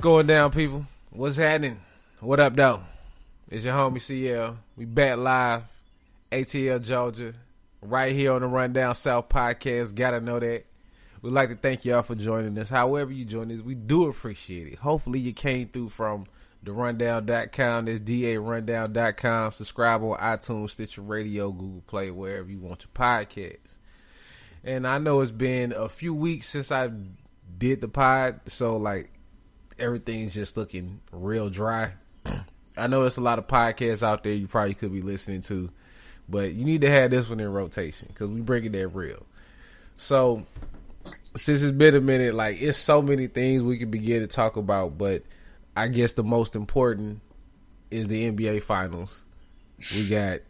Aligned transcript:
going 0.00 0.26
down, 0.26 0.50
people? 0.50 0.86
What's 1.10 1.36
happening? 1.36 1.78
What 2.20 2.40
up, 2.40 2.56
though? 2.56 2.80
It's 3.50 3.66
your 3.66 3.74
homie 3.74 4.00
CL. 4.00 4.56
We 4.74 4.86
back 4.86 5.18
live, 5.18 5.64
ATL 6.32 6.82
Georgia, 6.82 7.34
right 7.82 8.14
here 8.14 8.32
on 8.32 8.40
the 8.40 8.48
Rundown 8.48 8.94
South 8.94 9.28
podcast. 9.28 9.94
Gotta 9.94 10.20
know 10.20 10.40
that. 10.40 10.64
We'd 11.20 11.34
like 11.34 11.50
to 11.50 11.54
thank 11.54 11.84
y'all 11.84 12.02
for 12.02 12.14
joining 12.14 12.56
us. 12.58 12.70
However 12.70 13.12
you 13.12 13.26
join 13.26 13.52
us, 13.52 13.60
we 13.60 13.74
do 13.74 14.06
appreciate 14.06 14.72
it. 14.72 14.78
Hopefully 14.78 15.18
you 15.18 15.34
came 15.34 15.68
through 15.68 15.90
from 15.90 16.24
the 16.62 16.72
rundown.com. 16.72 17.84
That's 17.84 18.00
darundown.com. 18.00 19.52
Subscribe 19.52 20.02
on 20.02 20.16
iTunes, 20.18 20.70
Stitcher 20.70 21.02
Radio, 21.02 21.52
Google 21.52 21.82
Play, 21.86 22.10
wherever 22.10 22.48
you 22.48 22.58
want 22.58 22.86
your 22.86 22.92
podcast. 22.94 23.76
And 24.64 24.86
I 24.86 24.96
know 24.96 25.20
it's 25.20 25.30
been 25.30 25.72
a 25.72 25.90
few 25.90 26.14
weeks 26.14 26.48
since 26.48 26.72
I 26.72 26.90
did 27.58 27.82
the 27.82 27.88
pod, 27.88 28.40
so 28.46 28.78
like 28.78 29.10
everything's 29.80 30.34
just 30.34 30.56
looking 30.56 31.00
real 31.12 31.50
dry. 31.50 31.92
I 32.76 32.86
know 32.86 33.02
it's 33.02 33.16
a 33.16 33.22
lot 33.22 33.38
of 33.38 33.46
podcasts 33.46 34.02
out 34.02 34.22
there 34.22 34.32
you 34.32 34.46
probably 34.46 34.74
could 34.74 34.92
be 34.92 35.02
listening 35.02 35.40
to, 35.42 35.70
but 36.28 36.52
you 36.52 36.64
need 36.64 36.82
to 36.82 36.90
have 36.90 37.10
this 37.10 37.28
one 37.28 37.40
in 37.40 37.52
rotation 37.52 38.08
because 38.08 38.30
we 38.30 38.40
bring 38.40 38.64
it 38.64 38.72
that 38.72 38.88
real. 38.88 39.26
So 39.96 40.46
since 41.36 41.62
it's 41.62 41.76
been 41.76 41.94
a 41.94 42.00
minute, 42.00 42.34
like 42.34 42.60
it's 42.60 42.78
so 42.78 43.02
many 43.02 43.26
things 43.26 43.62
we 43.62 43.78
could 43.78 43.90
begin 43.90 44.20
to 44.20 44.26
talk 44.26 44.56
about, 44.56 44.96
but 44.96 45.22
I 45.76 45.88
guess 45.88 46.12
the 46.12 46.24
most 46.24 46.56
important 46.56 47.20
is 47.90 48.08
the 48.08 48.30
NBA 48.30 48.62
Finals. 48.62 49.24
We 49.94 50.08
got 50.08 50.40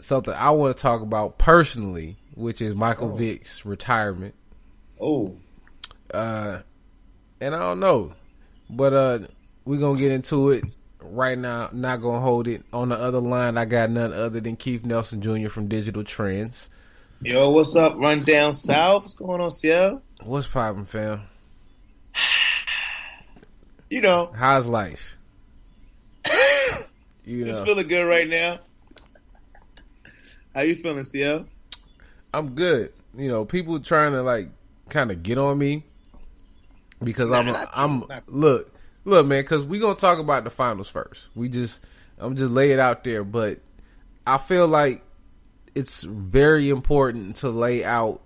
something 0.00 0.34
I 0.34 0.50
want 0.50 0.76
to 0.76 0.82
talk 0.82 1.02
about 1.02 1.38
personally, 1.38 2.16
which 2.34 2.60
is 2.60 2.74
Michael 2.74 3.12
oh. 3.12 3.14
Vick's 3.14 3.64
retirement. 3.64 4.34
Oh, 5.00 5.36
uh, 6.12 6.60
and 7.40 7.54
I 7.54 7.58
don't 7.58 7.80
know, 7.80 8.12
but 8.70 8.92
uh, 8.92 9.18
we're 9.64 9.80
gonna 9.80 9.98
get 9.98 10.12
into 10.12 10.50
it 10.50 10.64
right 11.00 11.38
now. 11.38 11.68
Not 11.72 12.00
gonna 12.00 12.20
hold 12.20 12.48
it 12.48 12.62
on 12.72 12.88
the 12.88 12.96
other 12.96 13.20
line. 13.20 13.58
I 13.58 13.64
got 13.64 13.90
none 13.90 14.12
other 14.12 14.40
than 14.40 14.56
Keith 14.56 14.84
Nelson 14.84 15.20
Jr. 15.20 15.48
from 15.48 15.68
Digital 15.68 16.04
Trends. 16.04 16.70
Yo, 17.22 17.50
what's 17.50 17.74
up? 17.76 17.96
Run 17.96 18.22
down 18.22 18.54
south. 18.54 19.02
What's 19.02 19.14
going 19.14 19.40
on, 19.40 19.50
CL? 19.50 20.02
What's 20.22 20.46
poppin', 20.46 20.84
fam? 20.84 21.22
you 23.90 24.00
know, 24.00 24.30
how's 24.34 24.66
life? 24.66 25.16
you 27.24 27.44
know, 27.44 27.52
just 27.52 27.64
feeling 27.64 27.88
good 27.88 28.04
right 28.04 28.28
now. 28.28 28.58
How 30.54 30.62
you 30.62 30.74
feeling, 30.74 31.04
CL? 31.04 31.46
I'm 32.32 32.54
good. 32.54 32.92
You 33.16 33.28
know, 33.28 33.44
people 33.44 33.80
trying 33.80 34.12
to 34.12 34.22
like 34.22 34.48
kind 34.88 35.10
of 35.10 35.22
get 35.22 35.38
on 35.38 35.58
me 35.58 35.84
because 37.02 37.30
nah, 37.30 37.66
I'm 37.72 38.04
I'm 38.04 38.22
look 38.26 38.72
look 39.04 39.26
man 39.26 39.42
because 39.42 39.64
we 39.64 39.78
gonna 39.78 39.94
talk 39.94 40.18
about 40.18 40.44
the 40.44 40.50
finals 40.50 40.88
first. 40.88 41.26
We 41.34 41.48
just 41.48 41.84
I'm 42.18 42.36
just 42.36 42.52
lay 42.52 42.72
it 42.72 42.78
out 42.78 43.04
there, 43.04 43.24
but 43.24 43.60
I 44.26 44.38
feel 44.38 44.66
like 44.66 45.02
it's 45.74 46.02
very 46.04 46.70
important 46.70 47.36
to 47.36 47.50
lay 47.50 47.84
out 47.84 48.22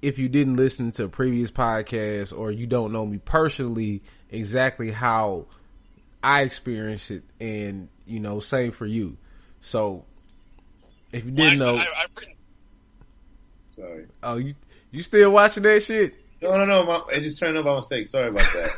if 0.00 0.18
you 0.18 0.28
didn't 0.28 0.56
listen 0.56 0.90
to 0.92 1.08
previous 1.08 1.50
podcasts 1.50 2.36
or 2.36 2.50
you 2.50 2.66
don't 2.66 2.92
know 2.92 3.06
me 3.06 3.18
personally 3.18 4.02
exactly 4.30 4.90
how 4.90 5.46
I 6.22 6.42
experienced 6.42 7.10
it 7.10 7.22
and 7.40 7.88
you 8.06 8.20
know 8.20 8.40
same 8.40 8.72
for 8.72 8.86
you. 8.86 9.16
So 9.60 10.04
if 11.12 11.24
you 11.24 11.30
didn't 11.30 11.60
well, 11.60 11.76
know, 11.76 11.80
I, 11.80 11.84
I, 11.84 12.06
I, 12.16 12.34
sorry. 13.76 14.06
Oh, 14.22 14.36
you 14.36 14.54
you 14.90 15.02
still 15.02 15.30
watching 15.30 15.62
that 15.64 15.82
shit? 15.82 16.14
No, 16.42 16.56
no, 16.58 16.66
no. 16.66 16.84
My, 16.84 17.02
it 17.12 17.20
just 17.20 17.38
turned 17.38 17.56
up 17.56 17.64
by 17.64 17.76
mistake. 17.76 18.08
Sorry 18.08 18.28
about 18.28 18.42
that. 18.42 18.70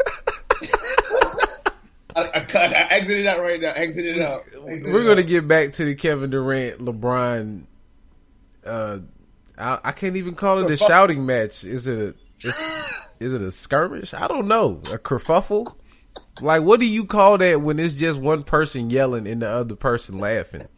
I, 2.16 2.20
I, 2.22 2.46
I, 2.54 2.86
exited 2.90 3.26
out 3.26 3.40
right 3.40 3.60
now. 3.60 3.72
Exited 3.72 4.20
out. 4.20 4.42
Exited 4.68 4.92
We're 4.92 5.04
gonna 5.04 5.24
get 5.24 5.48
back 5.48 5.72
to 5.72 5.84
the 5.84 5.94
Kevin 5.94 6.30
Durant, 6.30 6.78
LeBron. 6.78 7.64
Uh, 8.64 8.98
I, 9.58 9.78
I 9.82 9.92
can't 9.92 10.16
even 10.16 10.34
call 10.34 10.58
it 10.58 10.70
a 10.70 10.76
shouting 10.76 11.26
match. 11.26 11.64
Is 11.64 11.88
it 11.88 11.98
a? 11.98 12.14
Is, 13.20 13.32
it 13.32 13.42
a 13.42 13.50
skirmish? 13.50 14.12
I 14.12 14.28
don't 14.28 14.46
know. 14.46 14.82
A 14.86 14.98
kerfuffle. 14.98 15.74
Like, 16.40 16.62
what 16.62 16.80
do 16.80 16.86
you 16.86 17.04
call 17.04 17.38
that 17.38 17.62
when 17.62 17.78
it's 17.78 17.94
just 17.94 18.20
one 18.20 18.42
person 18.42 18.90
yelling 18.90 19.26
and 19.26 19.42
the 19.42 19.48
other 19.48 19.76
person 19.76 20.18
laughing? 20.18 20.68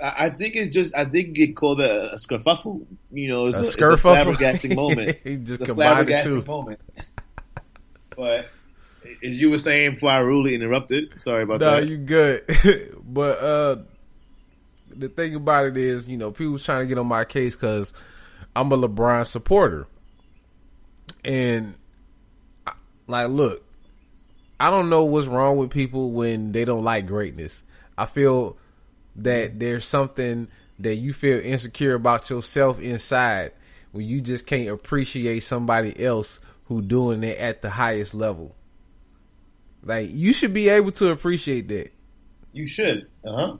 I 0.00 0.30
think 0.30 0.56
it's 0.56 0.74
just 0.74 0.94
I 0.94 1.04
think 1.04 1.38
it 1.38 1.56
called 1.56 1.80
a, 1.80 2.12
a 2.12 2.16
skerfuffle. 2.16 2.86
You 3.12 3.28
know, 3.28 3.46
it's 3.46 3.56
a, 3.56 3.60
a, 3.60 3.62
it's 3.62 3.74
a 3.76 3.78
flabbergasting 3.78 4.74
moment. 4.76 5.18
just 5.44 5.60
the 5.60 5.66
flabbergasting 5.66 6.46
moment. 6.46 6.80
but 8.16 8.48
as 9.22 9.40
you 9.40 9.50
were 9.50 9.58
saying 9.58 9.94
before 9.94 10.10
I 10.10 10.18
rudely 10.18 10.54
interrupted, 10.54 11.14
sorry 11.18 11.42
about 11.42 11.60
no, 11.60 11.70
that. 11.70 11.84
No, 11.84 11.90
you 11.90 11.96
good. 11.98 12.98
but 13.04 13.38
uh 13.38 13.76
the 14.98 15.08
thing 15.08 15.34
about 15.34 15.66
it 15.66 15.76
is, 15.76 16.08
you 16.08 16.16
know, 16.16 16.30
people's 16.30 16.64
trying 16.64 16.80
to 16.80 16.86
get 16.86 16.98
on 16.98 17.06
my 17.06 17.24
case 17.24 17.54
because 17.54 17.92
I'm 18.54 18.72
a 18.72 18.78
LeBron 18.78 19.26
supporter, 19.26 19.86
and 21.24 21.74
like, 23.06 23.28
look, 23.28 23.62
I 24.58 24.70
don't 24.70 24.88
know 24.88 25.04
what's 25.04 25.26
wrong 25.26 25.56
with 25.56 25.70
people 25.70 26.12
when 26.12 26.52
they 26.52 26.64
don't 26.64 26.84
like 26.84 27.06
greatness. 27.06 27.62
I 27.98 28.06
feel 28.06 28.56
that 29.16 29.58
there's 29.58 29.86
something 29.86 30.48
that 30.78 30.96
you 30.96 31.12
feel 31.12 31.38
insecure 31.38 31.94
about 31.94 32.28
yourself 32.30 32.80
inside 32.80 33.52
when 33.92 34.06
you 34.06 34.20
just 34.20 34.46
can't 34.46 34.68
appreciate 34.68 35.40
somebody 35.40 36.04
else 36.04 36.40
who 36.66 36.82
doing 36.82 37.24
it 37.24 37.38
at 37.38 37.62
the 37.62 37.70
highest 37.70 38.14
level. 38.14 38.54
Like 39.82 40.10
you 40.12 40.32
should 40.32 40.52
be 40.52 40.68
able 40.68 40.92
to 40.92 41.10
appreciate 41.10 41.68
that. 41.68 41.90
You 42.52 42.66
should. 42.66 43.06
Uh-huh. 43.24 43.56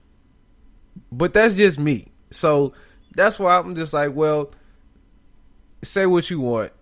But 1.12 1.32
that's 1.32 1.54
just 1.54 1.78
me. 1.78 2.08
So 2.30 2.72
that's 3.14 3.38
why 3.38 3.58
I'm 3.58 3.74
just 3.74 3.92
like, 3.92 4.14
well, 4.14 4.50
say 5.82 6.06
what 6.06 6.28
you 6.30 6.40
want. 6.40 6.72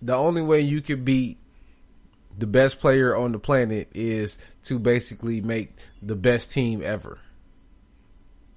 The 0.00 0.14
only 0.14 0.42
way 0.42 0.60
you 0.60 0.80
can 0.80 1.04
beat 1.04 1.38
the 2.38 2.46
best 2.46 2.80
player 2.80 3.16
on 3.16 3.32
the 3.32 3.38
planet 3.38 3.88
is 3.94 4.38
to 4.64 4.78
basically 4.78 5.40
make 5.40 5.72
the 6.00 6.16
best 6.16 6.52
team 6.52 6.82
ever. 6.82 7.18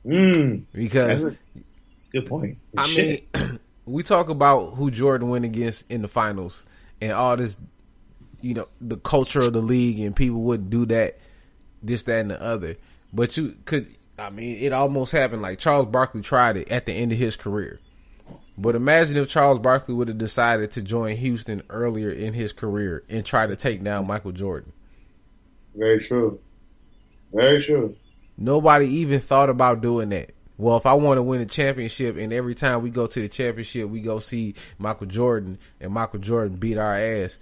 Mm, 0.05 0.65
because 0.71 1.23
that's 1.23 1.35
a, 1.35 1.37
that's 1.55 2.07
a 2.07 2.11
good 2.11 2.27
point. 2.27 2.57
I 2.77 2.85
Shit. 2.87 3.27
mean, 3.35 3.59
we 3.85 4.03
talk 4.03 4.29
about 4.29 4.75
who 4.75 4.91
Jordan 4.91 5.29
went 5.29 5.45
against 5.45 5.89
in 5.89 6.01
the 6.01 6.07
finals 6.07 6.65
and 7.01 7.11
all 7.11 7.35
this, 7.37 7.57
you 8.41 8.53
know, 8.53 8.67
the 8.79 8.97
culture 8.97 9.41
of 9.41 9.53
the 9.53 9.61
league 9.61 9.99
and 9.99 10.15
people 10.15 10.41
wouldn't 10.41 10.69
do 10.69 10.85
that, 10.87 11.19
this, 11.81 12.03
that, 12.03 12.21
and 12.21 12.31
the 12.31 12.41
other. 12.41 12.77
But 13.11 13.35
you 13.37 13.55
could, 13.65 13.87
I 14.19 14.29
mean, 14.29 14.57
it 14.57 14.73
almost 14.73 15.11
happened. 15.11 15.41
Like 15.41 15.59
Charles 15.59 15.87
Barkley 15.87 16.21
tried 16.21 16.57
it 16.57 16.69
at 16.69 16.85
the 16.85 16.93
end 16.93 17.11
of 17.11 17.17
his 17.17 17.35
career. 17.35 17.79
But 18.57 18.75
imagine 18.75 19.17
if 19.17 19.27
Charles 19.27 19.59
Barkley 19.59 19.93
would 19.93 20.07
have 20.07 20.17
decided 20.17 20.71
to 20.71 20.81
join 20.81 21.17
Houston 21.17 21.61
earlier 21.69 22.09
in 22.09 22.33
his 22.33 22.53
career 22.53 23.03
and 23.09 23.25
try 23.25 23.45
to 23.45 23.55
take 23.55 23.83
down 23.83 24.07
Michael 24.07 24.31
Jordan. 24.31 24.71
Very 25.75 25.99
true. 25.99 26.39
Very 27.33 27.61
true. 27.61 27.97
Nobody 28.37 28.87
even 28.87 29.19
thought 29.19 29.49
about 29.49 29.81
doing 29.81 30.09
that. 30.09 30.31
Well, 30.57 30.77
if 30.77 30.85
I 30.85 30.93
want 30.93 31.17
to 31.17 31.23
win 31.23 31.41
a 31.41 31.45
championship 31.45 32.15
and 32.15 32.31
every 32.31 32.55
time 32.55 32.81
we 32.81 32.89
go 32.89 33.07
to 33.07 33.21
the 33.21 33.27
championship, 33.27 33.89
we 33.89 33.99
go 33.99 34.19
see 34.19 34.55
Michael 34.77 35.07
Jordan 35.07 35.59
and 35.81 35.91
Michael 35.91 36.19
Jordan 36.19 36.55
beat 36.55 36.77
our 36.77 36.95
ass. 36.95 37.37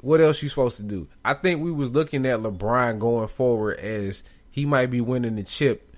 What 0.00 0.20
else 0.20 0.42
you 0.42 0.48
supposed 0.48 0.78
to 0.78 0.82
do? 0.82 1.06
I 1.24 1.34
think 1.34 1.62
we 1.62 1.70
was 1.70 1.92
looking 1.92 2.26
at 2.26 2.40
LeBron 2.40 2.98
going 2.98 3.28
forward 3.28 3.78
as 3.78 4.24
he 4.50 4.66
might 4.66 4.90
be 4.90 5.00
winning 5.00 5.36
the 5.36 5.44
chip 5.44 5.94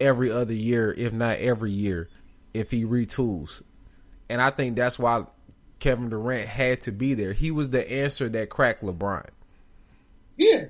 every 0.00 0.32
other 0.32 0.54
year, 0.54 0.92
if 0.92 1.12
not 1.12 1.36
every 1.38 1.70
year 1.70 2.08
if 2.54 2.70
he 2.70 2.84
retools. 2.84 3.62
And 4.28 4.40
I 4.40 4.50
think 4.50 4.76
that's 4.76 4.98
why 4.98 5.24
Kevin 5.78 6.10
Durant 6.10 6.48
had 6.48 6.82
to 6.82 6.92
be 6.92 7.14
there. 7.14 7.32
He 7.32 7.50
was 7.50 7.70
the 7.70 7.90
answer 7.90 8.28
that 8.28 8.50
cracked 8.50 8.82
LeBron. 8.82 9.28
Yeah. 10.36 10.66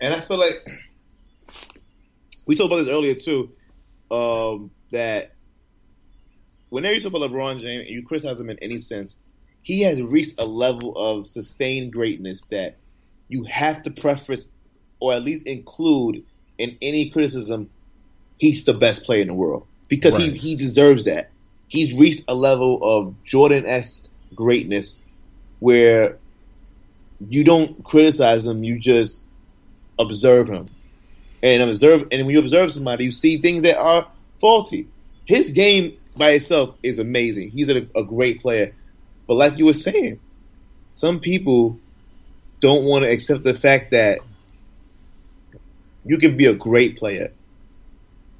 And 0.00 0.14
I 0.14 0.20
feel 0.20 0.38
like 0.38 0.54
we 2.46 2.56
talked 2.56 2.72
about 2.72 2.84
this 2.84 2.92
earlier 2.92 3.14
too, 3.14 3.50
um, 4.10 4.70
that 4.90 5.32
whenever 6.68 6.94
you 6.94 7.00
talk 7.00 7.14
about 7.14 7.30
LeBron 7.30 7.60
James 7.60 7.86
and 7.86 7.90
you 7.90 8.02
criticize 8.02 8.40
him 8.40 8.50
in 8.50 8.58
any 8.60 8.78
sense, 8.78 9.16
he 9.62 9.82
has 9.82 10.00
reached 10.00 10.34
a 10.38 10.44
level 10.44 10.96
of 10.96 11.28
sustained 11.28 11.92
greatness 11.92 12.44
that 12.50 12.76
you 13.28 13.44
have 13.44 13.82
to 13.82 13.90
preface 13.90 14.48
or 15.00 15.12
at 15.12 15.22
least 15.22 15.46
include 15.46 16.24
in 16.56 16.76
any 16.82 17.10
criticism 17.10 17.70
he's 18.38 18.64
the 18.64 18.74
best 18.74 19.04
player 19.04 19.22
in 19.22 19.28
the 19.28 19.34
world 19.34 19.66
because 19.88 20.14
right. 20.14 20.32
he, 20.32 20.36
he 20.36 20.56
deserves 20.56 21.04
that. 21.04 21.30
He's 21.66 21.94
reached 21.94 22.24
a 22.28 22.34
level 22.34 22.78
of 22.82 23.14
Jordan 23.24 23.66
esque 23.66 24.08
greatness 24.34 24.98
where 25.58 26.18
you 27.26 27.44
don't 27.44 27.82
criticize 27.84 28.46
him, 28.46 28.62
you 28.62 28.78
just 28.78 29.22
observe 29.98 30.48
him. 30.48 30.68
And 31.42 31.62
observe 31.62 32.08
and 32.10 32.26
when 32.26 32.30
you 32.30 32.38
observe 32.38 32.72
somebody, 32.72 33.04
you 33.04 33.12
see 33.12 33.38
things 33.38 33.62
that 33.62 33.78
are 33.78 34.08
faulty. 34.40 34.88
His 35.24 35.50
game 35.50 35.96
by 36.16 36.30
itself 36.30 36.76
is 36.82 36.98
amazing. 36.98 37.50
He's 37.50 37.68
a, 37.68 37.86
a 37.94 38.04
great 38.04 38.40
player. 38.40 38.74
But 39.26 39.34
like 39.34 39.58
you 39.58 39.66
were 39.66 39.72
saying, 39.72 40.20
some 40.94 41.20
people 41.20 41.78
don't 42.60 42.84
want 42.84 43.04
to 43.04 43.10
accept 43.10 43.44
the 43.44 43.54
fact 43.54 43.92
that 43.92 44.18
you 46.04 46.18
can 46.18 46.36
be 46.36 46.46
a 46.46 46.54
great 46.54 46.96
player. 46.96 47.32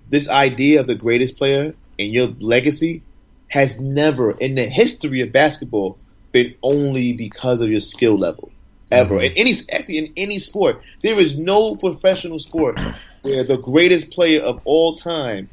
This 0.09 0.29
idea 0.29 0.81
of 0.81 0.87
the 0.87 0.95
greatest 0.95 1.37
player 1.37 1.75
and 1.99 2.13
your 2.13 2.29
legacy 2.41 3.03
has 3.49 3.81
never 3.81 4.33
in 4.33 4.55
the 4.55 4.67
history 4.67 5.21
of 5.23 5.33
basketball 5.33 5.99
been 6.33 6.55
only 6.63 7.13
because 7.15 7.61
of 7.61 7.71
your 7.71 7.81
skill 7.81 8.17
level. 8.17 8.51
Ever. 8.91 9.17
Mm-hmm. 9.17 9.25
In 9.25 9.33
any 9.37 9.53
actually 9.73 9.99
in 9.99 10.13
any 10.17 10.39
sport. 10.39 10.83
There 11.01 11.19
is 11.19 11.37
no 11.37 11.77
professional 11.77 12.39
sport 12.39 12.81
where 13.23 13.45
the 13.45 13.59
greatest 13.59 14.11
player 14.13 14.41
of 14.41 14.63
all 14.65 14.95
time 14.95 15.51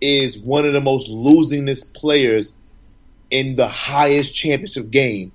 is 0.00 0.38
one 0.38 0.66
of 0.66 0.72
the 0.72 0.80
most 0.80 1.08
losingest 1.10 1.94
players 1.94 2.52
in 3.30 3.54
the 3.54 3.68
highest 3.68 4.34
championship 4.34 4.90
game 4.90 5.32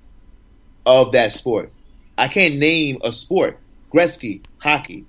of 0.84 1.12
that 1.12 1.32
sport. 1.32 1.72
I 2.18 2.28
can't 2.28 2.56
name 2.56 2.98
a 3.02 3.12
sport. 3.12 3.58
Gretzky, 3.92 4.42
hockey, 4.60 5.04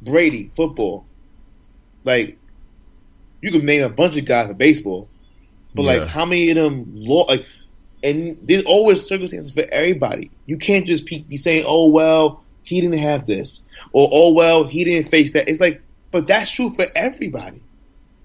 Brady, 0.00 0.50
football. 0.54 1.04
Like, 2.04 2.38
you 3.42 3.50
can 3.50 3.66
name 3.66 3.82
a 3.82 3.88
bunch 3.90 4.16
of 4.16 4.24
guys 4.24 4.48
in 4.48 4.56
baseball, 4.56 5.08
but 5.74 5.82
yeah. 5.82 5.98
like, 5.98 6.08
how 6.08 6.24
many 6.24 6.48
of 6.50 6.56
them? 6.56 6.86
law 6.94 7.24
like, 7.24 7.44
and 8.02 8.38
there's 8.42 8.64
always 8.64 9.06
circumstances 9.06 9.50
for 9.50 9.64
everybody. 9.70 10.30
You 10.46 10.56
can't 10.56 10.86
just 10.86 11.04
be 11.04 11.36
saying, 11.36 11.64
"Oh 11.66 11.90
well, 11.90 12.42
he 12.62 12.80
didn't 12.80 12.98
have 12.98 13.26
this," 13.26 13.66
or 13.92 14.08
"Oh 14.10 14.32
well, 14.32 14.64
he 14.64 14.84
didn't 14.84 15.10
face 15.10 15.32
that." 15.32 15.48
It's 15.48 15.60
like, 15.60 15.82
but 16.10 16.26
that's 16.26 16.50
true 16.50 16.70
for 16.70 16.86
everybody. 16.94 17.62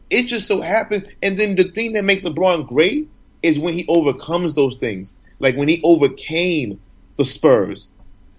It 0.10 0.24
just 0.24 0.48
so 0.48 0.62
happened, 0.62 1.14
and 1.22 1.38
then 1.38 1.56
the 1.56 1.66
thing 1.66 1.94
that 1.94 2.06
makes 2.06 2.22
LeBron 2.22 2.68
great 2.68 3.10
is 3.42 3.60
when 3.60 3.74
he 3.74 3.86
overcomes 3.88 4.54
those 4.54 4.78
things. 4.78 5.14
Like 5.40 5.56
when 5.56 5.68
he 5.68 5.82
overcame 5.84 6.80
the 7.18 7.26
Spurs 7.26 7.88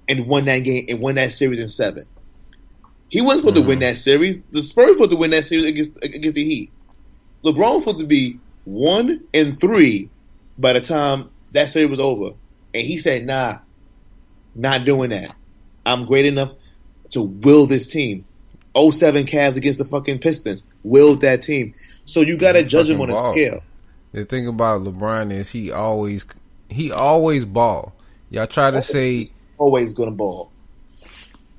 and 0.09 0.27
won 0.27 0.47
that 0.47 0.61
game 0.61 0.87
and 0.89 1.01
won 1.01 1.17
that 1.17 1.33
series 1.33 1.61
in 1.61 1.69
seven. 1.69 2.07
He 3.09 3.21
wasn't 3.21 3.41
supposed 3.41 3.57
mm-hmm. 3.57 3.65
to 3.65 3.69
win 3.69 3.79
mm-hmm. 3.79 3.89
that 3.89 3.97
series. 3.97 4.39
The 4.51 4.63
Spurs 4.63 4.87
were 4.87 4.93
supposed 4.93 5.11
to 5.13 5.17
win 5.17 5.31
that 5.31 5.45
series 5.45 5.67
against 5.67 6.05
against 6.05 6.35
the 6.35 6.45
Heat. 6.45 6.73
LeBron 7.45 7.59
was 7.59 7.79
supposed 7.81 7.99
to 8.01 8.07
be 8.07 8.39
one 8.65 9.25
and 9.33 9.59
three 9.59 10.11
by 10.59 10.75
the 10.75 10.81
time 10.81 11.31
that 11.53 11.71
series 11.71 11.89
was 11.91 12.01
over, 12.01 12.35
and 12.75 12.87
he 12.87 12.99
said, 12.99 13.25
"Nah, 13.27 13.59
not 14.55 14.85
doing 14.85 15.11
that. 15.11 15.35
I'm 15.87 16.05
great 16.05 16.27
enough 16.27 16.53
to 17.11 17.23
will 17.23 17.67
this 17.67 17.87
team." 17.87 18.25
07 18.77 19.25
Cavs 19.25 19.57
against 19.57 19.79
the 19.79 19.85
fucking 19.85 20.21
Pistons 20.21 20.63
willed 20.85 21.23
that 21.23 21.43
team. 21.43 21.75
So 22.05 22.21
you 22.21 22.37
got 22.39 22.53
to 22.53 22.63
judge 22.63 22.89
him 22.89 23.01
on 23.01 23.09
ball. 23.09 23.31
a 23.31 23.33
scale. 23.33 23.63
The 24.13 24.25
thing 24.25 24.47
about 24.47 24.83
LeBron 24.83 25.33
is 25.33 25.51
he 25.51 25.73
always 25.73 26.27
he 26.69 26.93
always 26.93 27.45
ball. 27.45 27.93
Y'all 28.31 28.47
try 28.47 28.71
to 28.71 28.83
say 28.83 29.31
always 29.59 29.95
gonna 29.95 30.11
ball. 30.11 30.51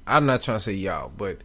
I'm 0.09 0.25
not 0.25 0.41
trying 0.41 0.57
to 0.57 0.63
say 0.63 0.73
y'all, 0.73 1.11
but 1.15 1.37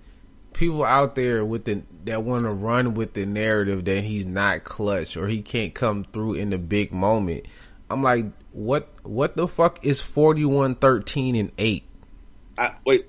people 0.55 0.85
out 0.85 1.15
there 1.17 1.45
with 1.45 1.67
the 1.67 1.83
that 2.05 2.23
want 2.23 2.45
to 2.45 2.51
run 2.51 2.95
with 2.95 3.13
the 3.13 3.27
narrative 3.27 3.85
that 3.85 4.05
he's 4.05 4.25
not 4.25 4.65
clutch 4.65 5.17
or 5.17 5.29
he 5.29 5.43
can't 5.43 5.75
come 5.75 6.05
through 6.13 6.35
in 6.35 6.51
the 6.51 6.59
big 6.59 6.93
moment. 6.93 7.47
I'm 7.91 8.03
like, 8.03 8.27
what? 8.53 8.89
What 9.03 9.37
the 9.37 9.47
fuck 9.47 9.85
is 9.85 10.01
41, 10.01 10.77
13, 10.77 11.37
and 11.37 11.53
eight? 11.59 11.85
I, 12.57 12.75
wait, 12.87 13.07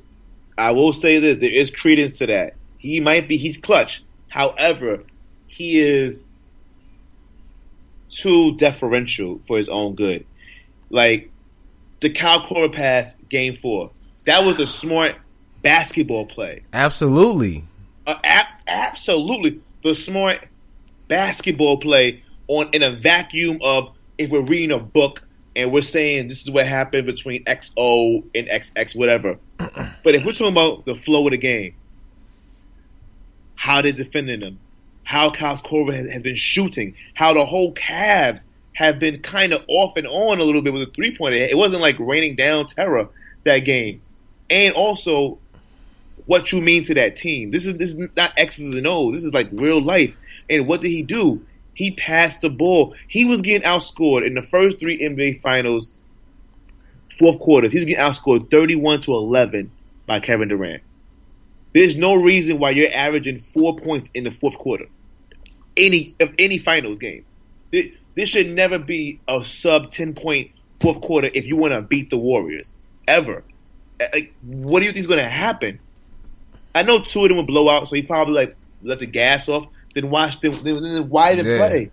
I 0.57 0.71
will 0.71 0.91
say 0.91 1.19
this: 1.19 1.39
there 1.39 1.51
is 1.51 1.71
credence 1.71 2.17
to 2.17 2.27
that. 2.27 2.55
He 2.77 2.99
might 2.99 3.29
be 3.29 3.37
he's 3.37 3.57
clutch. 3.57 4.03
However, 4.27 5.03
he 5.47 5.79
is 5.79 6.25
too 8.09 8.57
deferential 8.57 9.39
for 9.47 9.57
his 9.57 9.69
own 9.69 9.95
good. 9.95 10.25
Like 10.89 11.31
the 12.01 12.09
Kyle 12.09 12.41
Korver 12.41 12.73
pass, 12.73 13.15
game 13.29 13.55
four. 13.55 13.91
That 14.25 14.43
was 14.43 14.59
a 14.59 14.67
smart 14.67 15.15
basketball 15.65 16.27
play. 16.27 16.62
Absolutely. 16.71 17.63
Uh, 18.06 18.19
ab- 18.23 18.53
absolutely. 18.67 19.62
The 19.83 19.95
smart 19.95 20.47
basketball 21.07 21.77
play 21.77 22.23
on 22.47 22.69
in 22.73 22.83
a 22.83 22.95
vacuum 22.95 23.57
of 23.63 23.91
if 24.19 24.29
we're 24.29 24.41
reading 24.41 24.71
a 24.71 24.77
book 24.77 25.27
and 25.56 25.71
we're 25.71 25.81
saying 25.81 26.27
this 26.27 26.44
is 26.44 26.51
what 26.51 26.67
happened 26.67 27.07
between 27.07 27.44
XO 27.45 28.23
and 28.35 28.47
XX, 28.47 28.95
whatever. 28.95 29.39
but 29.57 30.13
if 30.15 30.23
we're 30.23 30.33
talking 30.33 30.50
about 30.50 30.85
the 30.85 30.95
flow 30.95 31.25
of 31.25 31.31
the 31.31 31.38
game, 31.38 31.73
how 33.56 33.81
they're 33.81 33.91
defending 33.91 34.41
them, 34.41 34.59
how 35.03 35.31
Kyle 35.31 35.57
Korver 35.57 35.95
has, 35.95 36.07
has 36.12 36.21
been 36.21 36.35
shooting, 36.35 36.94
how 37.15 37.33
the 37.33 37.44
whole 37.44 37.73
Cavs 37.73 38.44
have 38.73 39.00
been 39.00 39.19
kind 39.23 39.51
of 39.51 39.63
off 39.67 39.97
and 39.97 40.06
on 40.06 40.39
a 40.39 40.44
little 40.44 40.62
bit 40.62 40.73
with 40.73 40.83
a 40.83 40.91
three 40.91 41.17
pointer. 41.17 41.38
It 41.38 41.57
wasn't 41.57 41.81
like 41.81 41.97
raining 41.97 42.35
down 42.35 42.67
terror 42.67 43.09
that 43.45 43.59
game. 43.59 44.01
And 44.51 44.75
also 44.75 45.39
what 46.25 46.51
you 46.51 46.62
mean 46.62 46.83
to 46.86 46.95
that 46.95 47.16
team. 47.16 47.51
This 47.51 47.66
is 47.66 47.77
this 47.77 47.94
is 47.94 48.10
not 48.16 48.33
X's 48.38 48.75
and 48.75 48.88
O's. 48.88 49.16
This 49.16 49.24
is 49.24 49.33
like 49.33 49.50
real 49.51 49.81
life. 49.81 50.16
And 50.50 50.68
what 50.68 50.81
did 50.81 50.89
he 50.89 51.04
do? 51.04 51.45
He 51.74 51.92
passed 51.92 52.42
the 52.42 52.50
ball. 52.50 52.95
He 53.07 53.25
was 53.25 53.42
getting 53.42 53.68
outscored 53.68 54.25
in 54.25 54.33
the 54.33 54.42
first 54.42 54.80
three 54.80 55.00
NBA 55.00 55.42
finals 55.42 55.92
fourth 57.19 57.39
quarters. 57.39 57.72
He 57.72 57.80
was 57.80 57.86
getting 57.86 58.04
outscored 58.04 58.50
31 58.50 59.01
to 59.01 59.13
11 59.13 59.72
by 60.06 60.19
Kevin 60.19 60.50
Durant. 60.50 60.83
There's 61.74 61.95
no 61.95 62.16
reason 62.16 62.60
why 62.60 62.72
you're 62.72 62.94
averaging 62.94 63.39
four 63.39 63.75
points 63.75 64.10
in 64.13 64.24
the 64.24 64.31
fourth 64.31 64.57
quarter. 64.57 64.88
Any 65.75 66.16
of 66.19 66.33
any 66.39 66.57
finals 66.57 67.00
game. 67.00 67.25
This 67.72 68.30
should 68.30 68.50
never 68.50 68.80
be 68.80 69.19
a 69.27 69.44
sub 69.44 69.92
10 69.92 70.13
point 70.13 70.51
fourth 70.80 71.01
quarter 71.01 71.30
if 71.33 71.45
you 71.45 71.57
want 71.57 71.74
to 71.74 71.81
beat 71.81 72.10
the 72.10 72.18
Warriors. 72.18 72.72
Ever. 73.07 73.44
Like, 74.00 74.33
what 74.42 74.80
do 74.80 74.86
you 74.86 74.92
think 74.92 75.01
is 75.01 75.07
going 75.07 75.24
to 75.24 75.30
happen? 75.30 75.80
I 76.75 76.83
know 76.83 77.00
two 77.00 77.24
of 77.24 77.30
them 77.30 77.38
would 77.38 77.48
blow 77.48 77.69
out, 77.69 77.88
so 77.88 77.95
he 77.95 78.01
probably 78.01 78.33
like 78.33 78.56
let 78.83 79.00
the 79.00 79.06
gas 79.06 79.48
off. 79.50 79.67
Then 79.96 80.10
watch 80.10 80.41
them. 80.41 80.53
Then 80.62 81.10
why 81.10 81.36
did 81.36 81.46
yeah. 81.46 81.58
play? 81.58 81.91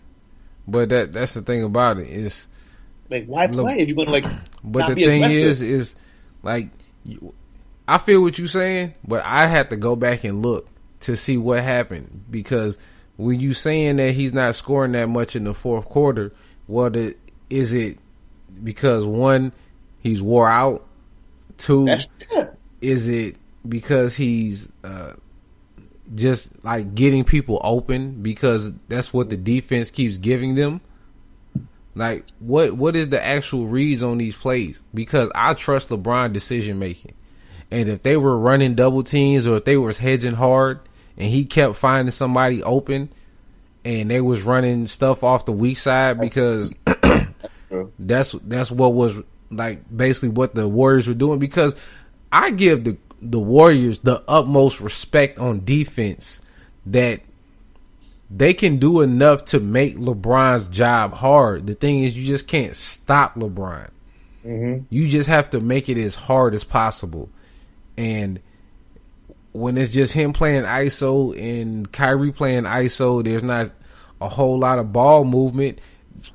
But 0.66 0.88
that 0.90 1.12
that's 1.12 1.34
the 1.34 1.42
thing 1.42 1.62
about 1.62 1.98
it 1.98 2.10
is 2.10 2.48
like 3.08 3.26
why 3.26 3.46
play 3.46 3.78
if 3.78 3.88
you're 3.88 3.96
gonna 3.96 4.10
like. 4.10 4.26
But 4.64 4.88
the 4.88 4.94
thing 4.96 5.22
aggressive? 5.22 5.48
is, 5.48 5.62
is 5.62 5.94
like 6.42 6.70
you, 7.04 7.32
I 7.86 7.98
feel 7.98 8.22
what 8.22 8.38
you're 8.38 8.48
saying, 8.48 8.94
but 9.06 9.24
I 9.24 9.46
have 9.46 9.68
to 9.68 9.76
go 9.76 9.94
back 9.94 10.24
and 10.24 10.42
look 10.42 10.68
to 11.00 11.16
see 11.16 11.36
what 11.36 11.62
happened 11.62 12.24
because 12.30 12.76
when 13.16 13.38
you 13.38 13.54
saying 13.54 13.96
that 13.96 14.12
he's 14.12 14.32
not 14.32 14.56
scoring 14.56 14.92
that 14.92 15.08
much 15.08 15.36
in 15.36 15.44
the 15.44 15.54
fourth 15.54 15.86
quarter, 15.86 16.32
what 16.66 16.94
well, 16.94 17.12
is 17.50 17.72
it 17.72 17.98
because 18.64 19.04
one 19.04 19.52
he's 20.00 20.20
wore 20.20 20.48
out, 20.48 20.84
two 21.58 21.88
is 22.80 23.08
it 23.08 23.36
because 23.66 24.16
he's 24.16 24.70
uh, 24.84 25.14
just 26.14 26.64
like 26.64 26.94
getting 26.94 27.24
people 27.24 27.60
open 27.62 28.22
because 28.22 28.72
that's 28.88 29.12
what 29.12 29.30
the 29.30 29.36
defense 29.36 29.90
keeps 29.90 30.16
giving 30.18 30.54
them. 30.54 30.80
Like 31.94 32.24
what 32.38 32.72
what 32.72 32.96
is 32.96 33.10
the 33.10 33.24
actual 33.24 33.66
reads 33.66 34.02
on 34.02 34.18
these 34.18 34.36
plays? 34.36 34.82
Because 34.94 35.30
I 35.34 35.54
trust 35.54 35.90
LeBron 35.90 36.32
decision 36.32 36.78
making. 36.78 37.14
And 37.70 37.88
if 37.88 38.02
they 38.02 38.16
were 38.16 38.38
running 38.38 38.74
double 38.74 39.02
teams 39.02 39.46
or 39.46 39.56
if 39.56 39.64
they 39.64 39.76
was 39.76 39.98
hedging 39.98 40.34
hard 40.34 40.80
and 41.16 41.30
he 41.30 41.44
kept 41.44 41.76
finding 41.76 42.12
somebody 42.12 42.62
open 42.62 43.10
and 43.84 44.10
they 44.10 44.20
was 44.20 44.42
running 44.42 44.86
stuff 44.86 45.22
off 45.22 45.44
the 45.44 45.52
weak 45.52 45.78
side 45.78 46.20
because 46.20 46.74
that's 47.98 48.32
that's 48.32 48.70
what 48.70 48.94
was 48.94 49.16
like 49.50 49.84
basically 49.94 50.28
what 50.30 50.54
the 50.54 50.68
Warriors 50.68 51.08
were 51.08 51.14
doing 51.14 51.38
because 51.38 51.76
I 52.30 52.50
give 52.50 52.84
the 52.84 52.96
the 53.22 53.38
Warriors 53.38 54.00
the 54.00 54.22
utmost 54.26 54.80
respect 54.80 55.38
on 55.38 55.64
defense 55.64 56.42
that 56.86 57.20
they 58.34 58.54
can 58.54 58.78
do 58.78 59.02
enough 59.02 59.44
to 59.46 59.60
make 59.60 59.96
LeBron's 59.96 60.66
job 60.68 61.12
hard. 61.14 61.66
The 61.66 61.74
thing 61.74 62.02
is, 62.02 62.16
you 62.16 62.26
just 62.26 62.48
can't 62.48 62.74
stop 62.74 63.34
LeBron. 63.34 63.90
Mm-hmm. 64.44 64.84
You 64.88 65.08
just 65.08 65.28
have 65.28 65.50
to 65.50 65.60
make 65.60 65.88
it 65.88 65.98
as 65.98 66.14
hard 66.14 66.54
as 66.54 66.64
possible. 66.64 67.28
And 67.96 68.40
when 69.52 69.76
it's 69.76 69.92
just 69.92 70.14
him 70.14 70.32
playing 70.32 70.64
ISO 70.64 71.38
and 71.38 71.90
Kyrie 71.92 72.32
playing 72.32 72.64
ISO, 72.64 73.22
there's 73.22 73.44
not 73.44 73.70
a 74.20 74.28
whole 74.28 74.58
lot 74.58 74.78
of 74.78 74.92
ball 74.92 75.24
movement. 75.24 75.80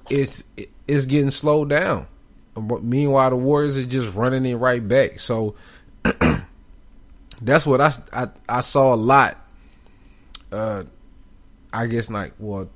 It's 0.09 0.43
it's 0.87 1.05
getting 1.05 1.31
slowed 1.31 1.69
down. 1.69 2.07
Meanwhile, 2.55 3.31
the 3.31 3.35
Warriors 3.35 3.77
are 3.77 3.85
just 3.85 4.13
running 4.13 4.45
it 4.45 4.55
right 4.55 4.85
back. 4.87 5.19
So 5.19 5.55
that's 7.41 7.65
what 7.65 7.81
I, 7.81 7.91
I, 8.13 8.27
I 8.47 8.59
saw 8.61 8.93
a 8.93 8.95
lot. 8.95 9.37
Uh, 10.51 10.83
I 11.71 11.87
guess 11.87 12.09
like 12.09 12.33
well, 12.39 12.69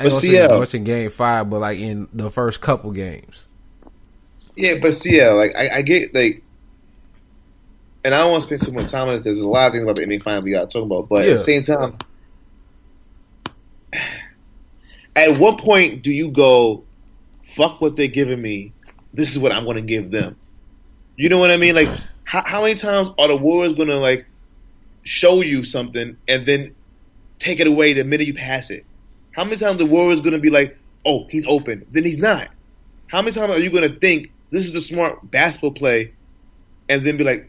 I 0.00 0.08
don't 0.08 0.20
say 0.20 0.48
much 0.48 0.74
in 0.74 0.84
Game 0.84 1.10
Five, 1.10 1.50
but 1.50 1.60
like 1.60 1.78
in 1.78 2.08
the 2.12 2.30
first 2.30 2.60
couple 2.60 2.90
games. 2.92 3.46
Yeah, 4.54 4.78
but 4.80 4.94
see, 4.94 5.18
yeah, 5.18 5.32
like 5.32 5.54
I, 5.54 5.78
I 5.78 5.82
get 5.82 6.14
like 6.14 6.42
and 8.06 8.14
I 8.14 8.18
don't 8.18 8.30
want 8.30 8.42
to 8.42 8.46
spend 8.46 8.62
too 8.62 8.70
much 8.70 8.92
time 8.92 9.08
on 9.08 9.14
it 9.14 9.18
because 9.18 9.38
there's 9.38 9.40
a 9.40 9.48
lot 9.48 9.66
of 9.66 9.72
things 9.72 9.82
about 9.82 9.96
the 9.96 10.06
NBA 10.06 10.22
Finals 10.22 10.44
we 10.44 10.52
got 10.52 10.70
to 10.70 10.78
talk 10.78 10.84
about. 10.84 11.08
But 11.08 11.26
yeah. 11.26 11.32
at 11.32 11.38
the 11.38 11.44
same 11.44 11.62
time, 11.64 11.98
at 15.16 15.40
what 15.40 15.58
point 15.58 16.02
do 16.02 16.12
you 16.12 16.30
go, 16.30 16.84
fuck 17.56 17.80
what 17.80 17.96
they're 17.96 18.06
giving 18.06 18.40
me, 18.40 18.72
this 19.12 19.34
is 19.34 19.40
what 19.40 19.50
I'm 19.50 19.64
going 19.64 19.74
to 19.74 19.82
give 19.82 20.12
them. 20.12 20.36
You 21.16 21.30
know 21.30 21.38
what 21.38 21.50
I 21.50 21.56
mean? 21.56 21.74
Like, 21.74 21.88
how, 22.26 22.42
how 22.44 22.60
many 22.62 22.74
times 22.74 23.10
are 23.18 23.28
the 23.28 23.36
Warriors 23.36 23.72
going 23.74 23.88
to 23.88 23.96
like 23.98 24.26
show 25.04 25.40
you 25.42 25.62
something 25.62 26.16
and 26.26 26.44
then 26.44 26.74
take 27.38 27.60
it 27.60 27.68
away 27.68 27.92
the 27.92 28.02
minute 28.04 28.26
you 28.26 28.34
pass 28.34 28.68
it? 28.70 28.84
How 29.30 29.44
many 29.44 29.56
times 29.56 29.78
the 29.78 29.86
Warriors 29.86 30.20
going 30.20 30.32
to 30.32 30.40
be 30.40 30.50
like, 30.50 30.76
oh, 31.04 31.26
he's 31.30 31.46
open, 31.46 31.86
then 31.92 32.02
he's 32.02 32.18
not? 32.18 32.48
How 33.06 33.22
many 33.22 33.32
times 33.32 33.54
are 33.54 33.60
you 33.60 33.70
going 33.70 33.88
to 33.90 33.98
think 34.00 34.32
this 34.50 34.64
is 34.66 34.74
a 34.74 34.80
smart 34.80 35.30
basketball 35.30 35.70
play 35.70 36.12
and 36.88 37.06
then 37.06 37.16
be 37.16 37.22
like, 37.22 37.48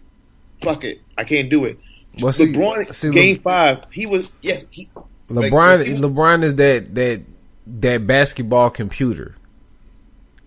fuck 0.61 0.83
it, 0.83 1.01
I 1.17 1.23
can't 1.23 1.49
do 1.49 1.65
it? 1.65 1.79
Well, 2.21 2.31
see- 2.31 2.53
LeBron, 2.53 2.93
see, 2.93 3.09
game 3.09 3.37
Le- 3.37 3.41
five, 3.41 3.85
he 3.91 4.05
was, 4.05 4.29
yes, 4.43 4.63
he, 4.69 4.89
like, 5.29 5.51
LeBron 5.51 5.85
he 5.85 5.93
was- 5.93 6.01
LeBron 6.03 6.43
is 6.43 6.55
that 6.55 6.93
that 6.93 7.23
that 7.65 8.05
basketball 8.05 8.69
computer. 8.69 9.35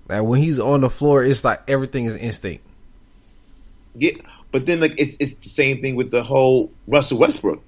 Like 0.09 0.23
when 0.23 0.41
he's 0.41 0.59
on 0.61 0.81
the 0.83 0.91
floor, 0.91 1.25
it's 1.25 1.45
like 1.45 1.63
everything 1.69 2.05
is 2.07 2.17
instinct. 2.17 2.65
Yeah, 3.95 4.13
but 4.53 4.67
then 4.67 4.81
like 4.81 4.95
it's 4.99 5.17
it's 5.21 5.35
the 5.35 5.49
same 5.49 5.81
thing 5.81 5.97
with 5.97 6.11
the 6.11 6.23
whole 6.23 6.73
Russell 6.87 7.19
Westbrook. 7.19 7.63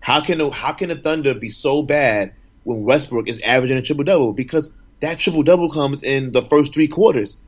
How 0.00 0.20
can 0.20 0.38
the, 0.38 0.50
how 0.50 0.72
can 0.72 0.90
the 0.90 0.96
Thunder 0.96 1.34
be 1.34 1.48
so 1.48 1.82
bad 1.82 2.34
when 2.62 2.84
Westbrook 2.84 3.28
is 3.28 3.40
averaging 3.40 3.78
a 3.78 3.82
triple 3.82 4.04
double? 4.04 4.32
Because 4.32 4.70
that 5.00 5.18
triple 5.18 5.42
double 5.42 5.70
comes 5.70 6.02
in 6.02 6.32
the 6.32 6.42
first 6.42 6.74
three 6.74 6.88
quarters. 6.88 7.38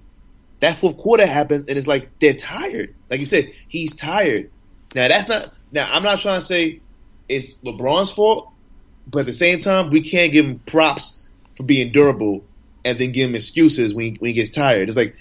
That 0.61 0.79
fourth 0.79 0.97
quarter 0.97 1.27
happens 1.27 1.67
and 1.69 1.77
it's 1.77 1.87
like 1.87 2.19
they're 2.19 2.33
tired. 2.33 2.95
Like 3.11 3.21
you 3.21 3.27
said, 3.27 3.53
he's 3.69 3.95
tired. 3.95 4.51
Now 4.95 5.09
that's 5.09 5.29
not. 5.29 5.53
Now 5.71 5.89
I'm 5.93 6.03
not 6.03 6.21
trying 6.21 6.41
to 6.41 6.47
say 6.47 6.81
it's 7.29 7.55
LeBron's 7.65 8.11
fault, 8.11 8.51
but 9.07 9.21
at 9.21 9.27
the 9.27 9.35
same 9.35 9.61
time 9.61 9.91
we 9.91 10.01
can't 10.01 10.33
give 10.33 10.47
him 10.47 10.59
props 10.61 11.23
for 11.57 11.65
being 11.65 11.93
durable 11.93 12.45
and 12.85 12.99
then 12.99 13.13
give 13.13 13.29
him 13.29 13.35
excuses 13.35 13.93
when 13.93 14.07
he, 14.07 14.17
when 14.19 14.29
he 14.29 14.33
gets 14.33 14.51
tired. 14.51 14.89
It's 14.89 14.97
like 14.97 15.17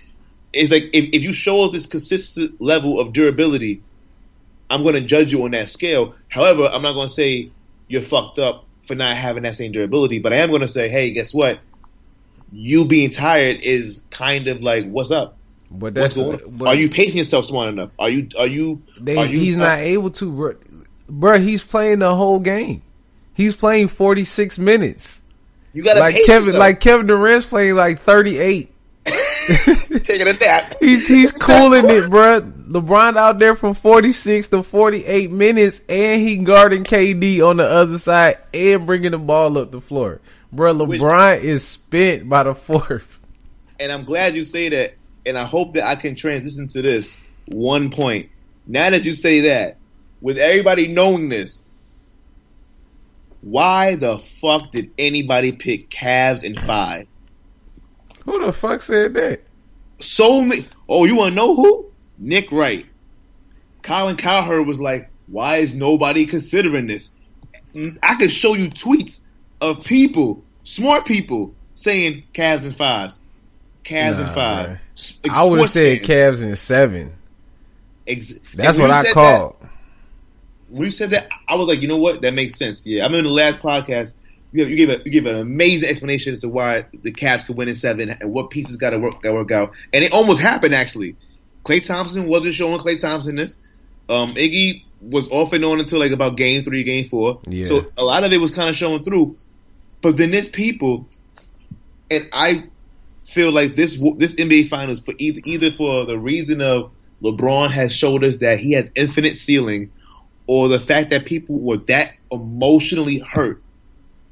it's 0.55 0.71
like 0.71 0.89
if, 0.93 1.09
if 1.13 1.21
you 1.21 1.33
show 1.33 1.69
this 1.69 1.87
consistent 1.87 2.61
level 2.61 2.99
of 2.99 3.13
durability, 3.13 3.83
I'm 4.69 4.83
going 4.83 4.95
to 4.95 5.01
judge 5.01 5.31
you 5.31 5.43
on 5.43 5.51
that 5.51 5.69
scale. 5.69 6.15
However, 6.27 6.65
I'm 6.65 6.81
not 6.81 6.93
going 6.93 7.07
to 7.07 7.13
say 7.13 7.51
you're 7.87 8.01
fucked 8.01 8.39
up 8.39 8.65
for 8.83 8.95
not 8.95 9.15
having 9.17 9.43
that 9.43 9.55
same 9.55 9.71
durability, 9.71 10.19
but 10.19 10.33
I 10.33 10.37
am 10.37 10.49
going 10.49 10.61
to 10.61 10.67
say, 10.67 10.89
hey, 10.89 11.11
guess 11.11 11.33
what? 11.33 11.59
You 12.51 12.85
being 12.85 13.09
tired 13.09 13.61
is 13.61 14.05
kind 14.11 14.47
of 14.47 14.61
like, 14.61 14.89
what's 14.89 15.11
up? 15.11 15.37
But 15.69 15.95
What's 15.95 16.15
that's 16.15 16.15
going 16.15 16.61
on? 16.61 16.67
Are 16.67 16.75
you 16.75 16.89
pacing 16.89 17.17
yourself 17.17 17.45
smart 17.45 17.69
enough? 17.69 17.89
Are 17.99 18.09
you? 18.09 18.29
Are 18.37 18.47
you? 18.47 18.81
they, 18.99 19.17
are 19.17 19.25
you 19.25 19.39
he's 19.39 19.57
not 19.57 19.79
able 19.79 20.11
to, 20.11 20.31
bro. 20.31 20.55
bro. 21.09 21.39
He's 21.39 21.63
playing 21.63 21.99
the 21.99 22.15
whole 22.15 22.39
game. 22.39 22.81
He's 23.33 23.55
playing 23.55 23.89
forty 23.89 24.23
six 24.25 24.57
minutes. 24.57 25.21
You 25.73 25.83
got 25.83 25.97
Like 25.97 26.15
Kevin, 26.15 26.47
yourself. 26.47 26.55
like 26.55 26.79
Kevin 26.79 27.07
Durant's 27.07 27.47
playing 27.47 27.75
like 27.75 27.99
thirty 27.99 28.37
eight. 28.37 28.71
taking 30.03 30.27
a 30.27 30.33
nap. 30.33 30.75
He's 30.79 31.07
he's 31.07 31.31
cooling 31.31 31.87
it, 31.87 32.09
bro. 32.09 32.41
LeBron 32.41 33.15
out 33.15 33.39
there 33.39 33.55
from 33.55 33.73
46 33.73 34.47
to 34.49 34.63
48 34.63 35.31
minutes, 35.31 35.81
and 35.87 36.21
he 36.21 36.37
guarding 36.37 36.83
KD 36.83 37.47
on 37.47 37.57
the 37.57 37.65
other 37.65 37.97
side 37.97 38.37
and 38.53 38.85
bringing 38.85 39.11
the 39.11 39.19
ball 39.19 39.57
up 39.57 39.71
the 39.71 39.81
floor. 39.81 40.21
Bro, 40.51 40.75
LeBron 40.75 41.41
is 41.41 41.67
spent 41.67 42.27
by 42.27 42.43
the 42.43 42.55
fourth. 42.55 43.19
and 43.79 43.91
I'm 43.91 44.03
glad 44.03 44.35
you 44.35 44.43
say 44.43 44.69
that, 44.69 44.95
and 45.25 45.37
I 45.37 45.45
hope 45.45 45.73
that 45.73 45.85
I 45.87 45.95
can 45.95 46.15
transition 46.15 46.67
to 46.69 46.81
this 46.81 47.21
one 47.47 47.91
point. 47.91 48.29
Now 48.65 48.89
that 48.89 49.03
you 49.03 49.13
say 49.13 49.41
that, 49.41 49.77
with 50.21 50.37
everybody 50.37 50.87
knowing 50.87 51.29
this, 51.29 51.61
why 53.41 53.95
the 53.95 54.17
fuck 54.41 54.71
did 54.71 54.91
anybody 54.97 55.51
pick 55.51 55.89
Cavs 55.89 56.43
in 56.43 56.57
five? 56.57 57.07
Who 58.25 58.43
the 58.45 58.51
fuck 58.51 58.81
said 58.81 59.13
that? 59.13 59.41
So 59.99 60.41
many. 60.41 60.65
Oh, 60.89 61.05
you 61.05 61.15
want 61.15 61.31
to 61.31 61.35
know 61.35 61.55
who? 61.55 61.91
Nick 62.17 62.51
Wright. 62.51 62.85
Colin 63.81 64.17
Cowherd 64.17 64.65
was 64.67 64.81
like, 64.81 65.09
"Why 65.27 65.57
is 65.57 65.73
nobody 65.73 66.25
considering 66.25 66.87
this?" 66.87 67.09
I 68.01 68.15
could 68.15 68.31
show 68.31 68.55
you 68.55 68.69
tweets 68.69 69.19
of 69.61 69.83
people, 69.83 70.43
smart 70.63 71.05
people, 71.05 71.53
saying 71.75 72.23
Cavs 72.33 72.63
and 72.63 72.75
fives, 72.75 73.19
Cavs 73.83 74.19
and 74.19 74.31
five. 74.31 74.79
S- 74.97 75.19
I 75.29 75.45
would 75.45 75.59
have 75.59 75.69
said 75.69 75.97
fans. 75.99 76.09
Cavs 76.09 76.43
and 76.43 76.57
seven. 76.57 77.13
Ex- 78.07 78.33
That's 78.53 78.77
what 78.77 78.91
I 78.91 79.11
called. 79.11 79.55
That, 79.61 79.69
when 80.69 80.85
you 80.85 80.91
said 80.91 81.11
that, 81.11 81.29
I 81.47 81.55
was 81.55 81.67
like, 81.67 81.81
you 81.81 81.87
know 81.87 81.97
what? 81.97 82.21
That 82.21 82.33
makes 82.33 82.55
sense. 82.55 82.87
Yeah, 82.87 83.05
I 83.05 83.07
mean, 83.09 83.19
in 83.19 83.25
the 83.25 83.29
last 83.31 83.59
podcast, 83.59 84.13
you, 84.55 84.65
you 84.65 84.75
gave 84.75 84.89
a, 84.89 85.01
you 85.03 85.11
gave 85.11 85.25
an 85.25 85.35
amazing 85.35 85.89
explanation 85.89 86.33
as 86.33 86.41
to 86.41 86.49
why 86.49 86.85
the 87.03 87.11
Cavs 87.11 87.45
could 87.45 87.57
win 87.57 87.67
in 87.67 87.75
seven 87.75 88.09
and 88.09 88.31
what 88.31 88.49
pieces 88.49 88.77
got 88.77 88.91
to 88.91 88.99
work 88.99 89.21
got 89.21 89.33
work 89.33 89.51
out, 89.51 89.73
and 89.93 90.03
it 90.03 90.11
almost 90.11 90.41
happened 90.41 90.73
actually. 90.73 91.15
Klay 91.63 91.85
Thompson 91.85 92.27
wasn't 92.27 92.53
showing 92.53 92.77
Klay 92.79 92.99
Thompson 92.99 93.35
this. 93.35 93.57
Um, 94.07 94.35
Iggy 94.35 94.83
was 95.01 95.27
off 95.29 95.53
and 95.53 95.65
on 95.65 95.79
until 95.79 95.99
like 95.99 96.11
about 96.11 96.37
game 96.37 96.63
three, 96.63 96.83
game 96.83 97.05
four. 97.05 97.41
Yeah. 97.47 97.65
So 97.65 97.91
a 97.97 98.03
lot 98.03 98.23
of 98.23 98.31
it 98.31 98.37
was 98.37 98.51
kind 98.51 98.69
of 98.69 98.75
showing 98.75 99.03
through. 99.03 99.37
But 100.01 100.17
then 100.17 100.31
there's 100.31 100.47
people, 100.47 101.07
and 102.11 102.29
I 102.31 102.65
feel 103.25 103.51
like 103.51 103.75
this 103.75 103.97
this 104.17 104.35
NBA 104.35 104.69
Finals 104.69 104.99
for 104.99 105.13
either 105.17 105.41
either 105.43 105.71
for 105.71 106.05
the 106.05 106.17
reason 106.17 106.61
of 106.61 106.91
LeBron 107.23 107.71
has 107.71 107.93
showed 107.95 108.23
us 108.23 108.37
that 108.37 108.59
he 108.59 108.73
has 108.73 108.89
infinite 108.95 109.37
ceiling, 109.37 109.91
or 110.47 110.67
the 110.67 110.79
fact 110.79 111.09
that 111.09 111.25
people 111.25 111.57
were 111.57 111.77
that 111.77 112.11
emotionally 112.31 113.19
hurt 113.19 113.61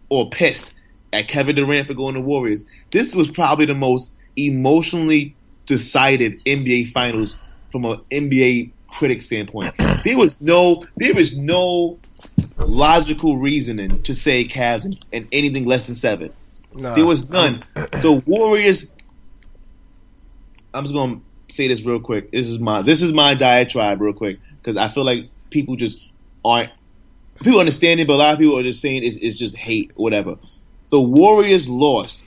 or 0.10 0.30
pissed 0.30 0.74
at 1.12 1.28
Kevin 1.28 1.56
Durant 1.56 1.88
for 1.88 1.94
going 1.94 2.16
to 2.16 2.22
Warriors. 2.22 2.66
This 2.92 3.16
was 3.16 3.30
probably 3.30 3.66
the 3.66 3.76
most 3.76 4.14
emotionally 4.36 5.36
decided 5.66 6.44
NBA 6.46 6.92
Finals 6.92 7.36
from 7.72 7.86
an 7.86 8.02
NBA 8.12 8.72
critic 8.88 9.22
standpoint. 9.22 9.76
There 10.04 10.18
was 10.18 10.42
no 10.42 10.84
there 10.98 11.18
is 11.18 11.38
no 11.38 11.98
logical 12.58 13.38
reasoning 13.38 14.04
to 14.04 14.14
say 14.14 14.46
Cavs 14.46 14.84
and, 14.84 15.04
and 15.14 15.28
anything 15.32 15.66
less 15.66 15.86
than 15.86 15.96
seven. 15.96 16.34
Nah, 16.74 16.94
There 16.96 17.06
was 17.06 17.30
none. 17.30 17.64
The 17.76 18.22
Warriors. 18.26 18.88
I'm 20.74 20.84
just 20.84 20.94
gonna 20.94 21.22
say 21.50 21.68
this 21.68 21.84
real 21.84 22.00
quick. 22.00 22.32
This 22.32 22.50
is 22.50 22.60
my 22.60 22.82
this 22.82 23.02
is 23.02 23.14
my 23.14 23.36
diatribe 23.36 24.02
real 24.02 24.14
quick 24.14 24.40
because 24.58 24.76
I 24.76 24.90
feel 24.90 25.06
like 25.06 25.30
people 25.50 25.76
just 25.76 25.98
aren't 26.44 26.72
people 27.42 27.60
understand 27.60 28.00
it, 28.00 28.08
but 28.08 28.14
a 28.14 28.18
lot 28.18 28.34
of 28.34 28.40
people 28.40 28.58
are 28.60 28.64
just 28.64 28.82
saying 28.82 29.04
it's, 29.04 29.18
it's 29.18 29.38
just 29.38 29.56
hate 29.56 29.92
whatever. 29.96 30.36
The 30.92 31.02
Warriors 31.02 31.68
lost 31.68 32.26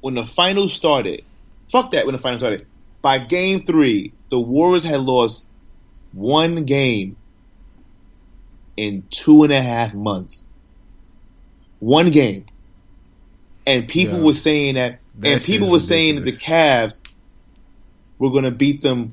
when 0.00 0.14
the 0.14 0.26
finals 0.26 0.72
started. 0.72 1.22
Fuck 1.70 1.92
that 1.92 2.06
when 2.06 2.14
the 2.14 2.20
finals 2.20 2.40
started. 2.40 2.66
By 3.02 3.18
game 3.18 3.64
three, 3.64 4.14
the 4.30 4.40
Warriors 4.40 4.84
had 4.84 5.00
lost 5.00 5.46
one 6.12 6.64
game 6.64 7.18
in 8.76 9.08
two 9.10 9.44
and 9.44 9.52
a 9.52 9.60
half 9.62 9.94
months. 9.94 10.48
One 11.78 12.10
game. 12.10 12.46
And 13.66 13.88
people 13.88 14.18
Yeah. 14.18 14.24
were 14.24 14.32
saying 14.34 14.74
that, 14.74 15.02
That 15.16 15.32
and 15.34 15.42
people 15.42 15.70
were 15.70 15.78
saying 15.78 16.16
that 16.16 16.24
the. 16.24 16.32
Cavs 16.32 16.98
were 18.18 18.30
going 18.30 18.44
to 18.44 18.50
beat 18.50 18.82
them 18.82 19.10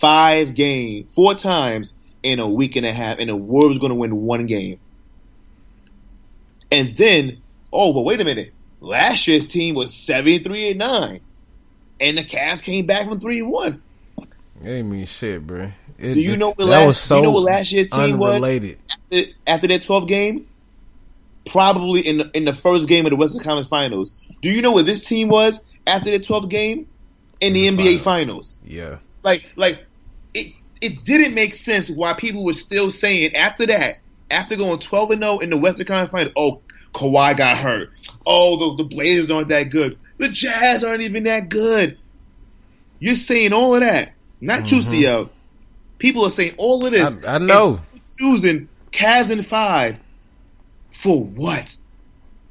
five 0.00 0.54
game, 0.54 1.08
four 1.14 1.34
times 1.34 1.94
in 2.22 2.38
a 2.38 2.48
week 2.48 2.76
and 2.76 2.86
a 2.86 2.92
half, 2.92 3.18
and 3.18 3.28
the 3.28 3.36
Warriors 3.36 3.70
was 3.70 3.78
going 3.78 3.90
to 3.90 3.96
win 3.96 4.16
one 4.22 4.46
game. 4.46 4.78
And 6.70 6.96
then, 6.96 7.42
oh, 7.72 7.92
but 7.92 8.02
wait 8.02 8.20
a 8.20 8.24
minute. 8.24 8.52
Last 8.80 9.28
year's 9.28 9.46
team 9.46 9.74
was 9.74 9.94
73 9.94 10.70
and 10.70 10.78
9. 10.78 11.20
And 12.00 12.18
the 12.18 12.24
Cavs 12.24 12.62
came 12.62 12.86
back 12.86 13.08
from 13.08 13.20
3 13.20 13.40
and 13.40 13.50
1. 13.50 13.82
It 14.64 14.68
ain't 14.68 14.88
mean 14.88 15.06
shit, 15.06 15.46
bro. 15.46 15.70
It, 15.98 16.14
Do 16.14 16.20
you 16.20 16.36
know 16.36 16.48
what 16.48 16.58
last- 16.66 16.86
was 16.86 16.96
do 16.96 17.00
so 17.02 17.16
you 17.16 17.22
know 17.22 17.30
what 17.32 17.42
last 17.44 17.72
year's 17.72 17.90
team 17.90 18.18
was? 18.18 18.34
unrelated. 18.36 18.78
After, 18.90 19.30
after 19.46 19.66
that 19.68 19.82
12 19.82 20.08
game, 20.08 20.46
probably 21.46 22.00
in 22.06 22.18
the, 22.18 22.30
in 22.34 22.44
the 22.44 22.52
first 22.52 22.88
game 22.88 23.04
of 23.06 23.10
the 23.10 23.16
Western 23.16 23.42
Conference 23.42 23.68
Finals. 23.68 24.14
Do 24.40 24.50
you 24.50 24.62
know 24.62 24.72
what 24.72 24.86
this 24.86 25.04
team 25.04 25.28
was 25.28 25.60
after 25.86 26.10
the 26.10 26.18
12th 26.18 26.48
game? 26.48 26.88
In 27.40 27.52
the 27.54 27.66
In 27.66 27.76
the 27.76 27.82
NBA 27.82 28.00
finals. 28.00 28.04
Finals. 28.04 28.54
Yeah, 28.64 28.98
Like, 29.24 29.44
like 29.56 29.84
it, 30.82 31.04
didn't 31.04 31.34
make 31.34 31.54
sense 31.54 31.88
why 31.88 32.14
people 32.14 32.44
were 32.44 32.52
still 32.52 32.90
saying 32.90 33.34
after 33.36 33.66
that, 33.66 33.98
after 34.30 34.56
going 34.56 34.78
12 34.78 35.10
and 35.12 35.22
0 35.22 35.38
in 35.38 35.50
the 35.50 35.56
Western 35.56 35.86
Conference 35.86 36.10
Finals, 36.12 36.32
oh, 36.36 36.60
Kawhi 36.94 37.36
got 37.36 37.56
hurt. 37.56 37.90
Oh, 38.26 38.76
the, 38.76 38.82
the 38.82 38.88
Blazers 38.88 39.30
aren't 39.30 39.48
that 39.48 39.70
good. 39.70 39.98
The 40.18 40.28
Jazz 40.28 40.84
aren't 40.84 41.02
even 41.02 41.24
that 41.24 41.48
good. 41.48 41.98
You're 42.98 43.16
saying 43.16 43.52
all 43.52 43.74
of 43.74 43.80
that. 43.80 44.12
Not 44.40 44.70
you, 44.70 44.78
Mhm. 44.78 44.82
CL. 44.82 45.30
People 45.98 46.26
are 46.26 46.30
saying 46.30 46.54
all 46.56 46.84
of 46.84 46.92
this. 46.92 47.16
I, 47.24 47.34
I 47.34 47.38
know. 47.38 47.80
Susan, 48.00 48.68
Cavs 48.90 49.30
in 49.30 49.42
five. 49.42 49.98
For 50.90 51.22
what? 51.22 51.76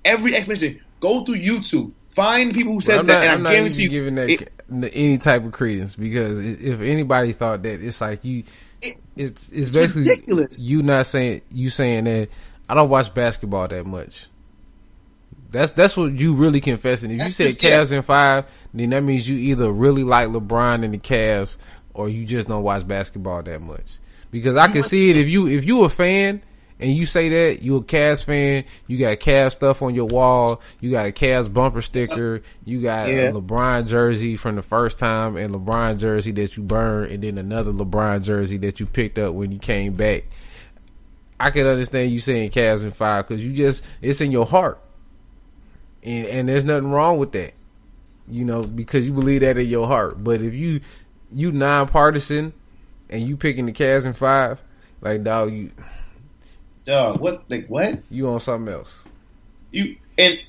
Every 0.03 0.35
explanation. 0.35 0.81
Go 0.99 1.23
through 1.23 1.35
YouTube. 1.35 1.91
Find 2.15 2.53
people 2.53 2.73
who 2.73 2.81
said 2.81 3.05
that, 3.07 3.07
not, 3.07 3.23
and 3.23 3.31
I'm 3.31 3.47
I 3.47 3.53
guarantee 3.53 3.83
you, 3.83 3.89
giving 3.89 4.15
that 4.15 4.29
it- 4.29 4.51
any 4.71 5.17
type 5.17 5.43
of 5.45 5.51
credence 5.51 5.95
because 5.95 6.39
if 6.39 6.79
anybody 6.81 7.33
thought 7.33 7.63
that, 7.63 7.81
it's 7.81 7.99
like 8.01 8.23
you, 8.23 8.43
It- 8.81 9.01
it's 9.15 9.49
it's, 9.49 9.49
it's 9.49 9.73
basically 9.73 10.09
ridiculous. 10.09 10.59
you 10.61 10.81
not 10.81 11.05
saying 11.05 11.41
you 11.51 11.69
saying 11.69 12.05
that 12.05 12.29
I 12.69 12.73
don't 12.73 12.89
watch 12.89 13.13
basketball 13.13 13.67
that 13.67 13.85
much. 13.85 14.27
That's 15.51 15.73
that's 15.73 15.97
what 15.97 16.13
you 16.13 16.33
really 16.33 16.61
confessing. 16.61 17.11
If 17.11 17.17
you 17.17 17.23
That's 17.25 17.35
said. 17.35 17.53
Cavs 17.55 17.91
in 17.91 18.01
five, 18.03 18.45
then 18.73 18.91
that 18.91 19.01
means 19.03 19.27
you 19.27 19.35
either 19.37 19.69
really 19.71 20.03
like 20.05 20.29
LeBron 20.29 20.85
and 20.85 20.93
the 20.93 20.97
Cavs, 20.97 21.57
or 21.93 22.07
you 22.07 22.25
just 22.25 22.47
don't 22.47 22.63
watch 22.63 22.87
basketball 22.87 23.43
that 23.43 23.61
much. 23.61 23.97
Because 24.31 24.55
I 24.55 24.69
can 24.69 24.81
see 24.83 25.09
it 25.09 25.17
if 25.17 25.27
you 25.27 25.47
if 25.47 25.65
you 25.65 25.83
a 25.83 25.89
fan 25.89 26.41
and 26.81 26.91
you 26.95 27.05
say 27.05 27.29
that 27.29 27.61
you 27.61 27.75
a 27.77 27.83
Cavs 27.83 28.23
fan, 28.25 28.65
you 28.87 28.97
got 28.97 29.19
Cavs 29.19 29.53
stuff 29.53 29.81
on 29.81 29.93
your 29.95 30.05
wall, 30.07 30.61
you 30.79 30.89
got 30.91 31.05
a 31.05 31.11
Cavs 31.11 31.51
bumper 31.53 31.81
sticker, 31.81 32.41
you 32.65 32.81
got 32.81 33.07
Yeah. 33.07 33.29
a 33.29 33.31
LeBron 33.33 33.87
jersey 33.87 34.35
from 34.35 34.55
the 34.55 34.61
first 34.63 34.97
time, 34.97 35.37
and 35.37 35.53
LeBron 35.53 35.99
jersey 35.99 36.31
that 36.31 36.57
you 36.57 36.63
burned, 36.63 37.11
and 37.11 37.23
then 37.23 37.37
another 37.37 37.71
LeBron 37.71 38.23
jersey 38.23 38.57
that 38.57 38.79
you 38.79 38.85
picked 38.87 39.19
up 39.19 39.33
when 39.35 39.51
you 39.51 39.59
came 39.59 39.93
back. 39.93 40.25
I 41.39 41.51
can 41.51 41.65
understand 41.67 42.11
you 42.11 42.19
saying 42.19 42.49
Cavs 42.51 42.83
in 42.83 42.91
five 42.91 43.27
because 43.27 43.43
you 43.45 43.53
just 43.53 43.85
it's 44.01 44.19
in 44.21 44.31
your 44.31 44.45
heart, 44.45 44.79
and 46.03 46.25
and 46.27 46.49
there's 46.49 46.63
nothing 46.65 46.91
wrong 46.91 47.17
with 47.17 47.31
that, 47.33 47.53
you 48.27 48.43
know, 48.45 48.63
because 48.63 49.05
you 49.05 49.13
believe 49.13 49.41
that 49.41 49.57
in 49.57 49.67
your 49.67 49.87
heart. 49.87 50.23
But 50.23 50.41
if 50.41 50.53
you 50.53 50.81
you 51.31 51.51
nonpartisan 51.51 52.53
and 53.09 53.21
you 53.21 53.37
picking 53.37 53.65
the 53.65 53.71
Cavs 53.71 54.05
in 54.05 54.13
five, 54.13 54.61
like 55.01 55.23
dog, 55.23 55.51
you 55.51 55.71
Dog, 56.85 57.19
what? 57.19 57.43
Like 57.49 57.67
what? 57.67 57.99
you 58.09 58.29
on 58.29 58.39
something 58.39 58.73
else. 58.73 59.05
You 59.71 59.97
and 60.17 60.39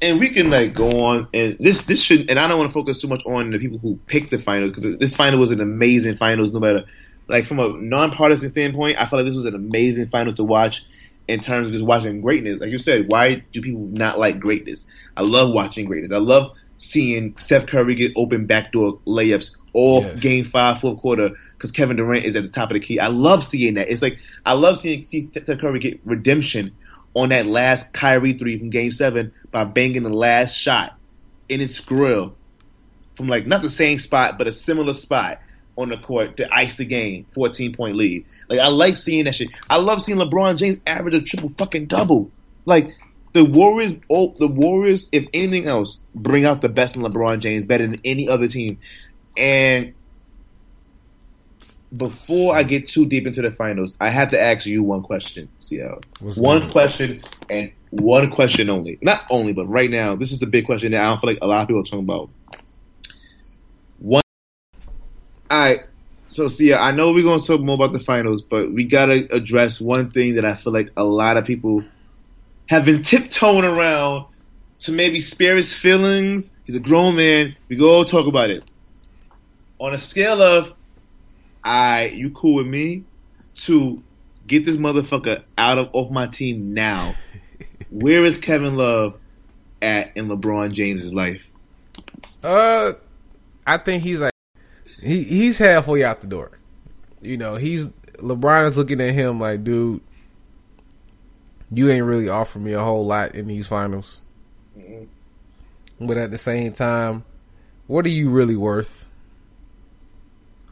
and 0.00 0.20
we 0.20 0.30
can 0.30 0.50
like 0.50 0.74
go 0.74 1.04
on 1.04 1.28
and 1.34 1.56
this 1.58 1.82
this 1.84 2.02
should 2.02 2.30
and 2.30 2.38
I 2.38 2.46
don't 2.46 2.58
want 2.58 2.70
to 2.70 2.74
focus 2.74 3.00
too 3.00 3.08
much 3.08 3.24
on 3.26 3.50
the 3.50 3.58
people 3.58 3.78
who 3.78 3.96
picked 4.06 4.30
the 4.30 4.38
finals 4.38 4.72
because 4.72 4.98
this 4.98 5.14
final 5.16 5.38
was 5.40 5.50
an 5.50 5.60
amazing 5.60 6.16
finals. 6.16 6.52
No 6.52 6.60
matter 6.60 6.84
like 7.26 7.46
from 7.46 7.58
a 7.58 7.68
nonpartisan 7.68 8.48
standpoint, 8.48 8.96
I 8.98 9.06
felt 9.06 9.22
like 9.22 9.26
this 9.26 9.34
was 9.34 9.46
an 9.46 9.54
amazing 9.54 10.08
finals 10.08 10.36
to 10.36 10.44
watch 10.44 10.84
in 11.26 11.40
terms 11.40 11.66
of 11.66 11.72
just 11.72 11.84
watching 11.84 12.20
greatness. 12.20 12.60
Like 12.60 12.70
you 12.70 12.78
said, 12.78 13.10
why 13.10 13.42
do 13.52 13.60
people 13.60 13.86
not 13.90 14.18
like 14.18 14.38
greatness? 14.40 14.86
I 15.16 15.22
love 15.22 15.52
watching 15.52 15.86
greatness. 15.86 16.12
I 16.12 16.18
love 16.18 16.52
seeing 16.76 17.36
Steph 17.38 17.66
Curry 17.66 17.94
get 17.96 18.12
open 18.16 18.46
backdoor 18.46 18.98
layups 19.06 19.54
all 19.72 20.02
Yes. 20.02 20.20
game 20.20 20.44
five, 20.44 20.80
fourth 20.80 21.00
quarter 21.00 21.32
because 21.58 21.72
Kevin 21.72 21.96
Durant 21.96 22.24
is 22.24 22.36
at 22.36 22.44
the 22.44 22.48
top 22.48 22.70
of 22.70 22.74
the 22.74 22.80
key. 22.80 23.00
I 23.00 23.08
love 23.08 23.42
seeing 23.42 23.74
that. 23.74 23.90
It's 23.90 24.00
like 24.00 24.18
I 24.46 24.52
love 24.52 24.78
seeing 24.78 25.04
see 25.04 25.22
Steph 25.22 25.46
Curry 25.46 25.80
get 25.80 26.00
redemption 26.04 26.76
on 27.14 27.30
that 27.30 27.46
last 27.46 27.92
Kyrie 27.92 28.34
three 28.34 28.58
from 28.58 28.70
Game 28.70 28.92
Seven 28.92 29.32
by 29.50 29.64
banging 29.64 30.04
the 30.04 30.08
last 30.08 30.56
shot 30.56 30.96
in 31.48 31.58
his 31.58 31.80
grill 31.80 32.34
from 33.16 33.26
like 33.26 33.46
not 33.46 33.62
the 33.62 33.70
same 33.70 33.98
spot 33.98 34.38
but 34.38 34.46
a 34.46 34.52
similar 34.52 34.92
spot 34.92 35.40
on 35.76 35.88
the 35.88 35.96
court 35.96 36.36
to 36.36 36.54
ice 36.54 36.76
the 36.76 36.84
game, 36.84 37.26
fourteen 37.32 37.74
point 37.74 37.96
lead. 37.96 38.24
Like 38.48 38.60
I 38.60 38.68
like 38.68 38.96
seeing 38.96 39.24
that 39.24 39.34
shit. 39.34 39.48
I 39.68 39.78
love 39.78 40.00
seeing 40.00 40.18
LeBron 40.18 40.56
James 40.56 40.78
average 40.86 41.14
a 41.14 41.22
triple 41.22 41.48
fucking 41.48 41.86
double. 41.86 42.30
Like 42.66 42.96
the 43.32 43.44
Warriors, 43.44 43.92
oh, 44.08 44.34
the 44.38 44.48
Warriors, 44.48 45.08
if 45.12 45.26
anything 45.34 45.66
else, 45.66 45.98
bring 46.14 46.44
out 46.44 46.60
the 46.60 46.68
best 46.68 46.96
in 46.96 47.02
LeBron 47.02 47.40
James 47.40 47.66
better 47.66 47.86
than 47.86 48.00
any 48.04 48.28
other 48.28 48.48
team. 48.48 48.78
And 49.36 49.94
before 51.96 52.56
I 52.56 52.62
get 52.62 52.88
too 52.88 53.06
deep 53.06 53.26
into 53.26 53.42
the 53.42 53.50
finals, 53.50 53.94
I 54.00 54.10
have 54.10 54.30
to 54.30 54.40
ask 54.40 54.66
you 54.66 54.82
one 54.82 55.02
question, 55.02 55.48
CL. 55.58 56.00
What's 56.20 56.36
one 56.36 56.60
good? 56.60 56.72
question 56.72 57.22
and 57.48 57.72
one 57.90 58.30
question 58.30 58.68
only. 58.68 58.98
Not 59.00 59.22
only, 59.30 59.52
but 59.52 59.66
right 59.66 59.90
now, 59.90 60.14
this 60.14 60.32
is 60.32 60.38
the 60.38 60.46
big 60.46 60.66
question 60.66 60.92
that 60.92 61.00
I 61.00 61.06
don't 61.06 61.20
feel 61.20 61.30
like 61.30 61.38
a 61.40 61.46
lot 61.46 61.62
of 61.62 61.68
people 61.68 61.80
are 61.80 61.84
talking 61.84 62.00
about. 62.00 62.30
One. 63.98 64.22
All 65.50 65.58
right. 65.58 65.80
So, 66.30 66.48
Sia, 66.48 66.78
I 66.78 66.92
know 66.92 67.12
we're 67.12 67.22
going 67.22 67.40
to 67.40 67.46
talk 67.46 67.62
more 67.62 67.74
about 67.74 67.94
the 67.94 68.00
finals, 68.00 68.42
but 68.42 68.70
we 68.70 68.84
got 68.84 69.06
to 69.06 69.26
address 69.34 69.80
one 69.80 70.10
thing 70.10 70.34
that 70.34 70.44
I 70.44 70.56
feel 70.56 70.74
like 70.74 70.90
a 70.96 71.04
lot 71.04 71.38
of 71.38 71.46
people 71.46 71.84
have 72.66 72.84
been 72.84 73.02
tiptoeing 73.02 73.64
around 73.64 74.26
to 74.80 74.92
maybe 74.92 75.22
spare 75.22 75.56
his 75.56 75.72
feelings. 75.72 76.52
He's 76.64 76.76
a 76.76 76.80
grown 76.80 77.16
man. 77.16 77.56
We 77.68 77.76
go 77.76 78.04
talk 78.04 78.26
about 78.26 78.50
it. 78.50 78.62
On 79.78 79.94
a 79.94 79.98
scale 79.98 80.42
of, 80.42 80.74
I, 81.68 82.06
you 82.06 82.30
cool 82.30 82.54
with 82.54 82.66
me, 82.66 83.04
to 83.56 84.02
get 84.46 84.64
this 84.64 84.78
motherfucker 84.78 85.42
out 85.58 85.76
of 85.76 85.90
off 85.92 86.10
my 86.10 86.26
team 86.26 86.72
now. 86.72 87.14
Where 87.90 88.24
is 88.24 88.38
Kevin 88.38 88.76
Love 88.76 89.18
at 89.82 90.16
in 90.16 90.28
LeBron 90.28 90.72
James's 90.72 91.12
life? 91.12 91.42
Uh, 92.42 92.94
I 93.66 93.76
think 93.76 94.02
he's 94.02 94.20
like 94.20 94.32
he 95.02 95.22
he's 95.22 95.58
halfway 95.58 96.02
out 96.04 96.22
the 96.22 96.26
door. 96.26 96.52
You 97.20 97.36
know, 97.36 97.56
he's 97.56 97.88
LeBron 98.16 98.66
is 98.66 98.76
looking 98.76 99.02
at 99.02 99.12
him 99.12 99.38
like, 99.38 99.62
dude, 99.62 100.00
you 101.70 101.90
ain't 101.90 102.06
really 102.06 102.30
offered 102.30 102.62
me 102.62 102.72
a 102.72 102.82
whole 102.82 103.04
lot 103.04 103.34
in 103.34 103.46
these 103.46 103.66
finals. 103.66 104.22
But 106.00 106.16
at 106.16 106.30
the 106.30 106.38
same 106.38 106.72
time, 106.72 107.24
what 107.88 108.06
are 108.06 108.10
you 108.10 108.30
really 108.30 108.56
worth? 108.56 109.04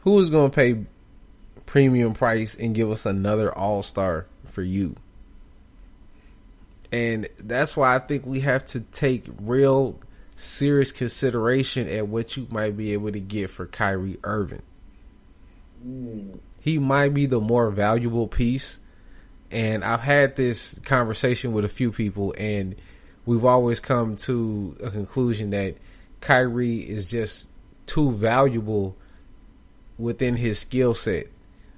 Who 0.07 0.21
is 0.21 0.29
going 0.29 0.51
to 0.51 0.55
pay 0.55 0.85
premium 1.65 2.13
price 2.13 2.55
and 2.55 2.73
give 2.73 2.89
us 2.89 3.05
another 3.05 3.53
All 3.53 3.83
Star 3.83 4.25
for 4.51 4.61
you? 4.61 4.95
And 6.93 7.27
that's 7.37 7.75
why 7.75 7.93
I 7.93 7.99
think 7.99 8.25
we 8.25 8.39
have 8.39 8.65
to 8.67 8.79
take 8.79 9.25
real 9.41 9.99
serious 10.37 10.93
consideration 10.93 11.89
at 11.89 12.07
what 12.07 12.37
you 12.37 12.47
might 12.49 12.77
be 12.77 12.93
able 12.93 13.11
to 13.11 13.19
get 13.19 13.49
for 13.49 13.65
Kyrie 13.65 14.17
Irving. 14.23 14.61
He 16.61 16.79
might 16.79 17.13
be 17.13 17.25
the 17.25 17.41
more 17.41 17.69
valuable 17.69 18.29
piece. 18.29 18.77
And 19.51 19.83
I've 19.83 19.99
had 19.99 20.37
this 20.37 20.79
conversation 20.85 21.51
with 21.51 21.65
a 21.65 21.67
few 21.67 21.91
people, 21.91 22.33
and 22.37 22.77
we've 23.25 23.43
always 23.43 23.81
come 23.81 24.15
to 24.19 24.77
a 24.81 24.89
conclusion 24.89 25.49
that 25.49 25.75
Kyrie 26.21 26.77
is 26.77 27.05
just 27.05 27.49
too 27.87 28.13
valuable 28.13 28.95
within 29.97 30.35
his 30.35 30.59
skill 30.59 30.93
set 30.93 31.27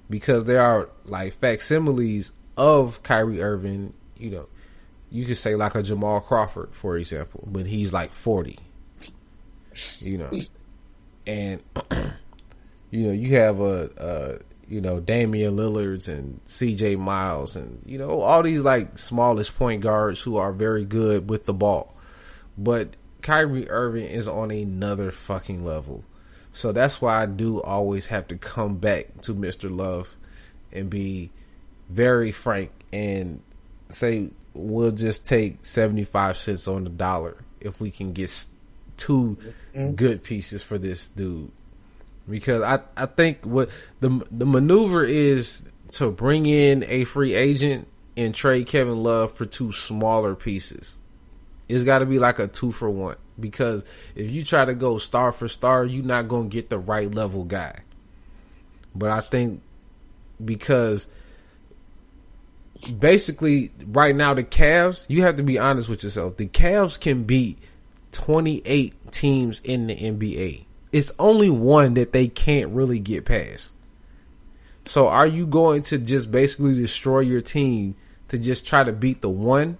because 0.10 0.45
there 0.45 0.62
are 0.62 0.89
like 1.05 1.39
facsimiles 1.39 2.32
of 2.58 3.01
Kyrie 3.03 3.41
Irving, 3.41 3.93
you 4.17 4.32
know, 4.32 4.47
you 5.12 5.25
could 5.25 5.38
say 5.38 5.55
like 5.55 5.75
a 5.75 5.84
Jamal 5.84 6.21
Crawford, 6.21 6.69
for 6.73 6.97
example, 6.97 7.47
but 7.47 7.65
he's 7.65 7.93
like 7.93 8.13
40, 8.13 8.60
you 9.99 10.17
know, 10.17 10.32
and, 11.25 11.62
you 12.91 13.08
know, 13.08 13.12
you 13.13 13.36
have 13.38 13.60
a, 13.60 13.89
a, 13.97 14.71
you 14.71 14.82
know, 14.82 14.99
Damian 14.99 15.55
Lillards 15.55 16.08
and 16.08 16.39
CJ 16.45 16.97
Miles 16.97 17.55
and, 17.55 17.82
you 17.86 17.97
know, 17.97 18.21
all 18.21 18.43
these 18.43 18.62
like 18.62 18.97
smallest 18.99 19.55
point 19.55 19.82
guards 19.82 20.21
who 20.21 20.38
are 20.38 20.51
very 20.51 20.86
good 20.86 21.29
with 21.29 21.45
the 21.45 21.53
ball. 21.53 21.95
But 22.58 22.95
Kyrie 23.21 23.69
Irving 23.69 24.05
is 24.05 24.27
on 24.27 24.51
another 24.51 25.12
fucking 25.12 25.65
level. 25.65 26.03
So 26.53 26.71
that's 26.71 27.01
why 27.01 27.21
I 27.21 27.25
do 27.25 27.62
always 27.62 28.07
have 28.07 28.27
to 28.29 28.38
come 28.38 28.77
back 28.77 29.21
to 29.21 29.33
Mr. 29.33 29.75
Love 29.75 30.15
and 30.71 30.89
be 30.89 31.31
very 31.89 32.31
frank 32.31 32.71
and 32.91 33.41
say 33.89 34.29
we'll 34.53 34.91
just 34.91 35.25
take 35.25 35.65
75 35.65 36.38
cents 36.38 36.67
on 36.67 36.83
the 36.83 36.89
dollar 36.89 37.38
if 37.59 37.79
we 37.79 37.91
can 37.91 38.13
get 38.13 38.25
s- 38.25 38.47
two 38.97 39.38
mm-hmm. 39.73 39.91
good 39.95 40.23
pieces 40.23 40.63
for 40.63 40.77
this 40.77 41.07
dude. 41.07 41.51
Because 42.29 42.62
I, 42.62 42.79
I 42.95 43.05
think 43.07 43.43
what 43.43 43.69
the 44.01 44.23
the 44.29 44.45
maneuver 44.45 45.03
is 45.03 45.63
to 45.93 46.12
bring 46.12 46.45
in 46.45 46.83
a 46.88 47.05
free 47.05 47.33
agent 47.33 47.88
and 48.15 48.35
trade 48.35 48.67
Kevin 48.67 49.01
Love 49.01 49.33
for 49.33 49.45
two 49.45 49.71
smaller 49.71 50.35
pieces. 50.35 50.99
It's 51.69 51.84
got 51.84 51.99
to 51.99 52.05
be 52.05 52.19
like 52.19 52.39
a 52.39 52.47
two 52.47 52.71
for 52.71 52.89
one 52.89 53.15
because 53.39 53.84
if 54.15 54.32
you 54.32 54.43
try 54.43 54.65
to 54.65 54.73
go 54.73 54.97
star 54.97 55.32
for 55.32 55.47
star, 55.47 55.86
you're 55.86 56.03
not 56.03 56.27
going 56.27 56.49
to 56.49 56.53
get 56.53 56.69
the 56.69 56.79
right 56.79 57.13
level 57.13 57.43
guy. 57.45 57.79
But 58.95 59.12
I 59.12 59.21
think 59.21 59.62
because 60.43 61.08
basically 62.97 63.71
right 63.86 64.15
now 64.15 64.34
the 64.34 64.43
Cavs, 64.43 65.05
you 65.08 65.21
have 65.21 65.36
to 65.36 65.43
be 65.43 65.60
honest 65.60 65.89
with 65.89 66.03
yourself. 66.03 66.38
The 66.38 66.47
Cavs 66.47 66.99
can 66.99 67.23
beat 67.23 67.60
28 68.13 69.12
teams 69.12 69.60
in 69.63 69.88
the 69.88 69.95
NBA. 69.95 70.65
It's 70.91 71.12
only 71.19 71.51
one 71.51 71.93
that 71.93 72.13
they 72.13 72.27
can't 72.27 72.71
really 72.71 72.99
get 72.99 73.25
past. 73.25 73.73
So 74.86 75.08
are 75.08 75.27
you 75.27 75.45
going 75.45 75.84
to 75.84 75.99
just 75.99 76.32
basically 76.32 76.75
destroy 76.75 77.19
your 77.19 77.41
team 77.41 77.95
to 78.29 78.39
just 78.39 78.65
try 78.65 78.84
to 78.84 78.91
beat 78.91 79.21
the 79.21 79.29
one? 79.29 79.77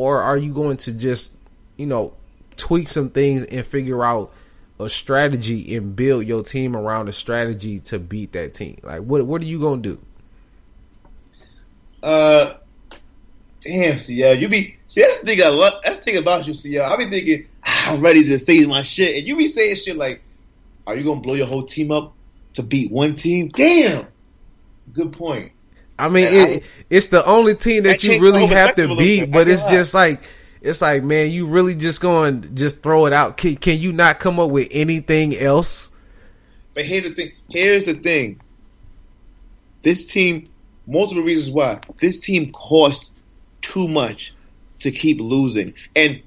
Or 0.00 0.22
are 0.22 0.38
you 0.38 0.54
going 0.54 0.78
to 0.78 0.92
just, 0.92 1.34
you 1.76 1.84
know, 1.84 2.14
tweak 2.56 2.88
some 2.88 3.10
things 3.10 3.42
and 3.42 3.66
figure 3.66 4.02
out 4.02 4.32
a 4.78 4.88
strategy 4.88 5.76
and 5.76 5.94
build 5.94 6.26
your 6.26 6.42
team 6.42 6.74
around 6.74 7.10
a 7.10 7.12
strategy 7.12 7.80
to 7.80 7.98
beat 7.98 8.32
that 8.32 8.54
team? 8.54 8.78
Like 8.82 9.02
what 9.02 9.26
what 9.26 9.42
are 9.42 9.44
you 9.44 9.60
going 9.60 9.82
to 9.82 9.96
do? 9.96 10.00
Uh, 12.02 12.54
damn, 13.60 13.98
CL, 13.98 14.36
you 14.36 14.48
be 14.48 14.76
see 14.86 15.02
that's 15.02 15.20
the 15.20 15.26
thing 15.26 15.42
I 15.42 15.48
love. 15.48 15.82
That's 15.84 15.98
the 15.98 16.04
thing 16.04 16.16
about 16.16 16.46
you, 16.46 16.54
CL. 16.54 16.82
I 16.82 16.96
be 16.96 17.10
thinking 17.10 17.46
"Ah, 17.62 17.92
I'm 17.92 18.00
ready 18.00 18.24
to 18.24 18.38
say 18.38 18.64
my 18.64 18.80
shit, 18.80 19.18
and 19.18 19.28
you 19.28 19.36
be 19.36 19.48
saying 19.48 19.76
shit 19.76 19.98
like, 19.98 20.22
"Are 20.86 20.96
you 20.96 21.04
gonna 21.04 21.20
blow 21.20 21.34
your 21.34 21.46
whole 21.46 21.64
team 21.64 21.92
up 21.92 22.14
to 22.54 22.62
beat 22.62 22.90
one 22.90 23.16
team?" 23.16 23.48
Damn, 23.48 24.06
good 24.94 25.12
point. 25.12 25.52
I 26.00 26.08
mean, 26.08 26.28
it, 26.28 26.64
it's 26.88 27.08
the 27.08 27.24
only 27.24 27.54
team 27.54 27.84
that 27.84 28.00
That 28.00 28.04
you 28.04 28.20
really 28.20 28.46
have 28.46 28.76
to 28.76 28.96
beat, 28.96 29.30
but 29.30 29.48
it's 29.48 29.64
just 29.64 29.94
like 29.94 30.22
it's 30.60 30.82
like, 30.82 31.02
man, 31.02 31.30
you 31.30 31.46
really 31.46 31.74
just 31.74 32.00
going 32.00 32.54
just 32.54 32.82
throw 32.82 33.06
it 33.06 33.12
out. 33.12 33.36
Can, 33.36 33.56
can 33.56 33.78
you 33.78 33.92
not 33.92 34.20
come 34.20 34.38
up 34.38 34.50
with 34.50 34.68
anything 34.70 35.36
else? 35.36 35.90
But 36.74 36.84
here's 36.84 37.04
the 37.04 37.14
thing. 37.14 37.32
Here's 37.48 37.84
the 37.86 37.94
thing. 37.94 38.40
This 39.82 40.06
team, 40.06 40.48
multiple 40.86 41.22
reasons 41.22 41.54
why 41.54 41.80
this 42.00 42.20
team 42.20 42.52
costs 42.52 43.14
too 43.62 43.88
much 43.88 44.34
to 44.80 44.90
keep 44.90 45.20
losing, 45.20 45.74
and 45.96 46.22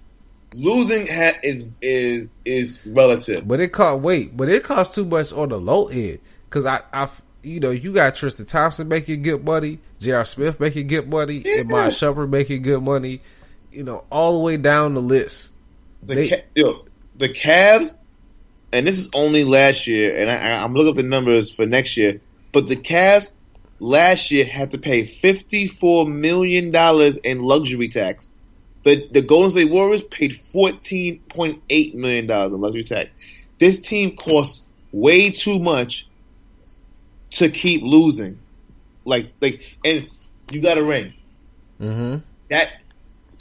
losing 0.53 1.07
ha- 1.07 1.38
is 1.43 1.65
is 1.81 2.29
is 2.45 2.86
relative. 2.86 3.47
But 3.47 3.59
it 3.59 3.69
cost 3.69 4.01
wait, 4.01 4.36
but 4.36 4.49
it 4.49 4.63
costs 4.63 4.95
too 4.95 5.05
much 5.05 5.31
on 5.31 5.49
the 5.49 5.59
low 5.59 5.88
end 5.88 6.19
because 6.49 6.65
I, 6.65 6.81
I, 6.91 7.09
you 7.43 7.60
know, 7.60 7.71
you 7.71 7.93
got 7.93 8.15
Tristan 8.15 8.45
Thompson 8.45 8.88
making 8.88 9.21
good 9.21 9.43
money, 9.43 9.79
J.R. 9.99 10.25
Smith 10.25 10.60
making 10.60 10.88
good 10.88 11.08
money, 11.10 11.41
Yeah. 11.45 11.60
and 11.62 11.69
my 11.69 11.88
Shumpert 11.88 12.29
making 12.29 12.62
good 12.63 12.82
money. 12.82 13.21
You 13.71 13.84
know, 13.84 14.03
all 14.12 14.34
the 14.34 14.39
way 14.39 14.58
down 14.58 14.93
the 14.93 15.01
list. 15.01 15.53
The 16.03 16.15
They- 16.15 16.29
Ca- 16.29 16.41
yo, 16.56 16.86
the 17.17 17.29
Cavs, 17.29 17.93
and 18.71 18.86
this 18.88 18.97
is 18.99 19.10
only 19.13 19.43
last 19.43 19.88
year, 19.88 20.15
and 20.19 20.29
I, 20.29 20.63
I'm 20.63 20.73
looking 20.73 20.89
up 20.89 20.95
the 20.95 21.03
numbers 21.03 21.49
for 21.51 21.65
next 21.65 21.97
year. 21.97 22.21
But 22.51 22.67
the 22.67 22.75
Cavs 22.75 23.32
last 23.79 24.32
year 24.32 24.45
had 24.45 24.71
to 24.71 24.77
pay 24.77 25.06
54 25.06 26.06
million 26.08 26.71
dollars 26.71 27.17
in 27.17 27.41
luxury 27.41 27.89
tax. 27.89 28.29
The 28.84 29.08
the 29.12 29.21
Golden 29.21 29.51
State 29.51 29.71
Warriors 29.71 30.03
paid 30.03 30.39
14.8 30.53 31.95
million 31.95 32.27
dollars 32.27 32.53
in 32.53 32.62
luxury 32.62 32.84
tax. 32.84 33.10
This 33.60 33.79
team 33.82 34.15
costs 34.15 34.65
way 34.91 35.29
too 35.32 35.60
much 35.60 36.08
to 37.38 37.50
keep 37.50 37.84
losing. 37.84 38.39
Like 39.06 39.34
like, 39.41 39.63
and 39.84 40.10
you 40.52 40.62
got 40.62 40.78
a 40.78 40.84
ring 40.84 41.13
Mm-hmm. 41.82 42.19
that 42.50 42.69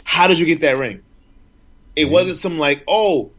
how 0.04 0.28
did 0.28 0.38
you 0.38 0.46
get 0.46 0.60
that 0.60 0.78
ring? 0.78 1.02
It 1.96 2.06
wasn't 2.06 2.38
some 2.38 2.58
like, 2.58 2.84
oh, 2.88 3.34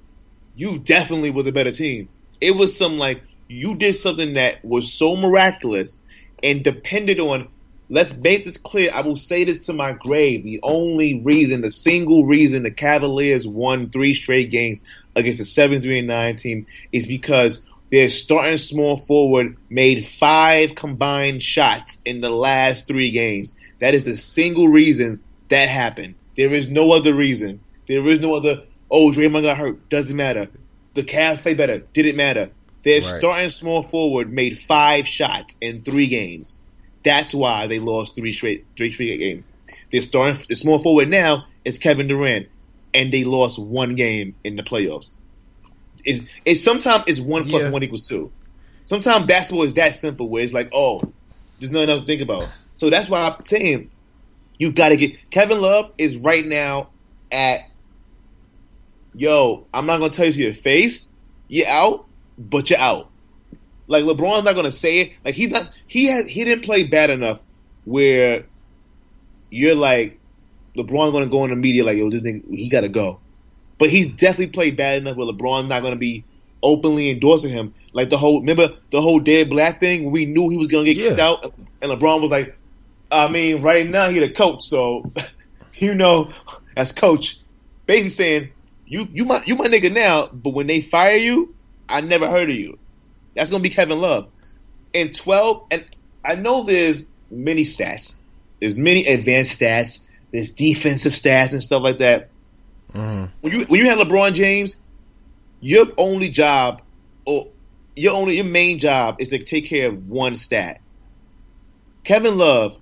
you 0.53 0.79
definitely 0.79 1.31
were 1.31 1.43
the 1.43 1.51
better 1.51 1.71
team. 1.71 2.09
It 2.39 2.51
was 2.51 2.77
some 2.77 2.97
like 2.97 3.23
you 3.47 3.75
did 3.75 3.95
something 3.95 4.35
that 4.35 4.63
was 4.63 4.97
so 4.97 5.15
miraculous 5.15 5.99
and 6.43 6.63
depended 6.63 7.19
on 7.19 7.49
let's 7.89 8.15
make 8.15 8.45
this 8.45 8.57
clear. 8.57 8.91
I 8.93 9.01
will 9.01 9.17
say 9.17 9.43
this 9.43 9.67
to 9.67 9.73
my 9.73 9.93
grave. 9.93 10.43
The 10.43 10.61
only 10.63 11.21
reason, 11.23 11.61
the 11.61 11.71
single 11.71 12.25
reason 12.25 12.63
the 12.63 12.71
Cavaliers 12.71 13.47
won 13.47 13.89
three 13.89 14.13
straight 14.13 14.49
games 14.51 14.79
against 15.15 15.39
the 15.39 15.45
seven 15.45 15.81
three 15.81 15.99
and 15.99 16.07
nine 16.07 16.35
team 16.37 16.65
is 16.91 17.07
because 17.07 17.63
their 17.93 18.09
starting 18.09 18.57
small 18.57 18.97
forward 18.97 19.55
made 19.69 20.07
five 20.07 20.73
combined 20.73 21.43
shots 21.43 22.01
in 22.03 22.21
the 22.21 22.29
last 22.29 22.87
three 22.87 23.11
games. 23.11 23.53
That 23.79 23.93
is 23.93 24.03
the 24.03 24.17
single 24.17 24.67
reason 24.67 25.21
that 25.49 25.69
happened. 25.69 26.15
There 26.35 26.51
is 26.51 26.67
no 26.67 26.91
other 26.91 27.13
reason. 27.13 27.59
There 27.87 28.07
is 28.07 28.19
no 28.19 28.33
other. 28.33 28.63
Oh, 28.89 29.11
Draymond 29.11 29.43
got 29.43 29.59
hurt. 29.59 29.89
Doesn't 29.89 30.17
matter. 30.17 30.47
The 30.95 31.03
Cavs 31.03 31.43
play 31.43 31.53
better. 31.53 31.83
Didn't 31.93 32.15
matter. 32.15 32.49
Their 32.83 33.01
Right. 33.01 33.19
starting 33.19 33.49
small 33.49 33.83
forward 33.83 34.33
made 34.33 34.57
five 34.57 35.07
shots 35.07 35.55
in 35.61 35.83
three 35.83 36.07
games. 36.07 36.55
That's 37.03 37.31
why 37.31 37.67
they 37.67 37.77
lost 37.77 38.15
three 38.15 38.33
straight 38.33 38.65
three 38.75 38.91
straight 38.91 39.19
games. 39.19 39.43
Their 39.91 40.01
starting 40.01 40.41
the 40.49 40.55
small 40.55 40.79
forward 40.79 41.11
now 41.11 41.45
is 41.63 41.77
Kevin 41.77 42.07
Durant, 42.07 42.47
and 42.91 43.13
they 43.13 43.23
lost 43.23 43.59
one 43.59 43.93
game 43.93 44.33
in 44.43 44.55
the 44.55 44.63
playoffs. 44.63 45.11
It's, 46.03 46.23
it's 46.45 46.63
sometimes 46.63 47.05
it's 47.07 47.19
one 47.19 47.47
plus 47.47 47.63
Yeah. 47.63 47.69
one 47.71 47.83
equals 47.83 48.07
two. 48.07 48.31
Sometimes 48.83 49.25
basketball 49.25 49.63
is 49.63 49.73
that 49.75 49.95
simple 49.95 50.29
where 50.29 50.43
it's 50.43 50.53
like, 50.53 50.69
oh, 50.73 51.01
there's 51.59 51.71
nothing 51.71 51.89
else 51.89 52.01
to 52.01 52.07
think 52.07 52.21
about. 52.21 52.49
So 52.75 52.89
that's 52.89 53.07
why 53.09 53.21
I'm 53.21 53.43
saying 53.43 53.91
you 54.57 54.73
got 54.73 54.89
to 54.89 54.97
get 54.97 55.29
Kevin 55.31 55.61
Love 55.61 55.91
is 55.97 56.17
right 56.17 56.45
now 56.45 56.89
at 57.31 57.61
yo. 59.13 59.67
I'm 59.73 59.85
not 59.85 59.99
gonna 59.99 60.11
tell 60.11 60.25
you 60.25 60.33
to 60.33 60.39
your 60.39 60.53
face, 60.53 61.09
you're 61.47 61.67
out, 61.67 62.05
but 62.37 62.69
you're 62.69 62.79
out. 62.79 63.09
Like 63.87 64.03
LeBron's 64.03 64.43
not 64.43 64.55
gonna 64.55 64.71
say 64.71 64.99
it. 64.99 65.13
Like 65.23 65.35
he's 65.35 65.49
not. 65.51 65.69
He 65.87 66.05
has. 66.05 66.25
He 66.25 66.43
didn't 66.43 66.63
play 66.63 66.83
bad 66.83 67.09
enough 67.09 67.41
where 67.85 68.47
you're 69.49 69.75
like 69.75 70.19
LeBron's 70.77 71.11
gonna 71.11 71.27
go 71.27 71.43
in 71.43 71.51
the 71.51 71.55
media 71.55 71.83
like 71.83 71.97
yo, 71.97 72.09
this 72.09 72.21
thing 72.21 72.43
he 72.49 72.69
gotta 72.69 72.89
go. 72.89 73.22
But 73.77 73.89
he's 73.89 74.11
definitely 74.11 74.47
played 74.47 74.77
bad 74.77 74.97
enough 74.97 75.17
where 75.17 75.27
LeBron's 75.27 75.69
not 75.69 75.81
gonna 75.81 75.95
be 75.95 76.23
openly 76.61 77.09
endorsing 77.09 77.51
him. 77.51 77.73
Like 77.91 78.09
the 78.09 78.17
whole 78.17 78.39
remember 78.39 78.75
the 78.91 79.01
whole 79.01 79.19
David 79.19 79.49
Blatt 79.51 79.79
thing. 79.79 80.11
We 80.11 80.25
knew 80.25 80.49
he 80.49 80.57
was 80.57 80.67
gonna 80.67 80.85
get 80.85 80.97
kicked 80.97 81.19
out, 81.19 81.53
and 81.81 81.91
LeBron 81.91 82.21
was 82.21 82.31
like, 82.31 82.57
I 83.11 83.27
mean, 83.27 83.61
right 83.61 83.87
now 83.87 84.09
he 84.09 84.19
the 84.19 84.29
coach, 84.29 84.63
so 84.63 85.11
you 85.75 85.93
know, 85.93 86.31
as 86.75 86.91
coach, 86.91 87.39
basically 87.85 88.09
saying 88.09 88.49
you 88.85 89.07
you 89.11 89.25
my 89.25 89.43
you 89.45 89.55
my 89.55 89.67
nigga 89.67 89.91
now, 89.91 90.27
but 90.31 90.51
when 90.51 90.67
they 90.67 90.81
fire 90.81 91.17
you, 91.17 91.53
I 91.87 92.01
never 92.01 92.29
heard 92.29 92.49
of 92.49 92.55
you. 92.55 92.79
That's 93.35 93.51
gonna 93.51 93.63
be 93.63 93.69
Kevin 93.69 93.99
Love. 93.99 94.29
In 94.93 95.13
twelve, 95.13 95.67
and 95.71 95.85
I 96.23 96.35
know 96.35 96.63
there's 96.63 97.03
many 97.29 97.63
stats. 97.63 98.15
There's 98.59 98.77
many 98.77 99.05
advanced 99.05 99.59
stats. 99.59 99.99
There's 100.31 100.53
defensive 100.53 101.13
stats 101.13 101.51
and 101.51 101.61
stuff 101.61 101.83
like 101.83 101.97
that. 101.99 102.29
Mm-hmm. 102.93 103.25
When 103.41 103.53
you 103.53 103.65
when 103.65 103.79
you 103.79 103.89
have 103.89 103.99
LeBron 103.99 104.33
James, 104.33 104.75
your 105.59 105.87
only 105.97 106.29
job 106.29 106.81
or 107.25 107.47
your 107.95 108.13
only 108.13 108.35
your 108.35 108.45
main 108.45 108.79
job 108.79 109.15
is 109.19 109.29
to 109.29 109.39
take 109.39 109.65
care 109.65 109.89
of 109.89 110.07
one 110.07 110.35
stat. 110.35 110.79
Kevin 112.03 112.37
Love 112.37 112.77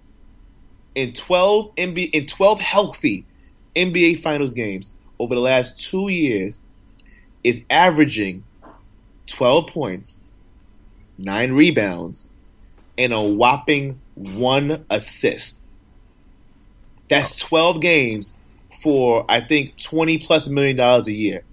in 0.96 1.14
12 1.14 1.76
NBA 1.76 2.10
in 2.12 2.26
12 2.26 2.60
healthy 2.60 3.26
NBA 3.76 4.22
finals 4.22 4.54
games 4.54 4.92
over 5.20 5.36
the 5.36 5.42
last 5.42 5.90
2 5.90 6.10
years 6.10 6.60
is 7.44 7.62
averaging 7.70 8.44
12 9.28 9.68
points, 9.68 10.20
9 11.18 11.54
rebounds 11.54 12.30
and 12.98 13.14
a 13.14 13.22
whopping 13.22 14.02
1 14.16 14.86
assist. 14.90 15.62
That's 17.10 17.36
12 17.38 17.82
games 17.82 18.34
for 18.82 19.26
I 19.30 19.42
think 19.42 19.78
20 19.82 20.18
plus 20.20 20.48
million 20.50 20.76
dollars 20.76 21.08
a 21.08 21.12
year. 21.14 21.44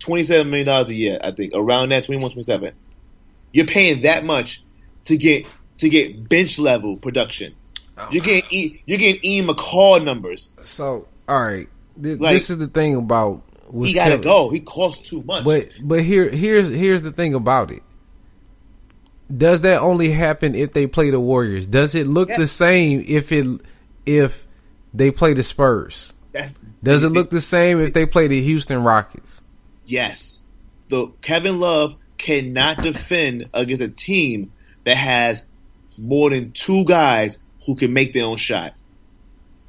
27 0.00 0.50
million 0.50 0.66
dollars 0.66 0.90
a 0.90 0.94
year, 0.94 1.18
I 1.22 1.30
think, 1.30 1.52
around 1.54 1.90
that 1.90 2.04
21 2.04 2.30
27. 2.32 2.72
You're 3.52 3.66
paying 3.66 4.02
that 4.02 4.24
much 4.24 4.62
to 5.04 5.16
get 5.16 5.46
to 5.78 5.88
get 5.88 6.28
bench 6.28 6.58
level 6.58 6.96
production. 6.96 7.54
Oh, 7.98 8.08
you're 8.10 8.24
getting 8.24 8.48
E- 8.50 8.82
you're 8.86 8.98
getting 8.98 9.20
Ian 9.24 9.46
McCall 9.48 10.04
numbers. 10.04 10.50
So, 10.62 11.06
all 11.28 11.40
right, 11.42 11.68
this, 11.96 12.18
Like- 12.18 12.34
this 12.34 12.50
is 12.50 12.58
the 12.58 12.66
thing 12.66 12.94
about 12.96 13.42
He 13.84 13.92
got 13.92 14.04
to 14.06 14.10
Kevin- 14.12 14.22
go. 14.22 14.50
He 14.50 14.60
costs 14.60 15.08
too 15.08 15.22
much. 15.22 15.44
But 15.44 15.68
but 15.82 16.02
here 16.02 16.28
here's 16.30 16.68
here's 16.68 17.02
the 17.02 17.12
thing 17.12 17.34
about 17.34 17.70
it. 17.70 17.82
Does 19.34 19.62
that 19.62 19.80
only 19.80 20.10
happen 20.10 20.54
if 20.54 20.72
they 20.72 20.86
play 20.86 21.10
the 21.10 21.20
Warriors? 21.20 21.66
Does 21.66 21.94
it 21.94 22.06
look 22.06 22.28
Yeah. 22.28 22.38
the 22.38 22.46
same 22.46 23.04
if 23.06 23.32
it 23.32 23.46
if 24.04 24.46
they 24.92 25.10
play 25.10 25.32
the 25.34 25.42
Spurs? 25.42 26.12
That's 26.32 26.54
Does 26.82 27.02
it 27.04 27.10
look 27.10 27.30
the 27.30 27.40
same 27.40 27.80
if 27.80 27.92
they 27.92 28.06
play 28.06 28.26
the 28.26 28.42
Houston 28.42 28.82
Rockets? 28.82 29.42
Yes. 29.84 30.40
The 30.88 31.08
Kevin 31.20 31.60
Love 31.60 31.96
cannot 32.18 32.82
defend 32.82 33.48
against 33.54 33.82
a 33.82 33.88
team 33.88 34.52
that 34.84 34.96
has 34.96 35.44
more 35.96 36.30
than 36.30 36.52
two 36.52 36.84
guys 36.84 37.38
who 37.66 37.74
can 37.74 37.92
make 37.92 38.12
their 38.12 38.24
own 38.24 38.36
shot. 38.36 38.74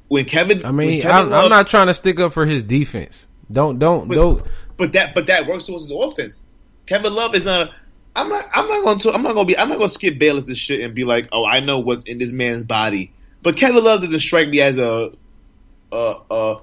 When 0.08 0.24
Kevin, 0.24 0.64
I 0.64 0.70
mean, 0.70 1.02
Kevin 1.02 1.16
I'm, 1.16 1.30
Love- 1.30 1.44
I'm 1.44 1.50
not 1.50 1.66
trying 1.68 1.86
to 1.88 1.94
stick 1.94 2.18
up 2.20 2.32
for 2.32 2.46
his 2.46 2.64
defense. 2.64 3.26
Don't 3.50 3.78
don't 3.78 4.08
But- 4.08 4.14
don't. 4.14 4.46
But 4.76 4.92
that 4.94 5.14
but 5.14 5.28
that 5.28 5.46
works 5.46 5.66
towards 5.66 5.84
his 5.84 5.92
offense. 5.92 6.42
Kevin 6.86 7.14
Love 7.14 7.34
is 7.36 7.44
not. 7.44 7.68
A, 7.68 7.74
I'm 8.16 8.28
not. 8.28 8.44
I'm 8.52 8.68
not 8.68 8.82
going 8.82 8.98
to. 9.00 9.12
I'm 9.12 9.22
not 9.22 9.34
going 9.34 9.46
to 9.46 9.52
be. 9.52 9.56
I'm 9.56 9.68
not 9.68 9.78
going 9.78 9.88
to 9.88 9.94
skip 9.94 10.18
Bayless 10.18 10.44
this 10.44 10.58
shit 10.58 10.80
and 10.80 10.94
be 10.94 11.04
like, 11.04 11.28
oh, 11.30 11.46
I 11.46 11.60
know 11.60 11.78
what's 11.78 12.02
in 12.04 12.18
this 12.18 12.32
man's 12.32 12.64
body. 12.64 13.12
But 13.42 13.56
Kevin 13.56 13.84
Love 13.84 14.02
doesn't 14.02 14.18
strike 14.20 14.48
me 14.48 14.60
as 14.60 14.78
a 14.78 15.12
a, 15.92 16.16
a 16.30 16.60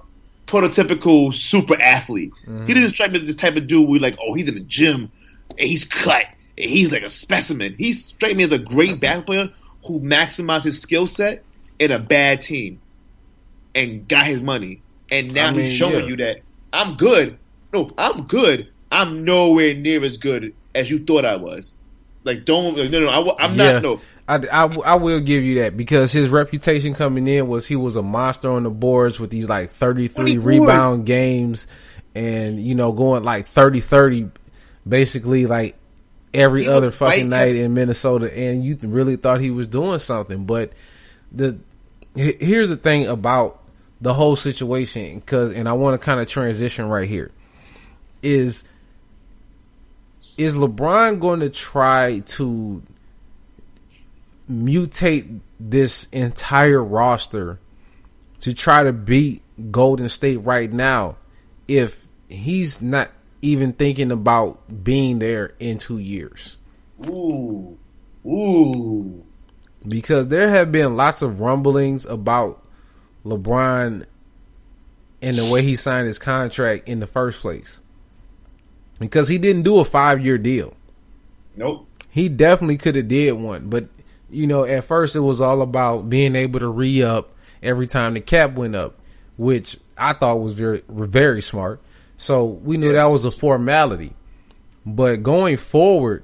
prototypical 0.48 1.34
super 1.34 1.80
athlete. 1.80 2.34
He 2.44 2.52
mm-hmm. 2.52 2.66
didn't 2.68 2.90
strike 2.90 3.12
me 3.12 3.20
as 3.20 3.26
this 3.26 3.36
type 3.36 3.56
of 3.56 3.68
dude. 3.68 3.88
We 3.88 4.00
like, 4.00 4.18
oh, 4.22 4.34
he's 4.34 4.48
in 4.48 4.56
the 4.56 4.62
gym 4.62 5.12
and 5.50 5.68
he's 5.68 5.86
cut 5.86 6.26
and 6.58 6.70
he's 6.70 6.92
like 6.92 7.04
a 7.04 7.10
specimen. 7.10 7.76
He 7.78 7.94
strike 7.94 8.36
me 8.36 8.44
as 8.44 8.52
a 8.52 8.60
great 8.60 8.92
mm-hmm. 8.92 9.00
basketball 9.00 9.36
player 9.36 9.54
who 9.86 10.00
maximized 10.02 10.64
his 10.64 10.82
skill 10.82 11.08
set 11.08 11.44
in 11.80 11.92
a 11.92 12.00
bad 12.00 12.42
team 12.42 12.82
and 13.74 14.08
got 14.08 14.26
his 14.26 14.42
money. 14.42 14.82
And 15.12 15.34
now 15.34 15.48
I 15.48 15.52
mean, 15.52 15.66
he's 15.66 15.76
showing 15.76 16.04
yeah. 16.04 16.10
you 16.10 16.16
that 16.18 16.42
I'm 16.74 16.96
good. 16.96 17.38
No, 17.74 17.92
I'm 17.98 18.24
good. 18.24 18.70
I'm 18.92 19.24
nowhere 19.24 19.74
near 19.74 20.04
as 20.04 20.18
good 20.18 20.54
as 20.76 20.90
you 20.90 21.00
thought 21.00 21.26
I 21.26 21.38
was. 21.38 21.74
Like, 22.24 22.46
don't. 22.46 22.78
Like, 22.78 22.92
no, 22.92 23.00
no, 23.00 23.08
I, 23.08 23.46
am 23.46 23.56
Yeah. 23.56 23.74
not. 23.74 23.84
No, 23.84 24.02
I, 24.28 24.36
I, 24.36 24.66
I 24.66 24.96
will 24.96 25.20
give 25.20 25.44
you 25.44 25.62
that 25.62 25.76
because 25.76 26.12
his 26.12 26.30
reputation 26.30 26.94
coming 26.94 27.28
in 27.28 27.48
was 27.48 27.68
he 27.68 27.76
was 27.76 27.96
a 27.96 28.02
monster 28.02 28.52
on 28.52 28.64
the 28.64 28.70
boards 28.70 29.20
with 29.20 29.30
these 29.30 29.50
like 29.50 29.72
33 29.72 30.14
20 30.14 30.36
boards. 30.36 30.46
rebound 30.46 31.06
games 31.06 31.68
and 32.16 32.64
you 32.64 32.76
know 32.76 32.92
going 32.92 33.24
like 33.24 33.46
30 33.46 33.82
30 33.82 34.30
basically 34.88 35.46
like 35.46 35.76
every 36.34 36.64
He 36.64 36.70
other 36.70 36.92
fucking 36.92 37.30
night 37.30 37.56
in 37.56 37.74
Minnesota 37.74 38.34
and 38.36 38.64
you 38.64 38.78
really 38.84 39.16
thought 39.16 39.42
he 39.42 39.52
was 39.52 39.68
doing 39.68 40.00
something 40.00 40.46
but 40.46 40.72
the 41.32 41.58
here's 42.16 42.70
the 42.70 42.78
thing 42.78 43.08
about 43.08 43.62
the 44.00 44.14
whole 44.14 44.36
situation 44.36 45.20
because 45.20 45.52
and 45.52 45.68
I 45.68 45.74
want 45.74 46.00
to 46.00 46.06
kind 46.06 46.20
of 46.20 46.28
transition 46.28 46.88
right 46.88 47.08
here 47.08 47.32
is 48.22 48.66
is 50.38 50.56
LeBron 50.56 51.20
going 51.20 51.42
to 51.42 51.50
try 51.50 52.20
to 52.20 52.82
mutate 54.50 55.40
this 55.60 56.06
entire 56.12 56.84
roster 56.84 57.60
to 58.42 58.54
try 58.54 58.84
to 58.84 58.94
beat 58.94 59.42
Golden 59.72 60.10
State 60.10 60.38
right 60.38 60.72
now 60.72 61.18
if 61.68 62.06
he's 62.28 62.82
not 62.82 63.12
even 63.42 63.74
thinking 63.74 64.12
about 64.12 64.84
being 64.84 65.20
there 65.20 65.54
in 65.60 65.78
2 65.78 65.98
years? 65.98 66.58
Ooh. 67.08 67.78
Ooh. 68.26 69.24
Because 69.88 70.28
there 70.28 70.50
have 70.50 70.72
been 70.72 70.96
lots 70.96 71.22
of 71.22 71.40
rumblings 71.40 72.06
about 72.06 72.62
LeBron 73.26 74.06
and 75.22 75.38
the 75.38 75.50
way 75.50 75.62
he 75.62 75.76
signed 75.76 76.08
his 76.08 76.20
contract 76.20 76.88
in 76.88 77.00
the 77.00 77.08
first 77.08 77.40
place. 77.40 77.80
Because 79.00 79.28
he 79.28 79.38
didn't 79.38 79.64
do 79.64 79.80
a 79.80 79.86
five 79.86 80.24
year 80.24 80.38
deal. 80.38 80.76
Nope. 81.56 81.88
He 82.10 82.30
definitely 82.30 82.78
could 82.78 82.96
have 82.96 83.08
did 83.08 83.34
one, 83.34 83.70
but 83.70 83.88
you 84.32 84.48
know, 84.48 84.64
at 84.64 84.86
first 84.86 85.16
it 85.16 85.20
was 85.20 85.42
all 85.42 85.62
about 85.62 86.10
being 86.10 86.36
able 86.36 86.60
to 86.60 86.68
re 86.68 87.04
up 87.04 87.34
every 87.62 87.88
time 87.88 88.14
the 88.14 88.22
cap 88.22 88.54
went 88.54 88.76
up, 88.76 88.96
which 89.38 89.78
I 89.98 90.14
thought 90.14 90.40
was 90.40 90.54
very 90.54 90.84
very 90.90 91.42
smart. 91.42 91.82
So 92.18 92.46
we 92.46 92.78
knew 92.78 92.92
yes. 92.92 92.96
that 92.96 93.14
was 93.14 93.26
a 93.26 93.32
formality. 93.32 94.14
But 94.86 95.24
going 95.24 95.58
forward, 95.58 96.24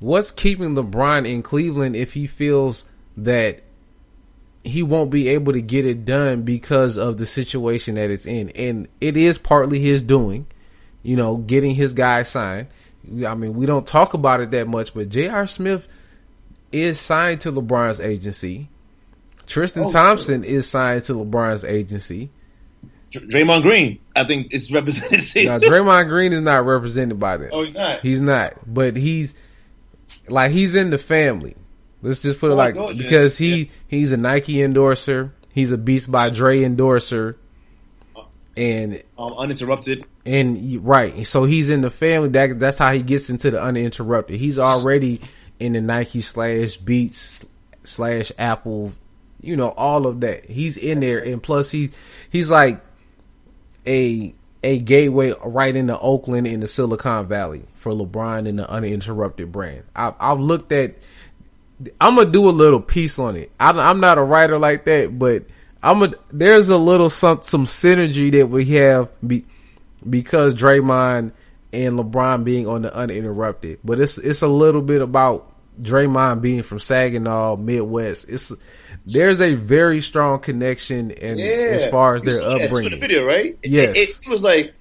what's 0.00 0.30
keeping 0.30 0.74
LeBron 0.74 1.26
in 1.26 1.42
Cleveland 1.42 1.94
if 1.96 2.12
he 2.12 2.26
feels 2.26 2.86
that 3.16 3.62
he 4.64 4.82
won't 4.82 5.10
be 5.10 5.28
able 5.28 5.52
to 5.52 5.60
get 5.60 5.84
it 5.84 6.04
done 6.04 6.42
because 6.42 6.96
of 6.96 7.18
the 7.18 7.26
situation 7.26 7.96
that 7.96 8.10
it's 8.10 8.26
in. 8.26 8.50
And 8.50 8.88
it 9.00 9.16
is 9.16 9.38
partly 9.38 9.80
his 9.80 10.02
doing, 10.02 10.46
you 11.02 11.16
know, 11.16 11.36
getting 11.36 11.74
his 11.74 11.92
guy 11.92 12.22
signed. 12.22 12.68
I 13.26 13.34
mean, 13.34 13.54
we 13.54 13.66
don't 13.66 13.86
talk 13.86 14.14
about 14.14 14.40
it 14.40 14.52
that 14.52 14.68
much, 14.68 14.94
but 14.94 15.08
J.R. 15.08 15.46
Smith 15.48 15.88
is 16.72 17.00
signed 17.00 17.42
to 17.42 17.52
LeBron's 17.52 18.00
agency. 18.00 18.68
Tristan 19.46 19.84
oh, 19.84 19.92
Thompson 19.92 20.44
is 20.44 20.68
signed 20.68 21.04
to 21.04 21.14
LeBron's 21.14 21.64
agency. 21.64 22.30
Draymond 23.12 23.62
Green, 23.62 23.98
I 24.16 24.24
think, 24.24 24.54
is 24.54 24.72
represented. 24.72 25.20
now, 25.44 25.58
Draymond 25.58 26.08
Green 26.08 26.32
is 26.32 26.42
not 26.42 26.64
represented 26.64 27.20
by 27.20 27.36
them. 27.36 27.50
Oh, 27.52 27.64
he's 27.64 27.74
not. 27.74 28.00
He's 28.00 28.20
not, 28.20 28.74
but 28.74 28.96
he's 28.96 29.34
like 30.28 30.52
he's 30.52 30.74
in 30.74 30.90
the 30.90 30.98
family. 30.98 31.56
Let's 32.00 32.20
just 32.20 32.40
put 32.40 32.50
it 32.50 32.54
oh, 32.54 32.56
like 32.56 32.74
because 32.96 33.38
he 33.38 33.70
he's 33.86 34.12
a 34.12 34.16
Nike 34.16 34.62
endorser, 34.62 35.32
he's 35.52 35.72
a 35.72 35.78
Beats 35.78 36.06
by 36.06 36.30
Dre 36.30 36.62
endorser, 36.62 37.36
and 38.56 39.02
um, 39.18 39.34
uninterrupted. 39.34 40.06
And 40.24 40.84
right, 40.84 41.26
so 41.26 41.44
he's 41.44 41.70
in 41.70 41.82
the 41.82 41.90
family. 41.90 42.30
That 42.30 42.58
that's 42.58 42.78
how 42.78 42.92
he 42.92 43.02
gets 43.02 43.30
into 43.30 43.50
the 43.50 43.62
uninterrupted. 43.62 44.36
He's 44.36 44.58
already 44.58 45.20
in 45.58 45.72
the 45.72 45.80
Nike 45.80 46.20
slash 46.20 46.76
Beats 46.76 47.44
slash 47.84 48.32
Apple, 48.38 48.92
you 49.40 49.56
know, 49.56 49.70
all 49.70 50.06
of 50.06 50.20
that. 50.20 50.46
He's 50.46 50.76
in 50.76 51.00
there, 51.00 51.18
and 51.18 51.42
plus 51.42 51.70
he 51.70 51.90
he's 52.30 52.50
like 52.50 52.80
a 53.86 54.34
a 54.62 54.78
gateway 54.78 55.34
right 55.44 55.74
into 55.74 55.98
Oakland 55.98 56.46
in 56.46 56.60
the 56.60 56.68
Silicon 56.68 57.26
Valley 57.26 57.64
for 57.74 57.92
LeBron 57.92 58.48
and 58.48 58.58
the 58.58 58.70
uninterrupted 58.70 59.50
brand. 59.50 59.82
I, 59.96 60.14
I've 60.20 60.38
looked 60.38 60.72
at 60.72 60.94
I'm 62.00 62.16
gonna 62.16 62.30
do 62.30 62.48
a 62.48 62.50
little 62.50 62.80
piece 62.80 63.18
on 63.18 63.36
it. 63.36 63.50
I, 63.58 63.90
am 63.90 64.00
not 64.00 64.18
a 64.18 64.22
writer 64.22 64.58
like 64.58 64.84
that, 64.84 65.18
but 65.18 65.44
I'm 65.82 66.02
a. 66.02 66.12
There's 66.30 66.68
a 66.68 66.76
little 66.76 67.10
some 67.10 67.42
some 67.42 67.64
synergy 67.64 68.30
that 68.32 68.48
we 68.48 68.66
have 68.66 69.08
be, 69.26 69.44
because 70.08 70.54
Draymond 70.54 71.32
and 71.72 71.98
LeBron 71.98 72.44
being 72.44 72.66
on 72.66 72.82
the 72.82 72.94
uninterrupted. 72.94 73.80
But 73.84 74.00
it's 74.00 74.18
it's 74.18 74.42
a 74.42 74.48
little 74.48 74.82
bit 74.82 75.02
about 75.02 75.52
Draymond 75.80 76.42
being 76.42 76.62
from 76.62 76.78
Saginaw, 76.78 77.56
Midwest. 77.56 78.28
It's 78.28 78.52
there's 79.06 79.40
a 79.40 79.54
very 79.54 80.00
strong 80.00 80.40
connection, 80.40 81.10
and 81.12 81.38
yeah. 81.38 81.46
as 81.46 81.86
far 81.88 82.14
as 82.14 82.22
their 82.22 82.42
upbringing, 82.42 82.90
the 82.90 82.98
video, 82.98 83.24
right? 83.24 83.56
Yes, 83.62 83.90
it, 83.90 83.96
it, 83.96 84.26
it 84.26 84.28
was 84.28 84.42
like 84.42 84.74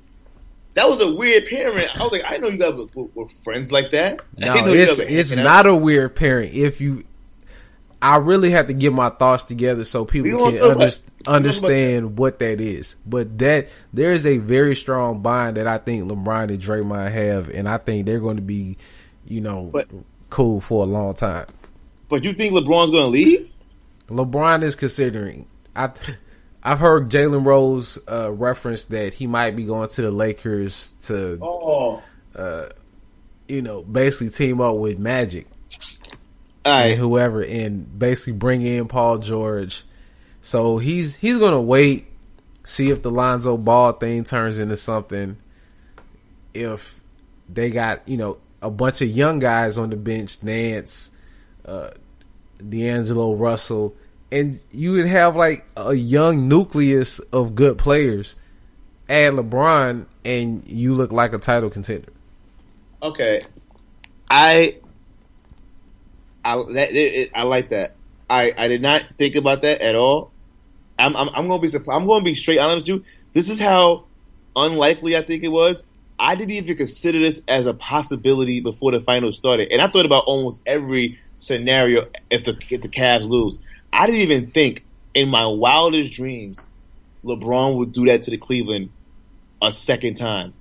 that 0.74 0.90
was 0.90 1.02
a 1.02 1.12
weird 1.12 1.48
parent. 1.48 1.96
I 2.00 2.04
was 2.04 2.12
like, 2.12 2.24
I 2.26 2.38
know 2.38 2.50
you 2.50 2.58
guys 2.58 2.74
were, 2.96 3.06
were 3.14 3.28
friends 3.44 3.72
like 3.72 3.92
that. 3.92 4.22
No, 4.38 4.68
it's 4.68 5.00
it's 5.00 5.36
not 5.36 5.66
a 5.66 5.76
weird 5.76 6.16
parent. 6.16 6.54
If 6.54 6.82
you, 6.82 7.04
I 8.02 8.18
really 8.18 8.50
have 8.52 8.68
to 8.68 8.74
get 8.74 8.94
my 8.94 9.10
thoughts 9.10 9.44
together 9.44 9.84
so 9.84 10.06
people 10.06 10.52
can 10.52 10.62
under, 10.62 10.92
understand 11.28 12.18
what 12.18 12.40
that 12.40 12.60
is. 12.60 12.96
But 13.06 13.38
that 13.40 13.70
there 13.94 14.14
is 14.14 14.26
a 14.26 14.38
very 14.38 14.76
strong 14.76 15.22
bond 15.22 15.58
that 15.58 15.68
I 15.68 15.78
think 15.78 16.10
LeBron 16.10 16.50
and 16.50 16.60
Draymond 16.62 17.12
have, 17.12 17.50
and 17.50 17.70
I 17.70 17.78
think 17.78 18.08
they're 18.08 18.20
going 18.20 18.38
to 18.38 18.42
be, 18.42 18.78
you 19.26 19.42
know, 19.42 19.70
but, 19.72 19.88
cool 20.32 20.62
for 20.62 20.84
a 20.84 20.88
long 20.88 21.14
time. 21.14 21.46
But 22.10 22.24
you 22.24 22.34
think 22.34 22.54
LeBron's 22.54 22.92
going 22.92 23.04
to 23.04 23.08
leave? 23.08 23.52
LeBron 24.08 24.64
is 24.64 24.76
considering. 24.76 25.46
I 25.76 25.92
I've 26.64 26.80
heard 26.80 27.10
Jalen 27.10 27.46
Rose 27.46 28.00
uh, 28.10 28.32
reference 28.32 28.86
that 28.86 29.14
he 29.14 29.28
might 29.28 29.56
be 29.56 29.64
going 29.64 29.90
to 29.90 30.02
the 30.02 30.12
Lakers 30.12 30.94
to, 31.02 31.40
oh. 31.42 32.04
uh, 32.36 32.70
you 33.48 33.62
know, 33.62 33.84
basically 33.84 34.30
team 34.30 34.62
up 34.62 34.78
with 34.78 35.00
Magic 35.00 35.48
and 36.66 37.00
whoever, 37.00 37.42
and 37.42 37.98
basically 37.98 38.34
bring 38.34 38.62
in 38.62 38.88
Paul 38.88 39.20
George. 39.20 39.84
So 40.42 40.78
he's 40.78 41.16
he's 41.16 41.38
gonna 41.38 41.62
wait, 41.62 42.08
see 42.64 42.90
if 42.90 43.02
the 43.02 43.12
Lonzo 43.12 43.58
Ball 43.58 43.94
thing 43.94 44.24
turns 44.24 44.60
into 44.60 44.78
something. 44.78 45.38
If 46.54 47.00
they 47.50 47.72
got 47.72 48.08
you 48.08 48.18
know 48.18 48.38
a 48.62 48.70
bunch 48.70 49.02
of 49.02 49.10
young 49.10 49.40
guys 49.40 49.78
on 49.78 49.90
the 49.90 49.96
bench, 49.96 50.44
Nance, 50.44 51.12
uh, 51.66 51.92
D'Angelo 52.58 53.34
Russell 53.36 53.96
and 54.32 54.60
you 54.72 54.94
would 54.94 55.08
have 55.08 55.36
like 55.36 55.66
a 55.76 55.94
young 55.94 56.48
nucleus 56.48 57.20
of 57.20 57.54
good 57.54 57.78
players. 57.78 58.36
Add 59.10 59.34
LeBron, 59.34 60.06
and 60.24 60.64
you 60.66 60.96
look 60.96 61.12
like 61.12 61.34
a 61.34 61.38
title 61.38 61.70
contender. 61.70 62.14
Okay, 63.04 63.42
I, 64.30 64.78
I 66.44 66.56
that 66.74 66.92
it, 66.94 67.32
I 67.34 67.44
like 67.44 67.70
that. 67.70 67.96
I 68.30 68.54
I 68.58 68.68
did 68.68 68.82
not 68.82 69.04
think 69.18 69.36
about 69.36 69.62
that 69.62 69.82
at 69.82 69.96
all. 69.96 70.32
I'm 70.98 71.16
I'm, 71.16 71.30
I'm 71.30 71.48
gonna 71.48 71.62
be 71.62 71.70
I'm 71.90 72.06
gonna 72.06 72.24
be 72.24 72.36
straight 72.36 72.60
honest 72.60 72.80
with 72.80 72.88
you. 72.88 73.06
This 73.34 73.50
is 73.50 73.60
how 73.60 74.06
unlikely 74.56 75.16
I 75.16 75.24
think 75.24 75.44
it 75.44 75.50
was. 75.50 75.84
I 76.20 76.36
didn't 76.36 76.52
even 76.52 76.78
consider 76.78 77.20
this 77.20 77.44
as 77.48 77.66
a 77.66 77.74
possibility 77.74 78.62
before 78.62 78.92
the 78.92 79.02
finals 79.02 79.38
started, 79.38 79.72
and 79.72 79.82
I 79.82 79.90
thought 79.90 80.06
about 80.06 80.26
almost 80.26 80.62
every 80.66 81.20
scenario 81.38 82.08
if 82.30 82.46
the 82.46 82.60
if 82.70 82.82
the 82.82 82.90
Cavs 82.90 83.28
lose. 83.28 83.60
I 83.92 84.06
didn't 84.06 84.22
even 84.22 84.52
think 84.52 84.86
in 85.14 85.30
my 85.30 85.48
wildest 85.48 86.14
dreams 86.14 86.60
LeBron 87.24 87.76
would 87.78 87.92
do 87.92 88.06
that 88.06 88.24
to 88.24 88.32
the 88.32 88.38
Cleveland 88.38 88.90
a 89.62 89.72
second 89.72 90.16
time. 90.16 90.54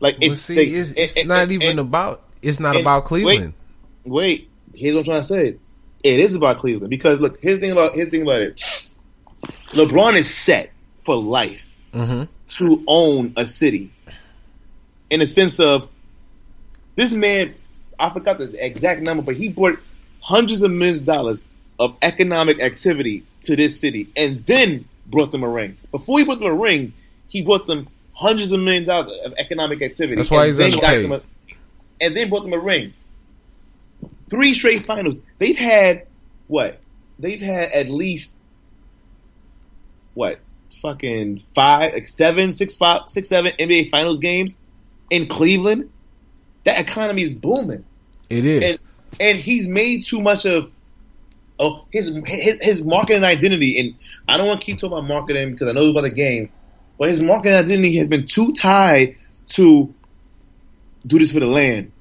Like 0.00 0.16
it's, 0.20 0.42
see, 0.42 0.54
they, 0.54 0.66
it's, 0.66 0.92
it's 0.96 1.16
and, 1.16 1.28
not 1.28 1.44
and, 1.44 1.52
even 1.52 1.70
and, 1.70 1.80
about 1.80 2.22
it's 2.42 2.60
not 2.60 2.76
about 2.76 3.06
Cleveland. 3.06 3.54
Wait, 4.04 4.12
wait, 4.12 4.50
here's 4.76 4.94
what 4.94 5.00
I'm 5.00 5.04
trying 5.04 5.20
to 5.22 5.26
say. 5.26 5.58
It 6.02 6.20
is 6.20 6.34
about 6.34 6.58
Cleveland 6.58 6.90
because 6.90 7.20
look, 7.20 7.40
here's 7.40 7.56
the 7.56 7.60
thing 7.62 7.72
about 7.72 7.94
here's 7.94 8.08
the 8.08 8.18
thing 8.18 8.22
about 8.22 8.42
it. 8.42 8.56
LeBron 9.70 10.14
is 10.14 10.32
set 10.32 10.70
for 11.04 11.16
life 11.16 11.62
mm-hmm. 11.92 12.24
to 12.48 12.84
own 12.86 13.34
a 13.36 13.46
city. 13.46 13.92
In 15.10 15.20
the 15.20 15.26
sense 15.26 15.60
of 15.60 15.88
this 16.96 17.12
man, 17.12 17.54
I 17.98 18.10
forgot 18.10 18.38
the 18.38 18.64
exact 18.64 19.02
number, 19.02 19.22
but 19.22 19.36
he 19.36 19.48
brought 19.48 19.78
hundreds 20.20 20.62
of 20.62 20.70
millions 20.70 21.00
of 21.00 21.04
dollars 21.04 21.44
of 21.78 21.96
economic 22.02 22.60
activity 22.60 23.26
to 23.42 23.56
this 23.56 23.80
city 23.80 24.08
and 24.16 24.44
then 24.46 24.88
brought 25.06 25.30
them 25.30 25.42
a 25.42 25.48
ring. 25.48 25.76
Before 25.90 26.18
he 26.18 26.24
brought 26.24 26.38
them 26.38 26.48
a 26.48 26.54
ring, 26.54 26.92
he 27.28 27.42
brought 27.42 27.66
them 27.66 27.88
hundreds 28.12 28.52
of 28.52 28.60
millions 28.60 28.88
of 28.88 29.06
dollars 29.06 29.20
of 29.24 29.34
economic 29.38 29.82
activity. 29.82 30.16
That's 30.16 30.30
why 30.30 30.46
he's 30.46 30.60
underpaid. 30.60 31.10
A, 31.10 31.22
and 32.00 32.16
then 32.16 32.28
brought 32.28 32.42
them 32.42 32.52
a 32.52 32.58
ring. 32.58 32.94
Three 34.34 34.52
straight 34.54 34.84
finals. 34.84 35.20
They've 35.38 35.56
had 35.56 36.06
what? 36.48 36.80
They've 37.20 37.40
had 37.40 37.70
at 37.70 37.88
least 37.88 38.36
what? 40.14 40.40
Fucking 40.82 41.38
five, 41.54 41.94
like 41.94 42.08
seven, 42.08 42.52
six, 42.52 42.74
five, 42.74 43.02
six, 43.06 43.28
seven 43.28 43.52
NBA 43.58 43.90
Finals 43.90 44.18
games 44.18 44.58
in 45.08 45.28
Cleveland. 45.28 45.90
That 46.64 46.80
economy 46.80 47.22
is 47.22 47.32
booming. 47.32 47.84
It 48.28 48.44
is, 48.44 48.64
and, 48.64 48.80
and 49.20 49.38
he's 49.38 49.68
made 49.68 50.04
too 50.04 50.20
much 50.20 50.46
of 50.46 50.72
oh 51.60 51.84
his 51.92 52.10
his 52.26 52.58
his 52.60 52.82
marketing 52.82 53.22
identity, 53.22 53.78
and 53.78 53.94
I 54.26 54.36
don't 54.36 54.48
want 54.48 54.62
to 54.62 54.66
keep 54.66 54.78
talking 54.78 54.98
about 54.98 55.06
marketing 55.06 55.52
because 55.52 55.68
I 55.68 55.72
know 55.72 55.88
about 55.90 56.02
the 56.02 56.10
game, 56.10 56.50
but 56.98 57.08
his 57.08 57.20
marketing 57.20 57.56
identity 57.56 57.98
has 57.98 58.08
been 58.08 58.26
too 58.26 58.52
tied 58.52 59.16
to 59.50 59.94
do 61.06 61.18
this 61.20 61.30
for 61.30 61.38
the 61.38 61.46
land, 61.46 61.92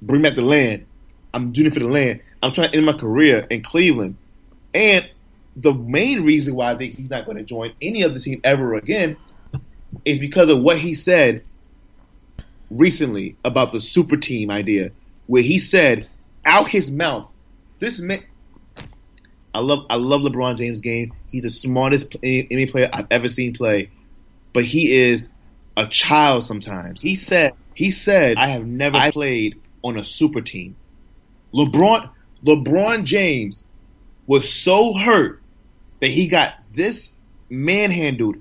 bring 0.00 0.22
back 0.22 0.36
the 0.36 0.42
land. 0.42 0.86
I'm 1.32 1.52
doing 1.52 1.68
it 1.68 1.74
for 1.74 1.80
the 1.80 1.88
land. 1.88 2.20
I'm 2.42 2.52
trying 2.52 2.70
to 2.70 2.76
end 2.76 2.86
my 2.86 2.92
career 2.92 3.46
in 3.50 3.62
Cleveland, 3.62 4.16
and 4.74 5.08
the 5.56 5.72
main 5.74 6.24
reason 6.24 6.54
why 6.54 6.72
I 6.72 6.76
think 6.76 6.94
he's 6.94 7.10
not 7.10 7.26
going 7.26 7.36
to 7.36 7.44
join 7.44 7.72
any 7.82 8.04
other 8.04 8.18
team 8.18 8.40
ever 8.44 8.74
again 8.74 9.16
is 10.04 10.18
because 10.18 10.48
of 10.48 10.60
what 10.60 10.78
he 10.78 10.94
said 10.94 11.44
recently 12.70 13.36
about 13.44 13.72
the 13.72 13.80
super 13.80 14.16
team 14.16 14.50
idea, 14.50 14.92
where 15.26 15.42
he 15.42 15.58
said 15.58 16.08
out 16.44 16.68
his 16.68 16.90
mouth, 16.90 17.30
"This 17.78 18.00
man." 18.00 18.22
I 19.52 19.60
love 19.60 19.86
I 19.90 19.96
love 19.96 20.22
LeBron 20.22 20.56
James' 20.56 20.80
game. 20.80 21.12
He's 21.28 21.42
the 21.42 21.50
smartest 21.50 22.10
NBA 22.22 22.70
player 22.70 22.88
I've 22.92 23.08
ever 23.10 23.28
seen 23.28 23.52
play, 23.52 23.90
but 24.52 24.64
he 24.64 24.96
is 24.96 25.30
a 25.76 25.86
child 25.86 26.44
sometimes. 26.44 27.02
He 27.02 27.16
said 27.16 27.54
he 27.74 27.90
said 27.90 28.36
I 28.36 28.48
have 28.48 28.66
never 28.66 29.10
played 29.10 29.60
on 29.82 29.96
a 29.96 30.04
super 30.04 30.40
team. 30.40 30.76
LeBron 31.54 32.10
LeBron 32.44 33.04
James 33.04 33.64
was 34.26 34.52
so 34.52 34.92
hurt 34.92 35.42
that 36.00 36.08
he 36.08 36.28
got 36.28 36.54
this 36.74 37.16
manhandled 37.48 38.36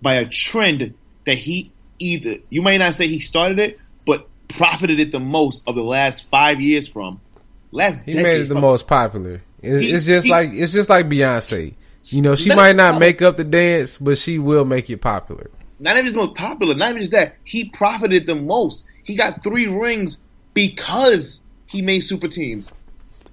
by 0.00 0.14
a 0.16 0.28
trend 0.28 0.94
that 1.24 1.38
he 1.38 1.72
either 1.98 2.36
you 2.50 2.62
may 2.62 2.78
not 2.78 2.94
say 2.94 3.06
he 3.06 3.18
started 3.18 3.58
it, 3.58 3.80
but 4.04 4.28
profited 4.48 5.00
it 5.00 5.12
the 5.12 5.20
most 5.20 5.66
of 5.66 5.74
the 5.74 5.84
last 5.84 6.28
five 6.28 6.60
years 6.60 6.86
from. 6.86 7.20
Last 7.70 7.98
he 8.04 8.14
made 8.14 8.42
it 8.42 8.48
the 8.48 8.54
most 8.54 8.86
popular. 8.86 9.40
It's, 9.62 9.84
he, 9.84 9.94
it's 9.94 10.04
just 10.04 10.26
he, 10.26 10.30
like 10.30 10.50
it's 10.52 10.72
just 10.72 10.90
like 10.90 11.06
Beyonce. 11.06 11.74
You 12.06 12.20
know, 12.20 12.34
she 12.34 12.54
might 12.54 12.76
not 12.76 12.98
make 12.98 13.22
up 13.22 13.36
the 13.36 13.44
dance, 13.44 13.96
but 13.96 14.18
she 14.18 14.38
will 14.38 14.64
make 14.64 14.90
it 14.90 14.98
popular. 14.98 15.50
Not 15.78 15.96
even 15.96 16.06
just 16.06 16.16
most 16.16 16.34
popular, 16.34 16.74
not 16.74 16.90
even 16.90 17.00
just 17.00 17.12
that. 17.12 17.36
He 17.44 17.70
profited 17.70 18.26
the 18.26 18.34
most. 18.34 18.86
He 19.02 19.16
got 19.16 19.42
three 19.42 19.66
rings 19.66 20.18
because 20.52 21.40
he 21.72 21.80
made 21.82 22.00
super 22.00 22.28
teams. 22.28 22.70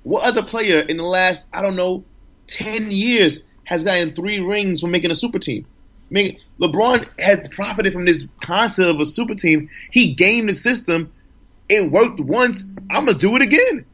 What 0.04 0.25
other 0.25 0.43
player 0.43 0.80
in 0.80 0.95
the 0.95 1.04
last, 1.04 1.45
I 1.54 1.62
don't 1.62 1.75
know, 1.75 2.06
ten 2.47 2.89
years 2.89 3.41
has 3.65 3.84
gotten 3.84 4.13
three 4.13 4.39
rings 4.39 4.80
from 4.80 4.91
making 4.91 5.12
a 5.12 5.15
super 5.15 5.39
team? 5.39 5.65
I 6.10 6.13
mean, 6.13 6.39
LeBron 6.60 7.08
has 7.19 7.47
profited 7.49 7.93
from 7.93 8.06
this 8.06 8.28
concept 8.41 8.89
of 8.89 8.99
a 9.02 9.06
super 9.06 9.36
team. 9.36 9.69
He 9.91 10.15
gamed 10.15 10.47
the 10.49 10.54
system. 10.54 11.12
It 11.67 11.91
worked 11.91 12.21
once. 12.21 12.63
I'm 12.89 13.06
gonna 13.06 13.17
do 13.17 13.36
it 13.36 13.41
again. 13.41 13.86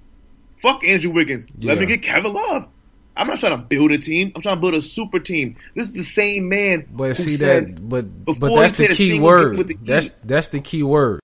Fuck 0.58 0.86
Andrew 0.86 1.12
Wiggins. 1.12 1.46
Yeah. 1.58 1.74
Let 1.74 1.80
me 1.80 1.88
get 1.88 2.04
Kevin 2.04 2.34
Love. 2.34 2.70
I'm 3.18 3.28
not 3.28 3.40
trying 3.40 3.58
to 3.58 3.64
build 3.64 3.92
a 3.92 3.98
team. 3.98 4.32
I'm 4.36 4.42
trying 4.42 4.58
to 4.58 4.62
build 4.62 4.76
a 4.76 4.82
super 4.82 5.20
team. 5.20 5.56
This 5.74 5.88
is 5.88 5.94
the 5.96 6.04
same 6.04 6.50
man. 6.50 6.88
But 6.92 7.18
see 7.18 7.38
that, 7.38 7.90
but 7.90 8.26
but 8.26 8.54
that's 8.54 8.74
the 8.74 8.90
key 8.90 9.20
word. 9.20 9.68
The 9.68 9.78
that's 9.82 10.10
that's 10.24 10.50
the 10.50 10.60
key 10.60 10.84
word. 10.84 11.20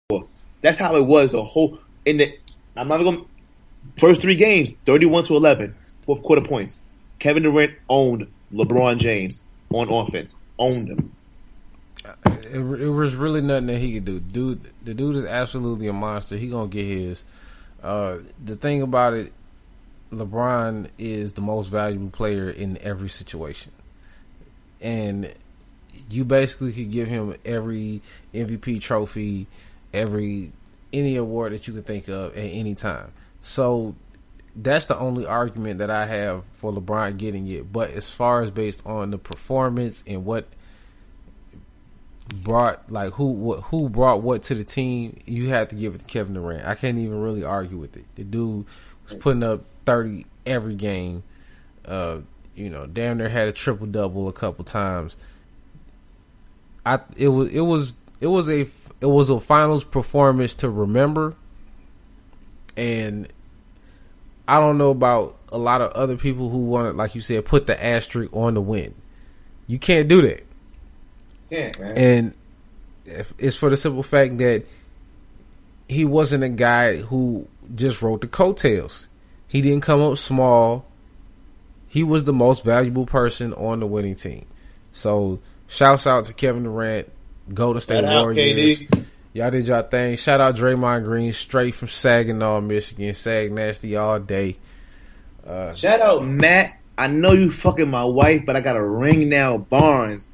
That's 0.61 0.77
how 0.79 0.95
it 0.95 1.05
was 1.05 1.31
the 1.31 1.43
whole. 1.43 1.79
In 2.03 2.17
the, 2.17 2.35
I'm 2.81 2.87
not 2.87 2.97
going. 2.97 3.25
First 3.97 4.21
three 4.21 4.35
games, 4.35 4.73
31 4.87 5.25
to 5.25 5.35
11, 5.35 5.75
fourth 6.03 6.23
quarter 6.23 6.41
points. 6.41 6.79
Kevin 7.19 7.43
Durant 7.43 7.73
owned 7.87 8.27
LeBron 8.51 8.97
James 8.97 9.39
on 9.71 9.89
offense. 9.89 10.35
Owned 10.57 10.89
him. 10.89 11.15
It, 12.25 12.55
it 12.55 12.89
was 12.89 13.13
really 13.13 13.41
nothing 13.41 13.67
that 13.67 13.77
he 13.77 13.93
could 13.93 14.05
do. 14.05 14.19
Dude, 14.19 14.71
the 14.83 14.95
dude 14.95 15.17
is 15.17 15.25
absolutely 15.25 15.87
a 15.87 15.93
monster. 15.93 16.37
He 16.37 16.47
gonna 16.49 16.67
get 16.69 16.85
his. 16.85 17.23
Uh, 17.83 18.17
the 18.43 18.55
thing 18.55 18.81
about 18.81 19.13
it, 19.13 19.31
LeBron 20.11 20.89
is 20.97 21.33
the 21.33 21.41
most 21.41 21.67
valuable 21.67 22.09
player 22.09 22.49
in 22.49 22.79
every 22.79 23.09
situation, 23.09 23.71
and 24.81 25.31
you 26.09 26.25
basically 26.25 26.73
could 26.73 26.91
give 26.91 27.07
him 27.07 27.35
every 27.45 28.01
MVP 28.33 28.81
trophy, 28.81 29.45
every 29.93 30.51
any 30.93 31.15
award 31.15 31.53
that 31.53 31.67
you 31.67 31.73
could 31.73 31.85
think 31.85 32.07
of 32.07 32.35
at 32.35 32.43
any 32.43 32.75
time. 32.75 33.11
So 33.41 33.95
that's 34.55 34.85
the 34.87 34.97
only 34.97 35.25
argument 35.25 35.79
that 35.79 35.89
I 35.89 36.05
have 36.05 36.43
for 36.53 36.71
LeBron 36.71 37.17
getting 37.17 37.47
it. 37.47 37.71
But 37.71 37.91
as 37.91 38.09
far 38.09 38.41
as 38.41 38.51
based 38.51 38.81
on 38.85 39.11
the 39.11 39.17
performance 39.17 40.03
and 40.05 40.25
what 40.25 40.47
brought 42.33 42.89
like 42.89 43.11
who 43.13 43.25
what, 43.25 43.61
who 43.63 43.89
brought 43.89 44.21
what 44.21 44.43
to 44.43 44.55
the 44.55 44.63
team, 44.63 45.19
you 45.25 45.49
have 45.49 45.69
to 45.69 45.75
give 45.75 45.95
it 45.95 45.99
to 45.99 46.05
Kevin 46.05 46.33
Durant. 46.33 46.67
I 46.67 46.75
can't 46.75 46.97
even 46.97 47.19
really 47.19 47.43
argue 47.43 47.77
with 47.77 47.95
it. 47.97 48.05
The 48.15 48.23
dude 48.23 48.65
was 49.09 49.19
putting 49.19 49.43
up 49.43 49.63
thirty 49.85 50.25
every 50.45 50.75
game. 50.75 51.23
Uh, 51.85 52.19
you 52.55 52.69
know, 52.69 52.85
damn 52.85 53.17
near 53.17 53.29
had 53.29 53.47
a 53.47 53.51
triple 53.51 53.87
double 53.87 54.27
a 54.27 54.33
couple 54.33 54.63
times. 54.65 55.17
I 56.85 56.99
it 57.15 57.29
was 57.29 57.53
it 57.53 57.61
was 57.61 57.95
it 58.19 58.27
was 58.27 58.49
a 58.49 58.65
it 59.01 59.07
was 59.07 59.29
a 59.29 59.39
finals 59.39 59.83
performance 59.83 60.55
to 60.55 60.69
remember, 60.69 61.35
and 62.77 63.27
I 64.47 64.59
don't 64.59 64.77
know 64.77 64.91
about 64.91 65.37
a 65.51 65.57
lot 65.57 65.81
of 65.81 65.91
other 65.93 66.17
people 66.17 66.49
who 66.49 66.65
want 66.65 66.87
to, 66.87 66.97
like 66.97 67.15
you 67.15 67.21
said, 67.21 67.45
put 67.45 67.67
the 67.67 67.83
asterisk 67.83 68.33
on 68.33 68.53
the 68.53 68.61
win. 68.61 68.93
You 69.67 69.79
can't 69.79 70.07
do 70.07 70.21
that. 70.21 70.45
Yeah, 71.49 71.71
man. 71.79 71.97
And 71.97 72.33
it's 73.37 73.57
for 73.57 73.69
the 73.69 73.77
simple 73.77 74.03
fact 74.03 74.37
that 74.37 74.63
he 75.89 76.05
wasn't 76.05 76.43
a 76.43 76.49
guy 76.49 76.97
who 76.97 77.47
just 77.75 78.01
wrote 78.01 78.21
the 78.21 78.27
coattails. 78.27 79.07
He 79.47 79.61
didn't 79.61 79.81
come 79.81 80.01
up 80.01 80.17
small. 80.17 80.85
He 81.87 82.03
was 82.03 82.23
the 82.23 82.33
most 82.33 82.63
valuable 82.63 83.05
person 83.05 83.53
on 83.53 83.81
the 83.81 83.87
winning 83.87 84.15
team. 84.15 84.45
So, 84.93 85.39
shouts 85.67 86.07
out 86.07 86.25
to 86.25 86.33
Kevin 86.33 86.63
Durant, 86.63 87.11
Golden 87.53 87.81
State 87.81 88.03
Warriors. 88.03 88.83
Y'all 89.33 89.49
did 89.49 89.67
y'all 89.67 89.83
thing. 89.83 90.17
Shout 90.17 90.41
out 90.41 90.55
Draymond 90.55 91.05
Green, 91.05 91.31
straight 91.31 91.73
from 91.73 91.87
Saginaw, 91.87 92.59
Michigan. 92.61 93.13
Sag 93.15 93.51
nasty 93.51 93.95
all 93.95 94.19
day. 94.19 94.57
Uh, 95.45 95.73
Shout 95.73 96.01
out 96.01 96.25
Matt. 96.25 96.77
I 96.97 97.07
know 97.07 97.31
you 97.31 97.49
fucking 97.49 97.89
my 97.89 98.03
wife, 98.03 98.43
but 98.45 98.55
I 98.55 98.61
got 98.61 98.75
a 98.75 98.83
ring 98.83 99.29
now, 99.29 99.57
Barnes. 99.57 100.27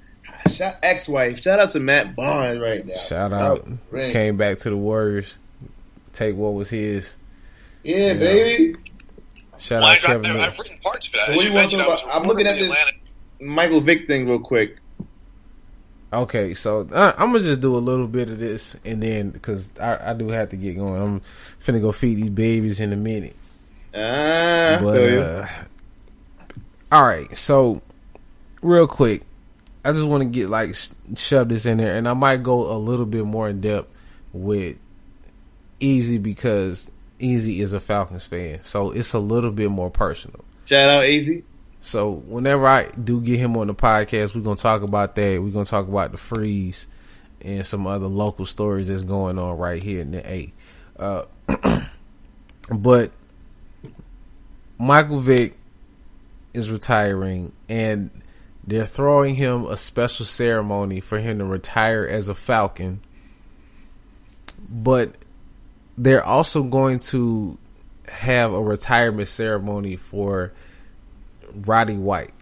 Shout 0.49 0.75
ex-wife. 0.81 1.41
Shout 1.41 1.59
out 1.59 1.69
to 1.71 1.79
Matt 1.79 2.15
Barnes 2.15 2.59
right 2.59 2.85
now. 2.85 2.97
Shout 2.97 3.33
out. 3.33 3.67
Came 3.91 4.37
back 4.37 4.59
to 4.59 4.69
the 4.69 4.77
Warriors. 4.77 5.37
Take 6.13 6.35
what 6.35 6.53
was 6.53 6.69
his. 6.69 7.15
Yeah, 7.83 8.13
you 8.13 8.19
baby. 8.19 8.73
Know. 8.73 8.79
Shout 9.59 9.81
well, 9.81 9.91
out 9.91 9.99
Kevin. 9.99 10.31
I've, 10.31 10.53
I've, 10.53 10.59
written 10.59 10.77
parts 10.79 11.05
for 11.05 11.17
that. 11.17 11.27
So 11.27 11.35
what 11.35 11.45
you 11.45 11.53
want 11.53 11.69
to 11.69 11.77
talk 11.77 12.03
about? 12.03 12.15
I'm 12.15 12.27
looking 12.27 12.47
at 12.47 12.57
this 12.57 12.69
Atlanta. 12.69 12.91
Michael 13.39 13.81
Vick 13.81 14.07
thing 14.07 14.27
real 14.27 14.39
quick. 14.39 14.77
Okay, 16.17 16.55
so 16.55 16.87
uh, 16.91 17.13
I'm 17.15 17.31
gonna 17.31 17.43
just 17.43 17.61
do 17.61 17.75
a 17.75 17.77
little 17.77 18.07
bit 18.07 18.31
of 18.31 18.39
this, 18.39 18.75
and 18.83 19.03
then 19.03 19.29
because 19.29 19.69
I, 19.79 20.09
I, 20.09 20.13
do 20.13 20.29
have 20.29 20.49
to 20.49 20.55
get 20.55 20.75
going, 20.75 20.99
I'm 20.99 21.21
finna 21.63 21.79
go 21.79 21.91
feed 21.91 22.17
these 22.17 22.31
babies 22.31 22.79
in 22.79 22.91
a 22.91 22.95
minute. 22.95 23.35
Ah, 23.93 24.79
but 24.81 25.03
uh, 25.03 25.47
all 26.91 27.05
right, 27.05 27.37
so 27.37 27.83
real 28.63 28.87
quick, 28.87 29.27
I 29.85 29.91
just 29.91 30.07
want 30.07 30.23
to 30.23 30.29
get 30.29 30.49
like 30.49 30.75
shove 31.15 31.49
this 31.49 31.67
in 31.67 31.77
there, 31.77 31.95
and 31.95 32.09
I 32.09 32.13
might 32.13 32.41
go 32.41 32.75
a 32.75 32.79
little 32.79 33.05
bit 33.05 33.23
more 33.23 33.47
in 33.47 33.61
depth 33.61 33.93
with 34.33 34.77
Easy 35.79 36.17
because 36.17 36.89
Easy 37.19 37.61
is 37.61 37.73
a 37.73 37.79
Falcons 37.79 38.25
fan, 38.25 38.63
so 38.63 38.89
it's 38.89 39.13
a 39.13 39.19
little 39.19 39.51
bit 39.51 39.69
more 39.69 39.91
personal. 39.91 40.43
Shout 40.65 40.89
out 40.89 41.05
Easy. 41.05 41.43
So 41.81 42.11
whenever 42.11 42.67
I 42.67 42.89
do 42.91 43.21
get 43.21 43.39
him 43.39 43.55
on 43.57 43.67
the 43.67 43.75
podcast, 43.75 44.35
we're 44.35 44.41
gonna 44.41 44.57
talk 44.57 44.81
about 44.81 45.15
that. 45.15 45.41
We're 45.41 45.51
gonna 45.51 45.65
talk 45.65 45.87
about 45.87 46.11
the 46.11 46.17
freeze 46.17 46.87
and 47.41 47.65
some 47.65 47.87
other 47.87 48.07
local 48.07 48.45
stories 48.45 48.87
that's 48.87 49.03
going 49.03 49.39
on 49.39 49.57
right 49.57 49.81
here 49.81 50.01
in 50.01 50.11
the 50.11 50.29
A. 50.29 50.53
Uh, 50.97 51.23
but 52.69 53.11
Michael 54.77 55.19
Vick 55.19 55.57
is 56.53 56.69
retiring, 56.71 57.51
and 57.69 58.09
they're 58.65 58.87
throwing 58.87 59.35
him 59.35 59.65
a 59.65 59.77
special 59.77 60.25
ceremony 60.25 60.99
for 60.99 61.19
him 61.19 61.39
to 61.39 61.45
retire 61.45 62.05
as 62.05 62.27
a 62.27 62.35
Falcon. 62.35 63.01
But 64.69 65.15
they're 65.97 66.25
also 66.25 66.63
going 66.63 66.99
to 66.99 67.57
have 68.07 68.53
a 68.53 68.61
retirement 68.61 69.27
ceremony 69.27 69.95
for 69.95 70.51
Roddy 71.65 71.97
White, 71.97 72.33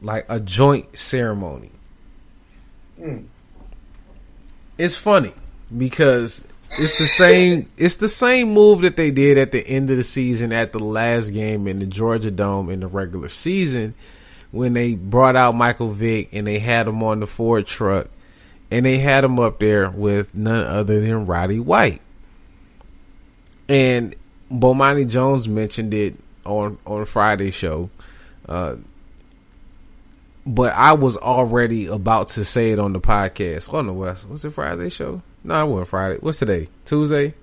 like 0.00 0.26
a 0.28 0.40
joint 0.40 0.98
ceremony. 0.98 1.70
Mm. 3.00 3.26
It's 4.78 4.96
funny 4.96 5.34
because 5.76 6.46
it's 6.72 6.98
the 6.98 7.06
same. 7.06 7.70
It's 7.76 7.96
the 7.96 8.08
same 8.08 8.52
move 8.52 8.82
that 8.82 8.96
they 8.96 9.10
did 9.10 9.38
at 9.38 9.52
the 9.52 9.66
end 9.66 9.90
of 9.90 9.96
the 9.96 10.04
season 10.04 10.52
at 10.52 10.72
the 10.72 10.78
last 10.78 11.30
game 11.30 11.66
in 11.66 11.78
the 11.80 11.86
Georgia 11.86 12.30
Dome 12.30 12.70
in 12.70 12.80
the 12.80 12.86
regular 12.86 13.28
season 13.28 13.94
when 14.52 14.72
they 14.72 14.94
brought 14.94 15.36
out 15.36 15.54
Michael 15.54 15.92
Vick 15.92 16.30
and 16.32 16.46
they 16.46 16.58
had 16.58 16.88
him 16.88 17.02
on 17.02 17.20
the 17.20 17.26
Ford 17.26 17.66
truck 17.66 18.08
and 18.70 18.86
they 18.86 18.98
had 18.98 19.24
him 19.24 19.38
up 19.38 19.58
there 19.58 19.90
with 19.90 20.34
none 20.34 20.64
other 20.64 21.00
than 21.00 21.26
Roddy 21.26 21.58
White. 21.58 22.00
And 23.68 24.14
Bomani 24.50 25.08
Jones 25.08 25.46
mentioned 25.48 25.94
it 25.94 26.16
on 26.44 26.78
on 26.86 27.04
Friday 27.04 27.50
show. 27.50 27.90
Uh, 28.48 28.76
but 30.46 30.72
I 30.74 30.92
was 30.92 31.16
already 31.16 31.86
about 31.86 32.28
to 32.28 32.44
say 32.44 32.72
it 32.72 32.78
on 32.78 32.92
the 32.92 33.00
podcast. 33.00 33.72
Oh 33.72 33.82
no, 33.82 33.92
what's 33.92 34.24
what's 34.24 34.44
it 34.44 34.50
Friday 34.50 34.88
show? 34.88 35.22
No, 35.44 35.64
it 35.64 35.70
wasn't 35.70 35.88
Friday. 35.88 36.18
What's 36.20 36.38
today? 36.38 36.68
Tuesday. 36.84 37.34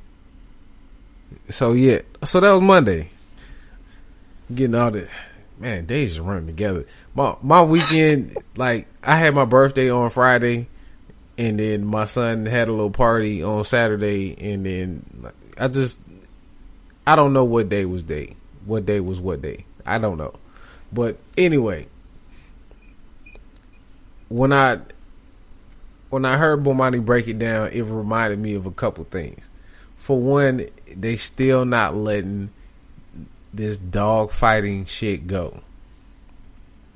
So 1.49 1.73
yeah, 1.73 2.01
so 2.25 2.39
that 2.39 2.51
was 2.51 2.61
Monday. 2.61 3.09
Getting 4.53 4.75
all 4.75 4.91
the 4.91 5.07
man, 5.59 5.85
days 5.85 6.15
just 6.15 6.25
running 6.25 6.47
together. 6.47 6.85
My 7.15 7.35
my 7.41 7.61
weekend, 7.61 8.37
like 8.55 8.87
I 9.03 9.15
had 9.15 9.35
my 9.35 9.45
birthday 9.45 9.89
on 9.89 10.09
Friday, 10.09 10.67
and 11.37 11.59
then 11.59 11.85
my 11.85 12.05
son 12.05 12.45
had 12.45 12.67
a 12.67 12.71
little 12.71 12.91
party 12.91 13.43
on 13.43 13.63
Saturday, 13.63 14.35
and 14.39 14.65
then 14.65 15.31
I 15.57 15.67
just 15.67 16.01
I 17.05 17.15
don't 17.15 17.33
know 17.33 17.45
what 17.45 17.69
day 17.69 17.85
was 17.85 18.03
day, 18.03 18.35
what 18.65 18.85
day 18.85 18.99
was 18.99 19.19
what 19.19 19.41
day. 19.41 19.65
I 19.85 19.97
don't 19.97 20.17
know, 20.17 20.33
but 20.91 21.17
anyway, 21.37 21.87
when 24.29 24.53
I 24.53 24.79
when 26.09 26.25
I 26.25 26.37
heard 26.37 26.63
Bomani 26.63 27.03
break 27.03 27.27
it 27.27 27.39
down, 27.39 27.69
it 27.69 27.81
reminded 27.81 28.39
me 28.39 28.55
of 28.55 28.65
a 28.65 28.71
couple 28.71 29.03
things. 29.05 29.49
For 29.97 30.19
one, 30.19 30.67
they 30.95 31.17
still 31.17 31.65
not 31.65 31.95
letting 31.95 32.49
this 33.53 33.77
dog 33.77 34.31
fighting 34.31 34.85
shit 34.85 35.27
go. 35.27 35.61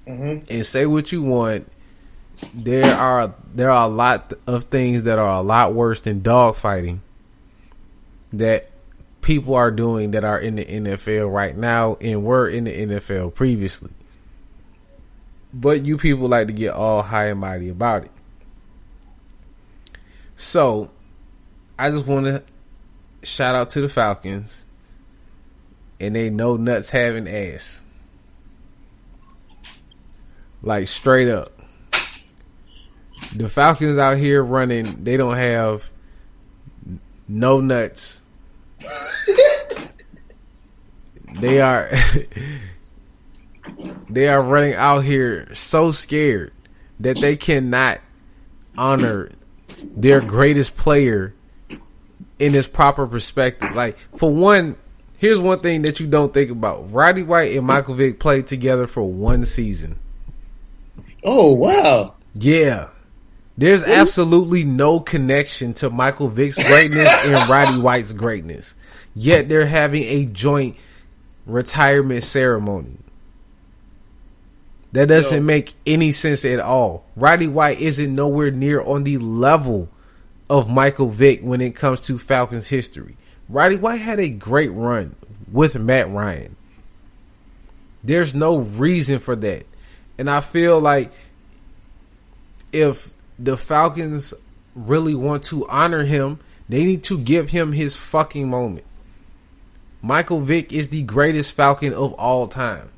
Mm-hmm. 0.07 0.45
And 0.49 0.65
say 0.65 0.85
what 0.85 1.11
you 1.11 1.21
want, 1.21 1.69
there 2.53 2.95
are 2.95 3.33
there 3.53 3.69
are 3.69 3.85
a 3.85 3.93
lot 3.93 4.33
of 4.47 4.65
things 4.65 5.03
that 5.03 5.19
are 5.19 5.39
a 5.39 5.41
lot 5.41 5.73
worse 5.73 6.01
than 6.01 6.21
dog 6.21 6.55
fighting 6.55 7.01
that 8.33 8.70
people 9.22 9.55
are 9.55 9.72
doing 9.72 10.11
that 10.11 10.24
are 10.24 10.39
in 10.39 10.55
the 10.55 10.65
NFL 10.65 11.32
right 11.32 11.55
now 11.55 11.97
and 12.01 12.24
were 12.24 12.47
in 12.47 12.65
the 12.65 12.88
NFL 12.88 13.34
previously. 13.34 13.91
But 15.53 15.86
you 15.86 15.97
people 15.97 16.28
like 16.28 16.47
to 16.47 16.53
get 16.53 16.74
all 16.74 17.01
high 17.01 17.28
and 17.28 17.39
mighty 17.39 17.69
about 17.69 18.05
it. 18.05 18.11
So, 20.38 20.89
I 21.78 21.91
just 21.91 22.07
want 22.07 22.26
to 22.26 22.43
shout 23.24 23.55
out 23.55 23.69
to 23.69 23.82
the 23.82 23.89
Falcons 23.89 24.65
and 25.99 26.15
they 26.15 26.30
no 26.30 26.57
nuts 26.57 26.89
having 26.89 27.28
ass. 27.28 27.84
Like 30.63 30.88
straight 30.88 31.30
up. 31.30 31.51
The 33.36 33.49
Falcons 33.49 33.97
out 33.97 34.17
here 34.17 34.43
running, 34.43 35.03
they 35.03 35.15
don't 35.15 35.38
have 35.38 35.89
no 37.28 37.61
nuts. 37.61 38.20
they 41.39 41.61
are 41.61 41.89
they 44.09 44.27
are 44.27 44.41
running 44.41 44.75
out 44.75 45.03
here 45.03 45.53
so 45.53 45.91
scared 45.91 46.53
that 46.99 47.19
they 47.19 47.36
cannot 47.36 47.99
honor 48.77 49.32
their 49.95 50.21
greatest 50.21 50.75
player 50.75 51.34
in 52.39 52.53
his 52.53 52.67
proper 52.67 53.07
perspective. 53.07 53.75
Like 53.75 53.97
for 54.15 54.32
one, 54.32 54.75
here's 55.19 55.39
one 55.39 55.59
thing 55.59 55.84
that 55.84 55.99
you 55.99 56.07
don't 56.07 56.34
think 56.34 56.51
about. 56.51 56.91
Roddy 56.91 57.23
White 57.23 57.55
and 57.55 57.65
Michael 57.65 57.95
Vick 57.95 58.19
played 58.19 58.47
together 58.47 58.88
for 58.88 59.03
one 59.03 59.45
season. 59.45 59.99
Oh 61.23 61.53
wow! 61.53 62.15
Yeah. 62.34 62.89
There's 63.58 63.84
absolutely 63.84 64.64
no 64.64 64.99
connection 64.99 65.74
to 65.76 65.89
Michael 65.89 66.30
Vick's 66.30 66.56
greatness 66.56 67.10
and 67.26 67.49
Roddy 67.49 67.78
White's 67.78 68.14
greatness. 68.14 68.74
Yet 69.14 69.49
they're 69.49 69.66
having 69.66 70.04
a 70.04 70.26
joint 70.26 70.78
retirement 71.45 72.24
ceremony. 72.24 72.97
That 74.93 75.08
doesn't 75.08 75.38
Yo. 75.38 75.43
make 75.43 75.74
any 75.86 76.12
sense 76.12 76.43
at 76.43 76.60
all. 76.60 77.06
Roddy 77.16 77.47
White 77.47 77.80
isn't 77.80 78.14
nowhere 78.14 78.52
near 78.52 78.82
on 78.82 79.04
the 79.04 79.18
level 79.18 79.89
of 80.49 80.70
Michael 80.70 81.10
Vick 81.10 81.41
when 81.41 81.62
it 81.62 81.76
comes 81.76 82.04
to 82.04 82.20
Falcons 82.20 82.68
history. 82.68 83.16
Roddy 83.47 83.78
White 83.78 84.02
had 84.02 84.20
a 84.20 84.30
great 84.30 84.70
run 84.70 85.16
with 85.52 85.78
Matt 85.78 86.10
Ryan. 86.10 86.56
There's 88.04 88.34
no 88.34 88.58
reason 88.58 89.20
for 89.20 89.36
that. 89.38 89.66
And 90.18 90.30
I 90.30 90.41
feel 90.41 90.80
like 90.80 91.12
if 92.72 93.11
the 93.41 93.57
Falcons 93.57 94.33
really 94.75 95.15
want 95.15 95.43
to 95.45 95.67
honor 95.67 96.03
him, 96.03 96.39
they 96.69 96.83
need 96.83 97.03
to 97.05 97.17
give 97.17 97.49
him 97.49 97.71
his 97.71 97.95
fucking 97.95 98.49
moment. 98.49 98.85
Michael 100.01 100.39
Vick 100.41 100.71
is 100.73 100.89
the 100.89 101.03
greatest 101.03 101.51
Falcon 101.53 101.93
of 101.93 102.13
all 102.13 102.47
time. 102.47 102.89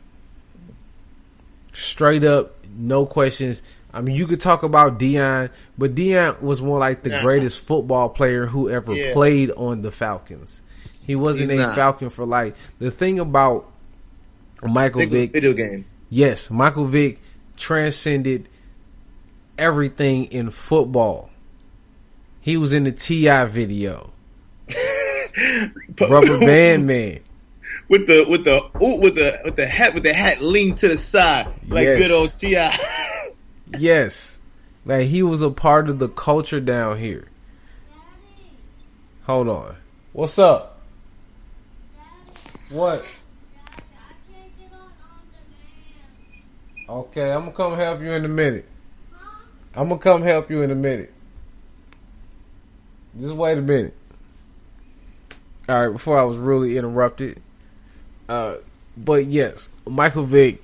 Straight 1.74 2.24
up, 2.24 2.54
no 2.78 3.06
questions. 3.06 3.62
I 3.94 4.02
mean, 4.02 4.16
you 4.16 4.28
could 4.28 4.40
talk 4.40 4.64
about 4.64 5.00
Deion, 5.00 5.50
but 5.78 5.96
Deion 5.96 6.42
was 6.42 6.62
more 6.62 6.80
like 6.80 7.04
the 7.04 7.10
Nah. 7.10 7.22
greatest 7.22 7.60
football 7.64 8.10
player 8.10 8.46
who 8.46 8.70
ever 8.70 8.94
Yeah. 8.94 9.14
played 9.14 9.52
on 9.52 9.82
the 9.82 9.92
Falcons. 9.92 10.62
He 11.06 11.16
wasn't 11.16 11.52
He's 11.52 11.60
a 11.60 11.64
not. 11.64 11.76
Falcon 11.76 12.10
for 12.10 12.26
life. 12.26 12.54
The 12.80 12.90
thing 12.92 13.20
about 13.20 13.70
Michael 14.64 15.00
Big 15.02 15.10
was 15.10 15.18
a 15.18 15.22
Vick, 15.22 15.32
video 15.34 15.54
game. 15.54 15.86
yes, 16.10 16.50
Michael 16.50 16.86
Vick 16.86 17.20
transcended 17.58 18.48
everything 19.58 20.26
in 20.26 20.50
football. 20.50 21.30
He 22.42 22.58
was 22.58 22.74
in 22.74 22.84
the 22.84 22.92
T.I. 22.92 23.46
video, 23.46 24.12
Rubber 26.02 26.40
Band 26.40 26.86
Man. 26.88 27.20
with 27.88 28.06
the 28.08 28.26
with 28.28 28.44
the 28.44 28.58
ooh, 28.84 29.00
with 29.00 29.16
the 29.16 29.40
with 29.46 29.56
the 29.56 29.66
hat 29.66 29.94
with 29.94 30.04
the 30.04 30.14
hat 30.14 30.42
leaned 30.42 30.78
to 30.80 30.90
the 30.90 30.98
side 30.98 31.48
like 31.70 31.86
Yes. 31.86 31.98
good 31.98 32.12
old 32.12 32.32
Ti. 32.32 32.68
Yes. 33.80 34.40
Like 34.86 35.08
he 35.08 35.24
was 35.24 35.42
a 35.42 35.50
part 35.50 35.90
of 35.90 36.00
the 36.00 36.10
culture 36.10 36.60
down 36.60 36.98
here. 37.00 37.30
Hold 39.24 39.48
on. 39.48 39.78
What's 40.12 40.38
up? 40.38 40.82
What? 42.70 43.06
Okay, 46.90 47.32
I'm 47.32 47.42
gonna 47.46 47.52
come 47.54 47.76
help 47.78 48.02
you 48.02 48.12
in 48.12 48.26
a 48.26 48.28
minute. 48.30 48.66
I'm 49.76 49.90
gonna 49.90 50.00
come 50.00 50.24
help 50.24 50.50
you 50.50 50.62
in 50.62 50.72
a 50.72 50.76
minute. 50.76 51.14
Just 53.20 53.34
wait 53.34 53.58
a 53.58 53.62
minute. 53.62 53.96
All 55.68 55.88
right, 55.88 55.94
before 55.94 56.20
I 56.20 56.24
was 56.24 56.38
really 56.38 56.78
interrupted. 56.78 57.42
Uh, 58.28 58.56
but 58.98 59.26
yes, 59.26 59.70
Michael 59.88 60.26
Vick 60.26 60.62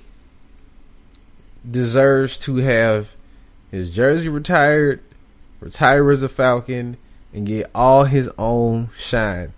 deserves 1.68 2.38
to 2.40 2.56
have 2.56 3.14
his 3.70 3.90
jersey 3.90 4.28
retired, 4.28 5.02
retire 5.60 6.10
as 6.10 6.22
a 6.22 6.28
Falcon, 6.28 6.96
and 7.32 7.46
get 7.46 7.70
all 7.74 8.04
his 8.04 8.30
own 8.38 8.90
shine. 8.98 9.52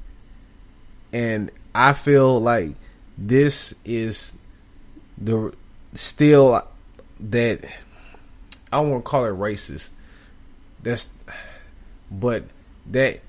And 1.13 1.51
I 1.75 1.93
feel 1.93 2.41
like 2.41 2.75
this 3.17 3.75
is 3.85 4.35
the 5.19 5.55
still 5.95 6.67
that 7.21 7.65
I 8.73 8.79
don't 8.79 8.91
want 8.91 9.05
to 9.05 9.09
call 9.09 9.25
it 9.27 9.31
racist. 9.31 9.91
That's 10.83 11.11
but 12.11 12.45
that 12.91 13.21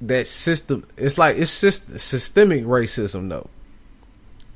that 0.00 0.26
system 0.26 0.86
it's 0.96 1.16
like 1.18 1.36
it's 1.36 1.50
syst- 1.50 2.00
systemic 2.00 2.64
racism 2.64 3.28
though 3.28 3.48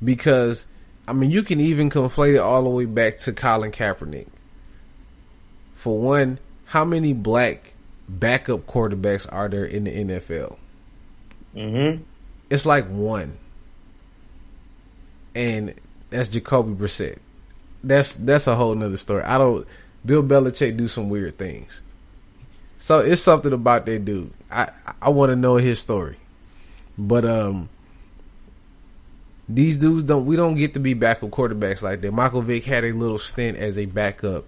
because 0.03 0.65
I 1.07 1.13
mean 1.13 1.31
you 1.31 1.43
can 1.43 1.59
even 1.59 1.89
conflate 1.89 2.35
it 2.35 2.39
all 2.39 2.63
the 2.63 2.69
way 2.69 2.85
back 2.85 3.17
to 3.19 3.33
Colin 3.33 3.71
Kaepernick. 3.71 4.27
For 5.75 5.97
one, 5.97 6.37
how 6.65 6.85
many 6.85 7.13
black 7.13 7.73
backup 8.07 8.67
quarterbacks 8.67 9.27
are 9.31 9.49
there 9.49 9.65
in 9.65 9.85
the 9.85 9.91
NFL? 9.91 10.57
Mm-hmm. 11.55 12.03
It's 12.49 12.65
like 12.65 12.87
one, 12.87 13.37
and 15.33 15.73
that's 16.09 16.29
Jacoby 16.29 16.73
Brissett. 16.73 17.17
That's 17.83 18.13
that's 18.13 18.45
a 18.45 18.55
whole 18.55 18.75
nother 18.75 18.97
story. 18.97 19.23
I 19.23 19.37
don't. 19.37 19.67
Bill 20.05 20.23
Belichick 20.23 20.77
do 20.77 20.87
some 20.87 21.09
weird 21.09 21.37
things, 21.37 21.81
so 22.77 22.99
it's 22.99 23.21
something 23.21 23.53
about 23.53 23.85
that 23.85 24.05
dude. 24.05 24.31
I 24.49 24.71
I 25.01 25.09
want 25.09 25.31
to 25.31 25.35
know 25.35 25.57
his 25.57 25.79
story, 25.79 26.17
but 26.97 27.25
um, 27.25 27.69
these 29.47 29.77
dudes 29.77 30.03
don't. 30.05 30.25
We 30.25 30.35
don't 30.35 30.55
get 30.55 30.73
to 30.73 30.79
be 30.79 30.93
backup 30.93 31.29
quarterbacks 31.29 31.81
like 31.81 32.01
that. 32.01 32.11
Michael 32.11 32.41
Vick 32.41 32.65
had 32.65 32.83
a 32.83 32.91
little 32.91 33.19
stint 33.19 33.57
as 33.57 33.77
a 33.77 33.85
backup, 33.85 34.45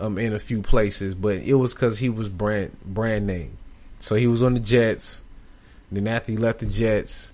um, 0.00 0.18
in 0.18 0.32
a 0.32 0.38
few 0.38 0.62
places, 0.62 1.14
but 1.14 1.36
it 1.36 1.54
was 1.54 1.74
because 1.74 1.98
he 1.98 2.08
was 2.08 2.28
brand 2.28 2.76
brand 2.84 3.26
name. 3.26 3.56
So 4.00 4.14
he 4.14 4.26
was 4.26 4.42
on 4.42 4.54
the 4.54 4.60
Jets. 4.60 5.22
Then 5.92 6.08
after 6.08 6.32
he 6.32 6.38
left 6.38 6.60
the 6.60 6.66
Jets, 6.66 7.32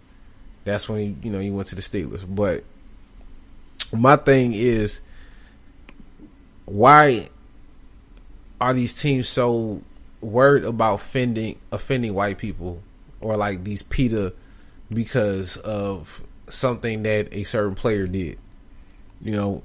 that's 0.65 0.89
when 0.89 0.99
he 1.01 1.29
you 1.29 1.33
know 1.33 1.39
he 1.39 1.51
went 1.51 1.69
to 1.69 1.77
the 1.77 1.83
Steelers. 1.83 2.25
But 2.29 2.65
my 3.93 4.17
thing 4.17 4.53
is, 4.53 5.01
why 6.65 7.29
are 8.61 8.75
these 8.75 8.95
teams 8.95 9.29
so 9.29 9.83
worried 10.21 10.65
about 10.65 10.95
offending 10.95 11.59
offending 11.71 12.15
white 12.15 12.39
people 12.39 12.83
or 13.21 13.37
like 13.37 13.65
these 13.65 13.83
PETA 13.83 14.33
because 14.91 15.57
of 15.59 16.23
something 16.49 17.03
that 17.03 17.29
a 17.33 17.45
certain 17.45 17.75
player 17.75 18.07
did? 18.07 18.39
You 19.21 19.33
know, 19.33 19.63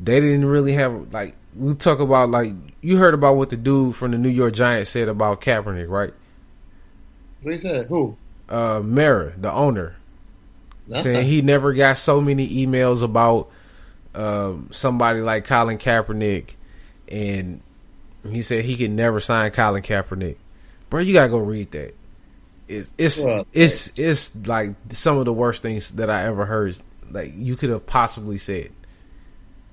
they 0.00 0.20
didn't 0.20 0.46
really 0.46 0.72
have 0.72 1.12
like 1.12 1.36
we 1.56 1.74
talk 1.74 2.00
about 2.00 2.30
like 2.30 2.52
you 2.80 2.98
heard 2.98 3.14
about 3.14 3.36
what 3.36 3.50
the 3.50 3.56
dude 3.56 3.96
from 3.96 4.10
the 4.10 4.18
New 4.18 4.28
York 4.28 4.54
Giants 4.54 4.90
said 4.90 5.08
about 5.08 5.40
Kaepernick, 5.40 5.88
right? 5.88 6.12
What 7.42 7.52
he 7.52 7.58
said? 7.58 7.86
Who? 7.86 8.16
Uh, 8.48 8.80
Mara, 8.80 9.32
the 9.36 9.52
owner. 9.52 9.96
saying 10.88 11.26
he 11.26 11.42
never 11.42 11.72
got 11.72 11.98
so 11.98 12.20
many 12.20 12.66
emails 12.66 13.02
about 13.02 13.50
um, 14.14 14.68
somebody 14.72 15.20
like 15.20 15.44
Colin 15.44 15.78
Kaepernick, 15.78 16.54
and 17.08 17.60
he 18.28 18.42
said 18.42 18.64
he 18.64 18.76
could 18.76 18.90
never 18.90 19.20
sign 19.20 19.50
Colin 19.50 19.82
Kaepernick. 19.82 20.36
Bro, 20.90 21.00
you 21.02 21.12
gotta 21.12 21.28
go 21.28 21.38
read 21.38 21.70
that. 21.72 21.94
It's 22.68 22.94
it's 22.96 23.22
Well, 23.22 23.46
it's 23.52 23.98
it's 23.98 24.34
like 24.46 24.74
some 24.92 25.18
of 25.18 25.24
the 25.26 25.32
worst 25.32 25.62
things 25.62 25.90
that 25.92 26.08
I 26.10 26.24
ever 26.24 26.46
heard. 26.46 26.76
Like 27.10 27.32
you 27.36 27.56
could 27.56 27.70
have 27.70 27.86
possibly 27.86 28.38
said. 28.38 28.70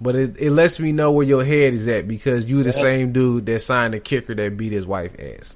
But 0.02 0.16
it, 0.16 0.38
it 0.40 0.52
lets 0.52 0.80
me 0.80 0.92
know 0.92 1.12
where 1.12 1.26
your 1.26 1.46
head 1.46 1.74
is 1.74 1.88
at 1.88 2.08
because 2.08 2.48
you 2.48 2.64
the 2.64 2.72
Yeah. 2.72 2.82
same 2.82 3.14
dude 3.14 3.46
that 3.46 3.62
signed 3.62 3.94
the 3.94 4.00
kicker 4.00 4.34
that 4.34 4.58
beat 4.58 4.72
his 4.72 4.86
wife 4.86 5.12
ass. 5.20 5.56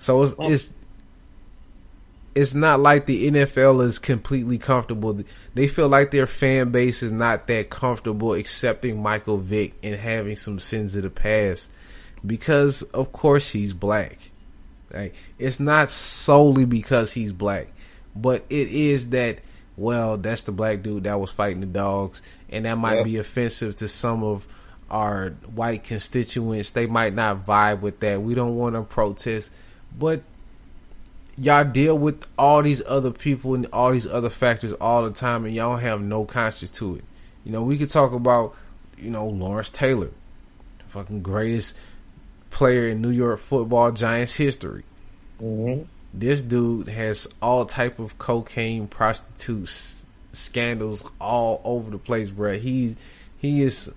So 0.00 0.22
it's 0.24 0.34
it's 0.38 0.74
it's 2.34 2.54
not 2.54 2.80
like 2.80 3.06
the 3.06 3.30
NFL 3.30 3.84
is 3.84 3.98
completely 3.98 4.58
comfortable. 4.58 5.20
They 5.54 5.68
feel 5.68 5.88
like 5.88 6.10
their 6.10 6.26
fan 6.26 6.70
base 6.70 7.02
is 7.02 7.12
not 7.12 7.46
that 7.46 7.70
comfortable 7.70 8.34
accepting 8.34 9.00
Michael 9.02 9.38
Vick 9.38 9.74
and 9.82 9.94
having 9.94 10.36
some 10.36 10.58
sins 10.58 10.96
of 10.96 11.02
the 11.04 11.10
past 11.10 11.70
because 12.26 12.82
of 12.82 13.12
course 13.12 13.50
he's 13.50 13.72
black. 13.72 14.30
Like 14.92 15.14
it's 15.38 15.60
not 15.60 15.90
solely 15.90 16.64
because 16.64 17.12
he's 17.12 17.32
black, 17.32 17.68
but 18.16 18.44
it 18.50 18.68
is 18.68 19.10
that 19.10 19.38
well, 19.76 20.16
that's 20.16 20.44
the 20.44 20.52
black 20.52 20.82
dude 20.82 21.04
that 21.04 21.18
was 21.18 21.30
fighting 21.32 21.60
the 21.60 21.66
dogs 21.66 22.22
and 22.48 22.64
that 22.64 22.76
might 22.78 22.96
Yep. 22.96 23.04
be 23.04 23.16
offensive 23.18 23.76
to 23.76 23.88
some 23.88 24.22
of 24.22 24.46
our 24.90 25.30
white 25.54 25.82
constituents. 25.84 26.70
They 26.72 26.86
might 26.86 27.14
not 27.14 27.44
vibe 27.44 27.80
with 27.80 28.00
that. 28.00 28.22
We 28.22 28.34
don't 28.34 28.56
want 28.56 28.76
to 28.76 28.82
protest, 28.82 29.50
but 29.96 30.22
y'all 31.36 31.64
deal 31.64 31.96
with 31.96 32.26
all 32.38 32.62
these 32.62 32.82
other 32.86 33.10
people 33.10 33.54
and 33.54 33.66
all 33.72 33.92
these 33.92 34.06
other 34.06 34.30
factors 34.30 34.72
all 34.74 35.04
the 35.04 35.10
time 35.10 35.44
and 35.44 35.54
y'all 35.54 35.76
have 35.76 36.00
no 36.00 36.24
conscience 36.24 36.70
to 36.72 36.96
it. 36.96 37.04
You 37.44 37.52
know, 37.52 37.62
we 37.62 37.76
could 37.76 37.90
talk 37.90 38.12
about, 38.12 38.54
you 38.96 39.10
know, 39.10 39.26
Lawrence 39.26 39.70
Taylor, 39.70 40.10
the 40.78 40.84
fucking 40.86 41.22
greatest 41.22 41.76
player 42.50 42.88
in 42.88 43.02
New 43.02 43.10
York 43.10 43.38
football 43.38 43.92
Giants 43.92 44.36
history. 44.36 44.84
hmm 45.38 45.82
This 46.12 46.42
dude 46.42 46.88
has 46.88 47.26
all 47.42 47.66
type 47.66 47.98
of 47.98 48.18
cocaine, 48.18 48.86
prostitutes, 48.86 50.06
scandals 50.32 51.08
all 51.20 51.60
over 51.64 51.90
the 51.90 51.98
place, 51.98 52.30
bruh. 52.30 52.58
He's 52.58 52.96
he 53.38 53.62
is. 53.62 53.92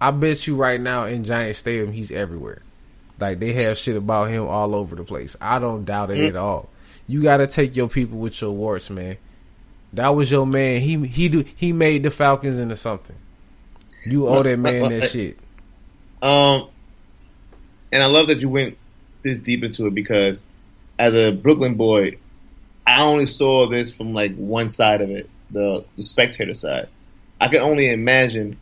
I 0.00 0.10
bet 0.10 0.46
you 0.46 0.56
right 0.56 0.80
now 0.80 1.04
in 1.04 1.24
Giant 1.24 1.56
Stadium, 1.56 1.92
he's 1.92 2.10
everywhere. 2.10 2.62
Like 3.20 3.38
they 3.38 3.52
have 3.52 3.76
shit 3.78 3.96
about 3.96 4.30
him 4.30 4.46
all 4.46 4.74
over 4.74 4.96
the 4.96 5.04
place. 5.04 5.36
I 5.40 5.58
don't 5.58 5.84
doubt 5.84 6.10
it 6.10 6.18
Mm. 6.18 6.28
at 6.28 6.36
all. 6.36 6.68
You 7.06 7.22
got 7.22 7.38
to 7.38 7.46
take 7.46 7.76
your 7.76 7.88
people 7.88 8.18
with 8.18 8.40
your 8.40 8.52
warts, 8.52 8.88
man. 8.88 9.16
That 9.92 10.08
was 10.14 10.30
your 10.30 10.46
man. 10.46 10.80
He 10.80 11.06
he 11.08 11.28
do 11.28 11.44
he 11.56 11.72
made 11.72 12.02
the 12.02 12.10
Falcons 12.10 12.58
into 12.58 12.76
something. 12.76 13.16
You 14.06 14.28
owe 14.28 14.42
that 14.42 14.58
man 14.58 14.88
that 14.88 15.10
shit. 15.10 15.38
Um, 16.22 16.68
and 17.92 18.02
I 18.02 18.06
love 18.06 18.28
that 18.28 18.38
you 18.40 18.48
went 18.48 18.78
this 19.22 19.38
deep 19.38 19.64
into 19.64 19.86
it 19.86 19.94
because 19.94 20.40
as 20.98 21.14
a 21.14 21.32
Brooklyn 21.32 21.74
boy, 21.74 22.18
I 22.86 23.02
only 23.02 23.26
saw 23.26 23.66
this 23.68 23.94
from 23.94 24.12
like 24.14 24.34
one 24.36 24.68
side 24.68 25.00
of 25.00 25.10
it, 25.10 25.28
the, 25.50 25.84
the 25.96 26.02
spectator 26.02 26.54
side. 26.54 26.88
I 27.40 27.48
can 27.48 27.60
only 27.60 27.90
imagine 27.90 28.56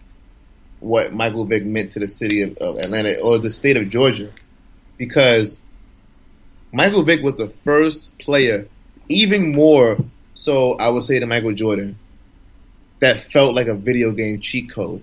what 0.80 1.12
Michael 1.12 1.44
Vick 1.44 1.64
meant 1.64 1.90
to 1.92 1.98
the 1.98 2.08
city 2.08 2.42
of, 2.42 2.56
of 2.58 2.78
Atlanta 2.78 3.18
or 3.20 3.38
the 3.38 3.50
state 3.50 3.76
of 3.76 3.90
Georgia 3.90 4.30
because 4.98 5.58
Michael 6.72 7.02
Vick 7.04 7.22
was 7.22 7.36
the 7.36 7.48
first 7.64 8.16
player, 8.18 8.68
even 9.08 9.52
more 9.52 9.96
so, 10.34 10.74
I 10.74 10.88
would 10.90 11.04
say 11.04 11.18
to 11.18 11.26
Michael 11.26 11.52
Jordan, 11.54 11.98
that 13.00 13.18
felt 13.20 13.54
like 13.54 13.68
a 13.68 13.74
video 13.74 14.10
game 14.12 14.40
cheat 14.40 14.70
code. 14.70 15.02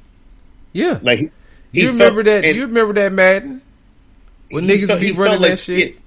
Yeah, 0.74 1.00
Like 1.02 1.20
he 1.72 1.82
you 1.82 1.88
remember 1.88 2.24
felt- 2.24 2.44
that? 2.44 2.56
You 2.56 2.66
remember 2.68 2.94
that 2.94 3.12
Madden 3.14 3.62
when 4.52 4.66
niggas 4.66 4.88
felt- 4.88 5.02
be 5.02 5.12
running 5.14 5.40
felt 5.40 5.50
that 5.50 5.60
shit? 5.60 5.80
it- 5.80 5.98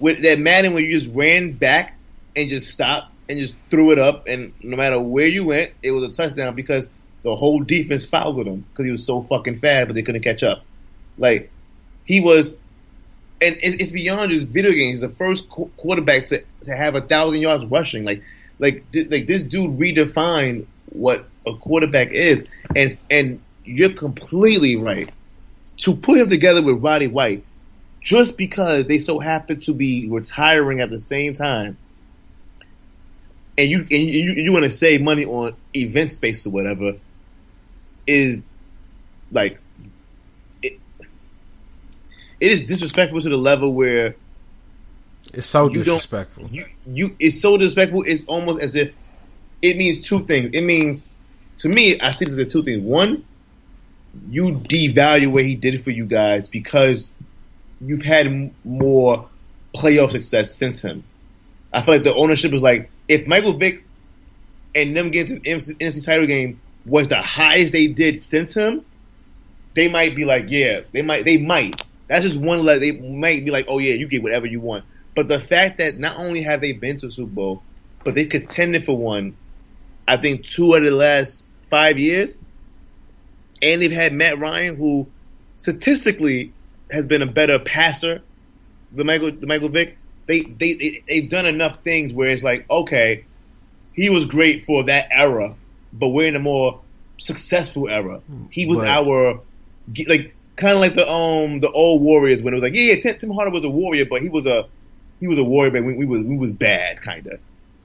with 0.00 0.22
that 0.22 0.38
Madden 0.40 0.74
where 0.74 0.82
you 0.82 0.98
just 0.98 1.14
ran 1.14 1.52
back 1.52 1.96
and 2.34 2.50
just 2.50 2.68
stopped 2.72 3.12
and 3.28 3.38
just 3.38 3.54
threw 3.70 3.90
it 3.92 3.98
up, 3.98 4.26
and 4.26 4.52
no 4.62 4.76
matter 4.76 5.00
where 5.00 5.26
you 5.26 5.44
went, 5.44 5.70
it 5.82 5.92
was 5.92 6.02
a 6.04 6.08
touchdown 6.12 6.54
because 6.54 6.90
the 7.22 7.34
whole 7.34 7.60
defense 7.60 8.04
fouled 8.04 8.46
him 8.46 8.64
because 8.72 8.84
he 8.84 8.90
was 8.90 9.04
so 9.06 9.22
fucking 9.22 9.60
fast, 9.60 9.86
but 9.86 9.94
they 9.94 10.02
couldn't 10.02 10.20
catch 10.22 10.42
up. 10.42 10.62
Like 11.16 11.50
he 12.04 12.20
was, 12.20 12.56
and 13.40 13.56
it, 13.56 13.80
it's 13.80 13.90
beyond 13.90 14.30
just 14.30 14.48
video 14.48 14.72
games. 14.72 15.00
He's 15.00 15.08
the 15.08 15.14
first 15.16 15.48
qu- 15.48 15.70
quarterback 15.76 16.26
to 16.26 16.44
to 16.64 16.76
have 16.76 16.94
a 16.94 17.00
thousand 17.00 17.40
yards 17.40 17.64
rushing. 17.66 18.04
Like 18.04 18.22
like 18.58 18.84
like 19.10 19.26
this 19.26 19.42
dude 19.42 19.78
redefined 19.78 20.66
what 20.86 21.28
a 21.46 21.54
quarterback 21.56 22.10
is, 22.10 22.46
and 22.74 22.98
and 23.10 23.40
you're 23.64 23.92
completely 23.92 24.76
right 24.76 25.10
to 25.78 25.94
put 25.96 26.18
him 26.18 26.28
together 26.28 26.62
with 26.62 26.82
Roddy 26.82 27.08
White 27.08 27.44
just 28.00 28.36
because 28.36 28.86
they 28.86 28.98
so 28.98 29.18
happen 29.18 29.60
to 29.60 29.72
be 29.74 30.08
retiring 30.08 30.80
at 30.80 30.90
the 30.90 31.00
same 31.00 31.32
time, 31.32 31.78
and 33.58 33.70
you 33.70 33.80
and 33.80 33.90
you, 33.90 34.32
you 34.34 34.52
want 34.52 34.64
to 34.64 34.70
save 34.70 35.02
money 35.02 35.24
on 35.24 35.56
event 35.74 36.10
space 36.10 36.46
or 36.46 36.50
whatever, 36.50 36.94
is 38.06 38.44
like 39.32 39.60
it 42.40 42.52
is 42.52 42.64
disrespectful 42.64 43.20
to 43.20 43.28
the 43.28 43.36
level 43.36 43.72
where 43.72 44.16
It's 45.32 45.46
so 45.46 45.68
you 45.68 45.82
disrespectful. 45.82 46.48
you 46.50 46.66
you 46.86 47.16
it's 47.18 47.40
so 47.40 47.56
disrespectful. 47.56 48.02
It's 48.06 48.24
almost 48.26 48.62
as 48.62 48.74
if 48.74 48.92
it 49.62 49.76
means 49.76 50.00
two 50.00 50.24
things. 50.26 50.50
It 50.52 50.62
means 50.62 51.04
to 51.58 51.68
me, 51.68 51.98
I 52.00 52.12
see 52.12 52.24
this 52.26 52.36
as 52.36 52.52
two 52.52 52.62
things. 52.62 52.82
One, 52.82 53.24
you 54.28 54.52
devalue 54.52 55.28
what 55.28 55.44
he 55.44 55.54
did 55.54 55.80
for 55.80 55.90
you 55.90 56.04
guys 56.06 56.48
because 56.48 57.10
you've 57.80 58.02
had 58.02 58.26
m- 58.26 58.54
more 58.64 59.28
playoff 59.74 60.10
success 60.10 60.54
since 60.54 60.80
him. 60.80 61.04
I 61.72 61.82
feel 61.82 61.94
like 61.94 62.04
the 62.04 62.14
ownership 62.14 62.52
is 62.52 62.62
like 62.62 62.90
if 63.08 63.26
Michael 63.26 63.54
Vick 63.54 63.84
and 64.74 64.96
them 64.96 65.10
getting 65.10 65.36
to 65.36 65.42
the 65.42 65.50
NFC, 65.50 65.76
NFC 65.78 66.04
title 66.04 66.26
game 66.26 66.60
was 66.84 67.08
the 67.08 67.20
highest 67.20 67.72
they 67.72 67.86
did 67.88 68.22
since 68.22 68.54
him, 68.54 68.84
they 69.74 69.88
might 69.88 70.14
be 70.14 70.24
like, 70.24 70.50
yeah, 70.50 70.80
they 70.92 71.02
might, 71.02 71.24
they 71.24 71.36
might. 71.38 71.80
That's 72.08 72.24
just 72.24 72.38
one 72.38 72.64
let 72.64 72.80
they 72.80 72.92
might 72.92 73.44
be 73.44 73.50
like, 73.50 73.66
oh 73.68 73.78
yeah, 73.78 73.94
you 73.94 74.06
get 74.08 74.22
whatever 74.22 74.46
you 74.46 74.60
want. 74.60 74.84
But 75.14 75.28
the 75.28 75.40
fact 75.40 75.78
that 75.78 75.98
not 75.98 76.18
only 76.18 76.42
have 76.42 76.60
they 76.60 76.72
been 76.72 76.98
to 76.98 77.06
a 77.06 77.10
Super 77.10 77.30
Bowl, 77.30 77.62
but 78.04 78.14
they 78.14 78.26
contended 78.26 78.84
for 78.84 78.96
one, 78.96 79.36
I 80.06 80.16
think 80.16 80.44
two 80.44 80.74
of 80.74 80.82
the 80.82 80.90
last 80.90 81.44
five 81.70 81.98
years, 81.98 82.36
and 83.62 83.80
they've 83.80 83.92
had 83.92 84.12
Matt 84.12 84.38
Ryan, 84.38 84.76
who 84.76 85.06
statistically 85.56 86.52
has 86.90 87.06
been 87.06 87.22
a 87.22 87.26
better 87.26 87.58
passer 87.58 88.22
than 88.92 89.06
Michael 89.06 89.32
than 89.32 89.48
Michael 89.48 89.70
Vick. 89.70 89.96
They 90.26 90.40
they 90.40 90.74
they 90.74 91.02
they've 91.08 91.28
done 91.28 91.46
enough 91.46 91.82
things 91.82 92.12
where 92.12 92.28
it's 92.28 92.42
like, 92.42 92.68
okay, 92.70 93.24
he 93.94 94.10
was 94.10 94.26
great 94.26 94.64
for 94.64 94.84
that 94.84 95.08
era, 95.10 95.54
but 95.92 96.08
we're 96.08 96.28
in 96.28 96.36
a 96.36 96.40
more 96.40 96.80
successful 97.16 97.88
era. 97.88 98.20
He 98.50 98.66
was 98.66 98.80
But- 98.80 98.88
our 98.88 99.40
like 100.06 100.34
kind 100.56 100.72
of 100.72 100.80
like 100.80 100.94
the 100.94 101.08
um 101.10 101.60
the 101.60 101.70
old 101.70 102.02
Warriors 102.02 102.42
when 102.42 102.54
it 102.54 102.56
was 102.56 102.62
like, 102.62 102.74
yeah, 102.74 102.92
yeah 102.92 103.00
Tim, 103.00 103.18
Tim 103.18 103.30
Hardaway 103.30 103.54
was 103.54 103.64
a 103.64 103.70
warrior, 103.70 104.04
but 104.04 104.22
he 104.22 104.28
was 104.28 104.46
a 104.46 104.66
he 105.20 105.28
was 105.28 105.38
a 105.38 105.44
warrior, 105.44 105.70
but 105.70 105.84
we, 105.84 105.94
we 105.94 106.06
was 106.06 106.22
we 106.22 106.36
was 106.36 106.52
bad 106.52 107.02
kind 107.02 107.26
of. 107.26 107.40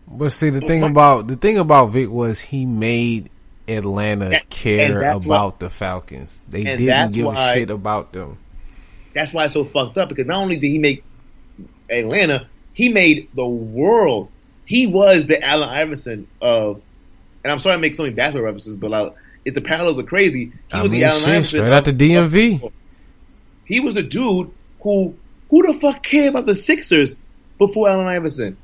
But 0.08 0.32
see, 0.32 0.50
the 0.50 0.62
thing 0.62 0.84
about 0.84 1.28
the 1.28 1.36
thing 1.36 1.58
about 1.58 1.92
Vick 1.92 2.10
was 2.10 2.40
he 2.42 2.66
made 2.66 3.30
Atlanta 3.68 4.30
That- 4.30 4.50
care 4.50 5.12
about 5.12 5.60
the 5.60 5.70
Falcons. 5.70 6.40
They 6.50 6.64
didn't 6.64 7.14
give 7.14 7.26
why- 7.28 7.52
a 7.52 7.54
shit 7.56 7.70
about 7.70 8.12
them. 8.12 8.38
That's 9.14 9.34
why 9.34 9.46
it's 9.46 9.54
so 9.54 9.66
fucked 9.66 9.98
up 9.98 10.10
because 10.10 10.28
not 10.28 10.40
only 10.40 10.58
did 10.58 10.68
he 10.68 10.78
make 10.78 11.04
Atlanta, 11.90 12.48
he 12.74 12.90
made 12.90 13.30
the 13.34 13.48
world. 13.48 14.32
He 14.66 14.86
was 14.86 15.26
the 15.26 15.44
Allen 15.44 15.68
Iverson 15.68 16.28
of, 16.40 16.82
and 17.44 17.52
I'm 17.52 17.60
sorry 17.60 17.74
I 17.74 17.78
make 17.78 17.96
so 17.96 18.04
many 18.04 18.14
basketball 18.14 18.44
references, 18.44 18.76
but 18.76 18.92
like, 18.92 19.14
if 19.46 19.54
the 19.54 19.62
parallels 19.62 20.00
are 20.00 20.04
crazy, 20.04 20.46
he 20.46 20.54
I 20.72 20.82
was 20.82 20.92
mean, 20.92 21.02
the 21.02 21.06
Allen 21.08 21.20
shit, 21.20 21.30
Iverson 21.30 21.58
straight 21.60 21.74
out 21.74 21.86
the 21.86 21.94
DMV. 21.94 22.72
he 23.66 23.80
was 23.80 23.96
a 23.96 24.04
dude 24.04 24.52
who 24.82 25.16
who 25.50 25.68
the 25.68 25.74
fuck 25.74 26.04
cared 26.04 26.30
about 26.30 26.46
the 26.46 26.56
Sixers 26.56 27.14
before 27.58 27.90
Allen 27.90 28.08
Iverson? 28.08 28.58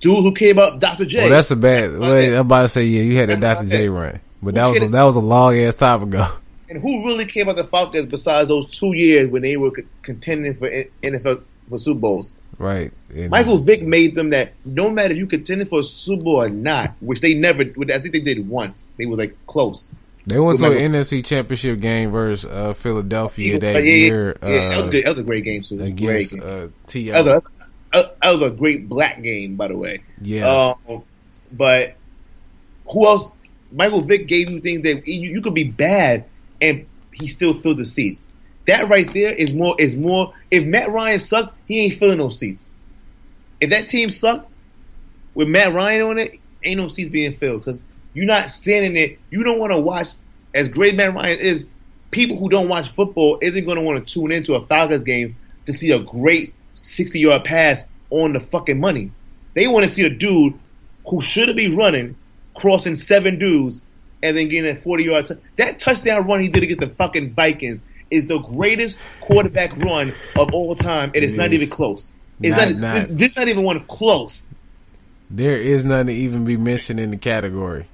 Dude 0.00 0.24
who 0.24 0.32
cared 0.34 0.56
about 0.56 0.80
Dr. 0.80 1.04
J. 1.04 1.20
Well, 1.20 1.30
that's 1.30 1.50
a 1.50 1.56
bad. 1.56 1.92
That's 1.92 2.00
Wait. 2.02 2.34
I'm 2.34 2.40
about 2.40 2.62
to 2.62 2.68
say 2.68 2.84
yeah, 2.84 3.02
you 3.02 3.16
had 3.16 3.28
That's 3.30 3.40
Dr. 3.40 3.68
J 3.68 3.88
run, 3.88 4.20
but 4.42 4.54
Who 4.54 4.60
that 4.60 4.66
was 4.66 4.82
a, 4.82 4.88
that 4.88 5.02
was 5.02 5.16
a 5.16 5.20
long 5.20 5.58
ass 5.58 5.74
time 5.74 6.02
ago. 6.02 6.26
And 6.70 6.78
who 6.82 7.06
really 7.06 7.24
cared 7.24 7.48
about 7.48 7.56
the 7.56 7.64
Falcons 7.66 8.04
besides 8.08 8.46
those 8.46 8.66
two 8.66 8.94
years 8.94 9.30
when 9.30 9.40
they 9.40 9.56
were 9.56 9.70
contending 10.02 10.54
for 10.54 10.68
NFL 11.02 11.42
for 11.70 11.78
Super 11.78 11.98
Bowls? 11.98 12.30
Right. 12.58 12.92
And- 13.14 13.30
Michael 13.30 13.58
Vick 13.58 13.82
made 13.82 14.14
them 14.14 14.30
that 14.30 14.52
no 14.64 14.90
matter 14.90 15.14
you 15.14 15.26
contended 15.26 15.68
for 15.68 15.80
a 15.80 15.84
Super 15.84 16.24
Bowl 16.24 16.42
or 16.42 16.48
not, 16.48 16.94
which 17.00 17.20
they 17.20 17.34
never, 17.34 17.62
I 17.62 17.98
think 18.00 18.12
they 18.12 18.20
did 18.20 18.48
once. 18.48 18.88
They 18.96 19.06
was 19.06 19.18
like 19.18 19.36
close. 19.46 19.88
They 20.26 20.38
went 20.38 20.58
to 20.58 20.66
an 20.66 20.92
NFC 20.92 21.24
Championship 21.24 21.80
game 21.80 22.10
versus 22.10 22.44
uh, 22.44 22.74
Philadelphia 22.74 23.54
Yeah, 23.54 23.58
that 23.60 23.84
yeah, 23.84 23.92
year 23.94 24.38
yeah, 24.42 24.68
that 24.68 24.78
was 24.78 24.86
uh, 24.86 24.88
a 24.88 24.92
good. 24.92 25.04
That 25.04 25.08
was 25.10 25.18
a 25.18 25.22
great 25.22 25.44
game 25.44 25.62
too. 25.62 25.76
Great 25.78 25.90
against 25.92 26.32
game. 26.32 26.42
uh, 26.42 26.46
That 26.46 26.62
was, 26.62 26.72
T.O. 26.86 27.14
a, 27.14 27.42
uh, 27.96 28.10
that 28.20 28.30
was 28.30 28.42
a 28.42 28.50
great 28.50 28.88
black 28.90 29.22
game, 29.22 29.56
by 29.56 29.68
the 29.68 29.76
way. 29.76 30.02
Yeah. 30.20 30.74
Um, 30.86 31.02
but 31.50 31.94
who 32.92 33.06
else? 33.06 33.24
Michael 33.72 34.02
Vick 34.02 34.26
gave 34.26 34.50
you 34.50 34.60
things 34.60 34.82
that 34.82 35.06
you, 35.06 35.30
you 35.30 35.40
could 35.40 35.54
be 35.54 35.64
bad 35.64 36.26
and 36.60 36.86
he 37.12 37.26
still 37.26 37.54
filled 37.54 37.78
the 37.78 37.84
seats. 37.86 38.27
That 38.68 38.90
right 38.90 39.10
there 39.14 39.32
is 39.32 39.54
more 39.54 39.76
is 39.78 39.96
more. 39.96 40.34
If 40.50 40.64
Matt 40.64 40.90
Ryan 40.90 41.18
sucked, 41.18 41.56
he 41.66 41.80
ain't 41.84 41.94
filling 41.94 42.18
those 42.18 42.38
seats. 42.38 42.70
If 43.62 43.70
that 43.70 43.88
team 43.88 44.10
sucked 44.10 44.50
with 45.34 45.48
Matt 45.48 45.72
Ryan 45.72 46.02
on 46.02 46.18
it, 46.18 46.38
ain't 46.62 46.78
no 46.78 46.88
seats 46.88 47.08
being 47.08 47.32
filled 47.32 47.60
because 47.60 47.80
you're 48.12 48.26
not 48.26 48.50
standing 48.50 48.92
there. 48.92 49.16
You 49.30 49.42
don't 49.42 49.58
want 49.58 49.72
to 49.72 49.80
watch. 49.80 50.08
As 50.52 50.68
great 50.68 50.94
Matt 50.96 51.14
Ryan 51.14 51.38
is, 51.38 51.64
people 52.10 52.36
who 52.36 52.50
don't 52.50 52.68
watch 52.68 52.88
football 52.88 53.38
isn't 53.40 53.64
going 53.64 53.78
to 53.78 53.82
want 53.82 54.06
to 54.06 54.12
tune 54.12 54.32
into 54.32 54.54
a 54.54 54.66
Falcons 54.66 55.04
game 55.04 55.38
to 55.64 55.72
see 55.72 55.90
a 55.92 55.98
great 55.98 56.52
60 56.74 57.18
yard 57.18 57.44
pass 57.44 57.84
on 58.10 58.34
the 58.34 58.40
fucking 58.40 58.78
money. 58.78 59.12
They 59.54 59.66
want 59.66 59.84
to 59.84 59.90
see 59.90 60.04
a 60.04 60.10
dude 60.10 60.58
who 61.06 61.22
should 61.22 61.56
be 61.56 61.70
running, 61.70 62.16
crossing 62.54 62.96
seven 62.96 63.38
dudes, 63.38 63.82
and 64.22 64.36
then 64.36 64.48
getting 64.48 64.76
a 64.76 64.78
40 64.78 65.04
yard. 65.04 65.26
T- 65.26 65.34
that 65.56 65.78
touchdown 65.78 66.26
run 66.26 66.40
he 66.40 66.48
did 66.48 66.64
against 66.64 66.80
the 66.80 66.94
fucking 66.94 67.32
Vikings 67.32 67.82
is 68.10 68.26
the 68.26 68.38
greatest 68.38 68.96
quarterback 69.20 69.76
run 69.76 70.12
of 70.36 70.54
all 70.54 70.74
time, 70.74 71.12
and 71.14 71.24
it's 71.24 71.34
It 71.34 71.36
not 71.36 71.52
even 71.52 71.68
close. 71.68 72.12
It's 72.42 72.56
Not- 72.56 72.70
not, 72.70 72.78
not. 72.78 73.08
This, 73.08 73.18
this 73.18 73.36
not 73.36 73.48
even 73.48 73.64
one 73.64 73.84
close. 73.86 74.46
There 75.30 75.56
is 75.58 75.84
none 75.84 76.06
to 76.06 76.12
even 76.12 76.44
be 76.44 76.56
mentioned 76.56 77.00
in 77.00 77.10
the 77.10 77.16
category. 77.16 77.86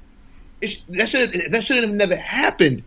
It 0.60 0.68
sh- 0.68 0.82
that 0.90 1.08
should 1.08 1.32
that 1.50 1.64
should 1.64 1.82
have 1.82 1.92
never 1.92 2.16
happened. 2.16 2.84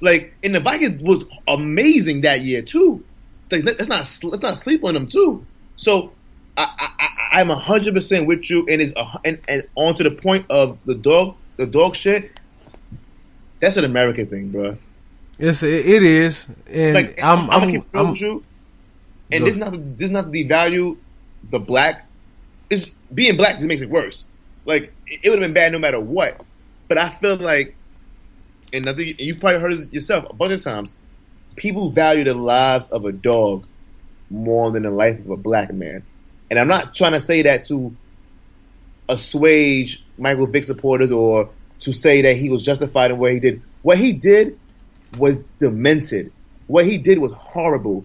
Like, 0.00 0.34
and 0.42 0.54
the 0.54 0.60
Vikings 0.60 1.02
was 1.02 1.24
amazing 1.48 2.20
that 2.22 2.40
year 2.40 2.62
too. 2.62 3.04
Like, 3.50 3.64
let- 3.64 3.78
let's 3.78 3.88
not 3.88 4.00
let's 4.30 4.42
not 4.42 4.60
sleep 4.60 4.84
on 4.84 4.94
them 4.94 5.06
too. 5.06 5.46
So, 5.76 6.12
I, 6.56 6.68
I, 6.78 6.88
I 6.98 7.40
I'm 7.40 7.48
hundred 7.48 7.94
percent 7.94 8.26
with 8.26 8.50
you, 8.50 8.66
and 8.68 8.80
is 8.82 8.92
and 9.24 9.40
and 9.48 9.66
on 9.74 9.94
to 9.94 10.02
the 10.02 10.10
point 10.10 10.46
of 10.50 10.78
the 10.84 10.94
dog 10.94 11.36
the 11.56 11.66
dog 11.66 11.96
shit. 11.96 12.38
That's 13.60 13.76
an 13.76 13.84
American 13.84 14.26
thing, 14.26 14.50
bro. 14.50 14.76
It's 15.38 15.62
it, 15.62 15.86
it 15.86 16.02
is, 16.02 16.48
and 16.70 16.94
Like, 16.94 17.22
I'm 17.22 17.48
I'm, 17.50 17.62
I'm, 17.62 17.82
I'm- 17.94 18.10
with 18.10 18.20
you. 18.20 18.44
And 19.30 19.46
this 19.46 19.56
not 19.56 19.72
this 19.96 20.10
not 20.10 20.32
to 20.32 20.44
devalue 20.44 20.96
the 21.50 21.58
black. 21.58 22.06
It's 22.70 22.90
being 23.12 23.36
black 23.36 23.56
just 23.56 23.66
makes 23.66 23.82
it 23.82 23.90
worse. 23.90 24.26
Like 24.64 24.94
it, 25.06 25.20
it 25.24 25.30
would 25.30 25.38
have 25.40 25.46
been 25.48 25.54
bad 25.54 25.72
no 25.72 25.78
matter 25.78 26.00
what. 26.00 26.40
But 26.88 26.98
I 26.98 27.10
feel 27.10 27.36
like, 27.36 27.76
and 28.72 28.88
I 28.88 28.94
think 28.94 29.20
you 29.20 29.36
probably 29.36 29.60
heard 29.60 29.72
it 29.72 29.92
yourself 29.92 30.26
a 30.30 30.34
bunch 30.34 30.52
of 30.54 30.62
times. 30.64 30.94
People 31.56 31.90
value 31.90 32.24
the 32.24 32.34
lives 32.34 32.88
of 32.88 33.04
a 33.04 33.12
dog 33.12 33.66
more 34.30 34.70
than 34.70 34.84
the 34.84 34.90
life 34.90 35.18
of 35.20 35.30
a 35.30 35.36
black 35.36 35.72
man. 35.72 36.04
And 36.50 36.58
I'm 36.58 36.68
not 36.68 36.94
trying 36.94 37.12
to 37.12 37.20
say 37.20 37.42
that 37.42 37.66
to 37.66 37.94
assuage 39.08 40.04
Michael 40.16 40.46
Vick 40.46 40.64
supporters 40.64 41.12
or 41.12 41.50
to 41.80 41.92
say 41.92 42.22
that 42.22 42.36
he 42.36 42.48
was 42.48 42.62
justified 42.62 43.10
in 43.10 43.18
what 43.18 43.32
he 43.32 43.40
did. 43.40 43.62
What 43.82 43.98
he 43.98 44.12
did 44.14 44.58
was 45.16 45.42
demented. 45.58 46.32
What 46.66 46.84
he 46.86 46.98
did 46.98 47.18
was 47.18 47.32
horrible. 47.32 48.04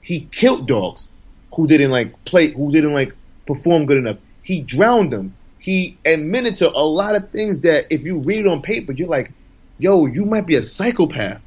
He 0.00 0.26
killed 0.32 0.66
dogs 0.66 1.08
who 1.54 1.66
didn't 1.66 1.90
like 1.90 2.24
play, 2.24 2.48
who 2.52 2.72
didn't 2.72 2.94
like 2.94 3.12
perform 3.46 3.86
good 3.86 3.98
enough. 3.98 4.18
He 4.42 4.62
drowned 4.62 5.12
them. 5.12 5.36
He 5.58 5.98
admitted 6.04 6.54
to 6.56 6.70
a 6.70 6.84
lot 6.84 7.16
of 7.16 7.30
things 7.30 7.60
that 7.60 7.86
if 7.90 8.04
you 8.04 8.18
read 8.18 8.40
it 8.40 8.46
on 8.46 8.62
paper, 8.62 8.92
you're 8.92 9.08
like, 9.08 9.32
yo, 9.78 10.06
you 10.06 10.24
might 10.24 10.46
be 10.46 10.54
a 10.54 10.62
psychopath. 10.62 11.42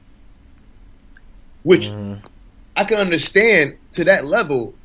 Which 1.63 1.87
Mhm. 1.87 2.21
I 2.75 2.83
can 2.83 2.97
understand 2.97 3.77
to 3.93 4.03
that 4.05 4.25
level. 4.25 4.75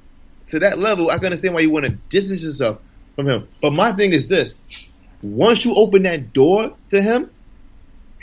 To 0.49 0.61
that 0.61 0.79
level, 0.79 1.11
I 1.11 1.17
can 1.17 1.27
understand 1.27 1.55
why 1.55 1.61
you 1.61 1.71
want 1.71 1.87
to 1.87 1.99
distance 2.09 2.45
yourself 2.45 2.81
from 3.17 3.29
him. 3.29 3.49
But 3.61 3.73
my 3.73 3.93
thing 3.93 4.13
is 4.13 4.29
this: 4.29 4.63
once 5.23 5.65
you 5.65 5.75
open 5.75 6.05
that 6.05 6.33
door 6.33 6.77
to 6.91 7.03
him, 7.03 7.31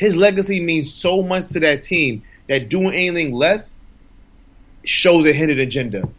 his 0.03 0.17
legacy 0.17 0.59
means 0.59 0.93
so 0.93 1.23
much 1.23 1.47
to 1.49 1.61
that 1.61 1.83
team 1.83 2.23
that 2.49 2.69
doing 2.69 2.93
anything 2.93 3.33
less 3.33 3.73
shows 4.85 5.25
a 5.25 5.31
hidden 5.31 5.59
agenda. 5.59 6.09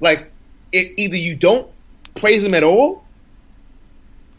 Like, 0.00 0.32
it, 0.72 0.92
either 0.96 1.16
you 1.16 1.36
don't 1.36 1.70
praise 2.14 2.42
him 2.42 2.54
at 2.54 2.64
all, 2.64 3.04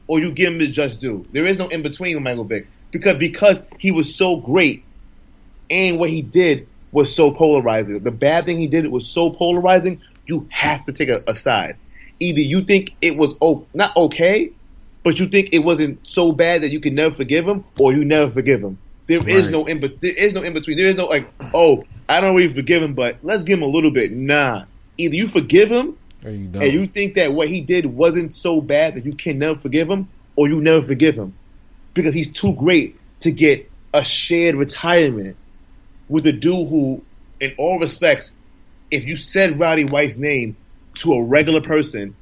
or 0.08 0.20
you 0.20 0.32
give 0.32 0.52
him 0.54 0.60
his 0.60 0.72
just 0.72 1.00
due. 1.00 1.28
There 1.32 1.46
is 1.46 1.60
no 1.60 1.68
in 1.68 1.84
between 1.84 2.16
with 2.16 2.24
Michael 2.24 2.46
Vick 2.46 2.68
because 2.92 3.18
because 3.18 3.62
he 3.78 3.92
was 3.92 4.18
so 4.18 4.38
great, 4.38 4.86
and 5.70 6.00
what 6.00 6.10
he 6.10 6.24
did 6.24 6.68
was 6.92 7.16
so 7.16 7.32
polarizing. 7.32 8.04
The 8.04 8.12
bad 8.12 8.46
thing 8.46 8.58
he 8.58 8.68
did 8.68 8.88
was 8.88 9.14
so 9.14 9.30
polarizing. 9.30 10.02
You 10.26 10.48
have 10.52 10.84
to 10.86 10.94
take 10.94 11.10
a, 11.10 11.24
a 11.28 11.36
side. 11.36 11.78
Either 12.20 12.42
you 12.42 12.62
think 12.62 12.98
it 13.02 13.18
was 13.18 13.36
o- 13.40 13.68
not 13.74 13.96
okay, 13.96 14.52
but 15.04 15.20
you 15.20 15.28
think 15.28 15.50
it 15.52 15.60
wasn't 15.60 16.06
so 16.08 16.32
bad 16.32 16.62
that 16.64 16.72
you 16.72 16.80
can 16.80 16.96
never 16.96 17.16
forgive 17.16 17.48
him, 17.48 17.64
or 17.80 17.94
you 17.94 18.06
never 18.06 18.32
forgive 18.32 18.62
him. 18.62 18.78
There 19.08 19.28
is 19.28 19.46
Right. 19.46 19.52
no 19.52 19.66
in 19.66 19.80
be- 19.80 19.98
there 20.00 20.14
is 20.14 20.34
no 20.34 20.42
in 20.42 20.54
between. 20.54 20.78
There 20.78 20.88
is 20.88 20.96
no 20.96 21.08
like, 21.08 21.28
oh, 21.54 21.86
I 22.08 22.22
don't 22.22 22.36
really 22.36 22.54
forgive 22.54 22.82
him, 22.84 22.94
but 22.94 23.18
let's 23.24 23.44
give 23.44 23.58
him 23.60 23.64
a 23.64 23.68
little 23.68 23.92
bit. 23.92 24.12
Nah. 24.12 24.66
Either 24.98 25.16
you 25.16 25.28
forgive 25.28 25.70
him 25.70 25.96
or 26.24 26.32
you 26.32 26.48
don't. 26.48 26.62
and 26.64 26.72
you 26.74 26.86
think 26.88 27.16
that 27.16 27.34
what 27.34 27.48
he 27.48 27.62
did 27.62 27.86
wasn't 27.86 28.34
so 28.34 28.62
bad 28.62 28.96
that 28.96 29.06
you 29.06 29.14
can 29.14 29.40
never 29.40 29.60
forgive 29.60 29.90
him, 29.90 30.08
or 30.36 30.48
you 30.48 30.62
never 30.62 30.82
forgive 30.82 31.16
him 31.16 31.34
because 31.94 32.14
he's 32.14 32.32
too 32.32 32.54
great 32.54 32.96
to 33.22 33.32
get 33.32 33.70
a 33.94 34.04
shared 34.04 34.56
retirement 34.56 35.36
with 36.08 36.26
a 36.28 36.32
dude 36.32 36.68
who, 36.70 37.02
in 37.40 37.54
all 37.58 37.80
respects, 37.80 38.32
if 38.92 39.06
you 39.06 39.18
said 39.18 39.60
Roddy 39.60 39.84
White's 39.86 40.18
name 40.18 40.56
to 40.96 41.14
a 41.14 41.24
regular 41.24 41.62
person, 41.62 42.16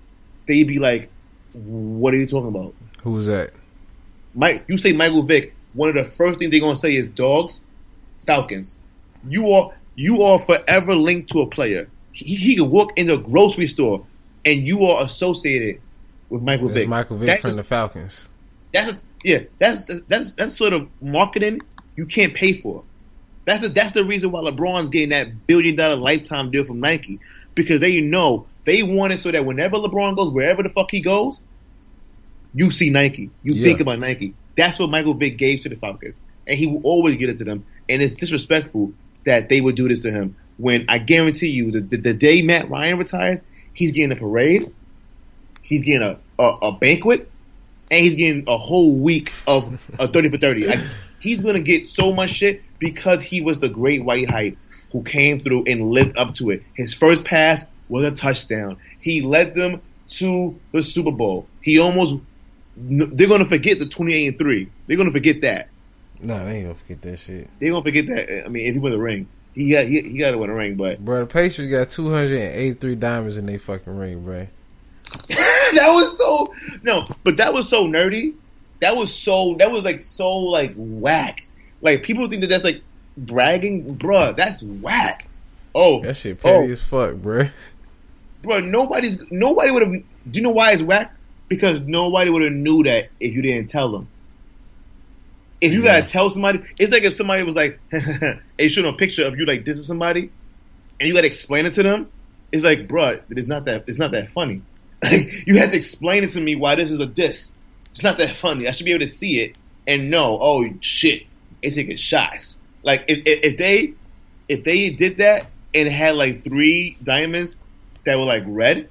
they'd 0.48 0.64
be 0.68 0.80
like, 0.80 1.10
"What 1.54 2.14
are 2.14 2.18
you 2.18 2.28
talking 2.28 2.50
about?" 2.50 2.74
Who's 3.04 3.28
that? 3.28 3.52
Mike, 4.36 4.66
you 4.68 4.78
say 4.78 4.92
Michael 4.94 5.24
Vick, 5.24 5.56
one 5.74 5.90
of 5.90 5.96
the 5.96 6.12
first 6.12 6.40
things 6.40 6.52
they're 6.52 6.60
gonna 6.60 6.76
say 6.76 6.96
is 6.96 7.08
dogs, 7.08 7.64
Falcons. 8.26 8.76
You 9.28 9.52
are 9.52 9.72
you 9.96 10.22
are 10.24 10.40
forever 10.40 10.96
linked 10.96 11.32
to 11.32 11.42
a 11.42 11.48
player. 11.48 11.90
He, 12.12 12.36
he 12.36 12.56
could 12.56 12.70
walk 12.70 12.98
in 12.98 13.10
a 13.10 13.18
grocery 13.18 13.68
store 13.68 14.06
and 14.46 14.68
you 14.68 14.86
are 14.86 15.04
associated 15.04 15.82
with 16.30 16.42
Michael 16.42 16.68
That's 16.68 16.80
Vick. 16.82 16.90
Michael 16.90 17.18
Vick 17.18 17.28
That's 17.28 17.42
from 17.42 17.50
just- 17.50 17.58
the 17.58 17.64
Falcons. 17.64 18.30
that's 18.74 19.04
yeah, 19.24 19.40
that's 19.58 19.86
that's 20.04 20.32
that's 20.34 20.56
sort 20.56 20.74
of 20.74 20.88
marketing 21.02 21.62
you 21.96 22.06
can't 22.06 22.34
pay 22.34 22.54
for. 22.54 22.84
That's 23.46 23.62
the, 23.64 23.70
that's 23.70 23.94
the 23.94 24.04
reason 24.06 24.32
why 24.32 24.42
LeBron's 24.42 24.90
getting 24.90 25.10
that 25.10 25.48
billion 25.48 25.76
dollar 25.76 25.96
lifetime 25.96 26.52
deal 26.52 26.64
from 26.66 26.80
Nike 26.80 27.20
because 27.56 27.80
they 27.80 28.00
know 28.00 28.46
they 28.70 28.84
want 28.84 29.12
it 29.14 29.20
so 29.20 29.32
that 29.32 29.46
whenever 29.46 29.78
LeBron 29.78 30.16
goes 30.16 30.32
wherever 30.32 30.62
the 30.62 30.70
fuck 30.70 30.92
he 30.92 31.02
goes, 31.02 31.42
you 32.54 32.70
see 32.70 32.92
Nike, 32.92 33.32
you 33.42 33.56
Yeah. 33.56 33.64
think 33.64 33.80
about 33.80 34.00
Nike. 34.00 34.36
That's 34.56 34.78
what 34.78 34.92
Michael 34.92 35.16
Vick 35.16 35.38
gave 35.38 35.62
to 35.62 35.70
the 35.70 35.76
Falcons, 35.76 36.18
and 36.46 36.58
he 36.58 36.68
will 36.68 36.82
always 36.84 37.18
get 37.18 37.30
it 37.30 37.38
to 37.38 37.46
them. 37.46 37.66
And 37.88 38.02
it's 38.02 38.14
disrespectful 38.14 38.94
that 39.26 39.50
they 39.50 39.60
would 39.60 39.76
do 39.76 39.88
this 39.88 40.04
to 40.04 40.12
him. 40.12 40.38
When 40.58 40.86
I 40.88 41.00
guarantee 41.00 41.48
you, 41.48 41.72
the, 41.72 41.82
the, 41.82 41.98
the 41.98 42.14
day 42.14 42.42
Matt 42.44 42.70
Ryan 42.70 43.00
retires, 43.00 43.40
he's 43.74 43.92
getting 43.92 44.12
a 44.12 44.16
parade, 44.16 44.72
he's 45.64 45.84
getting 45.84 46.04
a, 46.04 46.20
a, 46.38 46.44
a 46.44 46.72
banquet, 46.78 47.32
and 47.90 48.02
he's 48.04 48.16
getting 48.16 48.44
a 48.48 48.58
whole 48.58 49.02
week 49.02 49.36
of 49.48 49.80
a 49.98 50.08
30 50.08 50.30
for 50.30 50.38
30. 50.38 50.68
Like, 50.68 50.82
he's 51.20 51.42
going 51.42 51.56
to 51.56 51.62
get 51.62 51.88
so 51.88 52.14
much 52.14 52.32
shit 52.32 52.62
because 52.78 53.22
he 53.22 53.42
was 53.42 53.58
the 53.58 53.70
great 53.70 54.04
white 54.04 54.30
hype 54.30 54.58
who 54.92 55.02
came 55.04 55.40
through 55.40 55.64
and 55.66 55.90
lived 55.90 56.18
up 56.18 56.36
to 56.36 56.50
it. 56.52 56.64
His 56.76 56.94
first 56.94 57.26
pass 57.26 57.64
was 57.90 58.06
a 58.06 58.12
touchdown. 58.12 58.78
He 59.00 59.22
led 59.22 59.54
them 59.54 59.82
to 60.10 60.60
the 60.72 60.84
Super 60.84 61.12
Bowl. 61.12 61.48
He 61.62 61.80
almost, 61.80 62.18
they're 62.78 63.28
going 63.28 63.44
to 63.44 63.50
forget 63.50 63.80
the 63.80 63.86
28 63.88 64.28
and 64.28 64.38
3. 64.38 64.70
They're 64.88 64.98
going 64.98 65.10
to 65.10 65.14
forget 65.14 65.42
that. 65.42 65.70
Nah, 66.22 66.44
they 66.44 66.58
ain't 66.58 66.66
gonna 66.66 66.76
forget 66.76 67.02
that 67.04 67.18
shit. 67.18 67.50
They're 67.60 67.72
going 67.72 67.84
to 67.84 67.88
forget 67.88 68.08
that. 68.08 68.46
I 68.46 68.50
mean, 68.50 68.66
if 68.66 68.74
he 68.74 68.80
win 68.80 68.92
the 68.92 69.00
ring, 69.00 69.28
he 69.54 69.72
got, 69.72 69.86
he, 69.86 70.02
he 70.02 70.18
got 70.18 70.32
to 70.32 70.38
win 70.38 70.50
a 70.50 70.54
ring, 70.54 70.76
but 70.76 71.04
Bro, 71.04 71.22
the 71.22 71.26
Patriots 71.26 71.72
got 71.72 71.90
283 71.90 72.96
diamonds 72.96 73.38
in 73.38 73.46
their 73.46 73.60
fucking 73.60 73.98
ring, 73.98 74.24
bro. 74.24 74.48
that 75.28 75.90
was 75.92 76.18
so 76.18 76.54
no, 76.84 77.06
but 77.24 77.38
that 77.38 77.54
was 77.54 77.68
so 77.68 77.86
nerdy. 77.88 78.36
That 78.80 78.96
was 78.96 79.14
so 79.14 79.56
that 79.60 79.72
was 79.72 79.84
like 79.84 80.04
so 80.04 80.38
like 80.38 80.74
whack. 80.76 81.48
Like 81.82 82.04
people 82.04 82.30
think 82.30 82.42
that 82.42 82.48
that's 82.48 82.64
like 82.64 82.82
bragging, 83.18 83.98
bruh. 83.98 84.36
That's 84.36 84.62
whack. 84.62 85.26
Oh, 85.74 86.02
That 86.02 86.16
shit 86.16 86.38
oh. 86.40 86.44
petty 86.44 86.70
oh, 86.70 86.72
as 86.72 86.82
fuck, 86.82 87.16
bro. 87.16 87.50
bro. 88.44 88.60
Nobody's 88.60 89.18
nobody 89.32 89.72
would 89.72 89.84
have. 89.84 89.92
Do 89.92 90.40
you 90.40 90.42
know 90.42 90.52
why 90.52 90.72
it's 90.74 90.82
whack? 90.82 91.12
Because 91.50 91.82
nobody 91.82 92.30
would 92.30 92.44
have 92.44 92.52
knew 92.54 92.84
that 92.84 93.06
if 93.20 93.34
you 93.34 93.42
didn't 93.42 93.70
tell 93.70 93.92
them. 93.92 94.12
If 95.62 95.74
you 95.74 95.84
Yeah. 95.84 96.00
gotta 96.00 96.12
tell 96.12 96.30
somebody, 96.30 96.60
it's 96.80 96.92
like 96.92 97.04
if 97.04 97.14
somebody 97.14 97.44
was 97.44 97.56
like, 97.56 97.80
"Hey, 97.92 98.68
show 98.70 98.82
them 98.82 98.94
a 98.94 98.98
picture 98.98 99.26
of 99.26 99.36
you 99.38 99.46
like 99.46 99.66
this 99.66 99.78
is 99.78 99.88
somebody," 99.88 100.32
and 101.00 101.08
you 101.08 101.14
gotta 101.14 101.28
explain 101.28 101.66
it 101.66 101.72
to 101.74 101.84
them. 101.84 102.12
It's 102.52 102.64
like, 102.64 102.88
bro, 102.88 103.20
it's 103.30 103.48
not 103.48 103.66
that. 103.66 103.86
It's 103.88 104.00
not 104.00 104.12
that 104.12 104.32
funny. 104.34 104.64
Like 105.04 105.48
you 105.48 105.60
have 105.60 105.72
to 105.72 105.78
explain 105.78 106.26
it 106.26 106.32
to 106.32 106.42
me 106.42 106.56
why 106.58 106.76
this 106.76 106.92
is 106.92 107.00
a 107.00 107.06
diss. 107.06 107.54
It's 107.94 108.04
not 108.04 108.18
that 108.18 108.36
funny. 108.36 108.68
I 108.68 108.72
should 108.72 108.84
be 108.84 108.92
able 108.92 109.06
to 109.06 109.08
see 109.08 109.40
it 109.40 109.58
and 109.88 110.10
know. 110.12 110.38
Oh 110.42 110.66
shit, 110.82 111.24
they 111.64 111.72
taking 111.72 111.96
shots. 111.96 112.60
Like 112.84 113.06
if, 113.08 113.20
if 113.26 113.54
if 113.54 113.58
they 113.58 113.94
if 114.50 114.64
they 114.66 114.90
did 114.90 115.18
that 115.20 115.54
and 115.74 115.88
had 115.90 116.16
like 116.16 116.44
three 116.44 116.98
diamonds 117.02 117.58
that 118.10 118.18
were 118.18 118.26
like 118.26 118.44
red, 118.48 118.90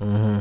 Mm-hmm. 0.00 0.40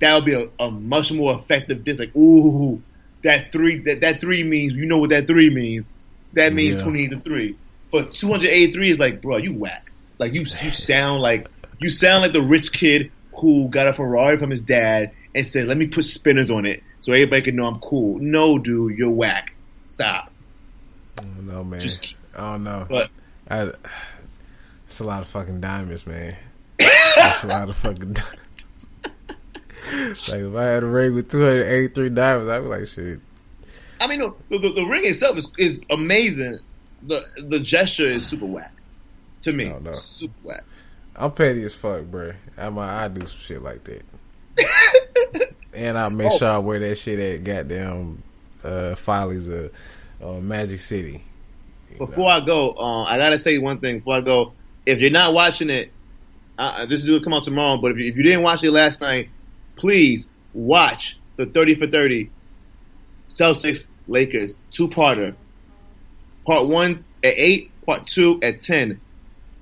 that 0.00 0.14
would 0.14 0.24
be 0.24 0.32
a, 0.32 0.48
a 0.58 0.70
much 0.70 1.12
more 1.12 1.34
effective 1.34 1.84
diss. 1.84 1.98
Like, 1.98 2.14
ooh, 2.16 2.82
that 3.22 3.52
three 3.52 3.78
that, 3.80 4.00
that 4.00 4.20
three 4.20 4.42
means 4.42 4.72
you 4.72 4.86
know 4.86 4.98
what 4.98 5.10
that 5.10 5.26
three 5.26 5.50
means. 5.50 5.88
That 6.32 6.52
means 6.52 6.76
Yeah. 6.76 6.82
twenty 6.82 7.04
eight 7.04 7.10
to 7.12 7.20
three. 7.20 7.56
But 7.92 8.12
two 8.12 8.28
hundred 8.30 8.48
eighty 8.50 8.72
three 8.72 8.90
is 8.90 8.98
like, 8.98 9.20
bro, 9.22 9.36
you 9.36 9.52
whack. 9.54 9.92
Like 10.18 10.32
you 10.32 10.40
you 10.40 10.70
sound 10.70 11.20
like 11.22 11.46
you 11.80 11.90
sound 11.90 12.22
like 12.22 12.32
the 12.32 12.42
rich 12.42 12.72
kid 12.72 13.12
who 13.36 13.68
got 13.68 13.86
a 13.86 13.92
Ferrari 13.92 14.38
from 14.38 14.50
his 14.50 14.60
dad 14.62 15.12
and 15.34 15.46
said, 15.46 15.66
"Let 15.68 15.76
me 15.76 15.86
put 15.86 16.04
spinners 16.06 16.50
on 16.50 16.64
it 16.66 16.82
so 17.00 17.12
everybody 17.12 17.42
can 17.42 17.56
know 17.56 17.66
I'm 17.66 17.78
cool." 17.80 18.18
No, 18.18 18.58
dude, 18.58 18.96
you're 18.98 19.10
whack. 19.10 19.54
Stop. 19.90 20.32
No 21.42 21.62
man. 21.62 21.80
Just- 21.80 22.16
I 22.34 22.52
don't 22.52 22.64
know. 22.64 22.86
But 22.88 23.10
I, 23.48 23.70
it's 24.88 24.98
a 25.00 25.04
lot 25.04 25.20
of 25.22 25.28
fucking 25.28 25.60
diamonds, 25.60 26.04
man. 26.06 26.36
It's 27.16 27.44
a 27.44 27.48
lot 27.48 27.68
of 27.68 27.76
fucking 27.76 28.12
diamonds. 28.14 30.28
like 30.28 30.40
if 30.40 30.54
I 30.54 30.64
had 30.64 30.82
a 30.82 30.86
ring 30.86 31.14
with 31.14 31.30
283 31.30 32.08
diamonds, 32.10 32.50
I'd 32.50 32.60
be 32.60 32.66
like, 32.66 32.86
shit. 32.86 33.20
I 34.00 34.06
mean, 34.06 34.20
the, 34.20 34.58
the, 34.58 34.72
the 34.72 34.84
ring 34.84 35.04
itself 35.06 35.36
is 35.38 35.48
is 35.58 35.80
amazing. 35.90 36.58
The 37.04 37.24
the 37.48 37.60
gesture 37.60 38.06
is 38.06 38.26
super 38.26 38.46
whack 38.46 38.72
to 39.42 39.52
me. 39.52 39.70
Oh, 39.70 39.78
no. 39.78 39.94
Super 39.94 40.34
whack. 40.42 40.64
I'm 41.16 41.30
petty 41.32 41.62
as 41.64 41.74
fuck, 41.74 42.04
bro. 42.06 42.32
I 42.56 42.68
I 42.68 43.08
do 43.08 43.20
some 43.20 43.38
shit 43.38 43.62
like 43.62 43.84
that. 43.84 44.02
and 45.74 45.96
I 45.98 46.08
make 46.08 46.30
Oh. 46.32 46.38
sure 46.38 46.48
I 46.48 46.58
wear 46.58 46.80
that 46.80 46.96
shit 46.98 47.18
at 47.18 47.44
goddamn 47.44 48.22
uh, 48.64 48.94
Follies 48.96 49.48
of 49.48 49.70
uh, 50.22 50.32
Magic 50.40 50.80
City. 50.80 51.22
Before 51.98 52.28
I 52.30 52.40
go, 52.44 52.74
um, 52.74 53.06
I 53.06 53.18
gotta 53.18 53.38
say 53.38 53.58
one 53.58 53.78
thing. 53.78 53.98
Before 53.98 54.16
I 54.16 54.20
go, 54.22 54.52
if 54.86 54.98
you're 55.00 55.10
not 55.10 55.34
watching 55.34 55.70
it, 55.70 55.92
uh, 56.58 56.86
this 56.86 57.02
is 57.02 57.08
gonna 57.08 57.22
come 57.22 57.32
out 57.34 57.44
tomorrow. 57.44 57.76
But 57.78 57.92
if 57.92 57.98
you, 57.98 58.04
if 58.06 58.16
you 58.16 58.22
didn't 58.22 58.42
watch 58.42 58.62
it 58.62 58.70
last 58.70 59.00
night, 59.00 59.28
please 59.76 60.28
watch 60.52 61.18
the 61.36 61.46
30 61.46 61.74
for 61.76 61.86
30 61.86 62.30
Celtics 63.28 63.86
Lakers 64.06 64.58
two 64.70 64.88
parter. 64.88 65.34
Part 66.46 66.68
one 66.68 67.04
at 67.22 67.34
eight, 67.36 67.70
part 67.86 68.06
two 68.06 68.38
at 68.42 68.60
ten. 68.60 69.00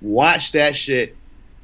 Watch 0.01 0.53
that 0.53 0.77
shit 0.77 1.17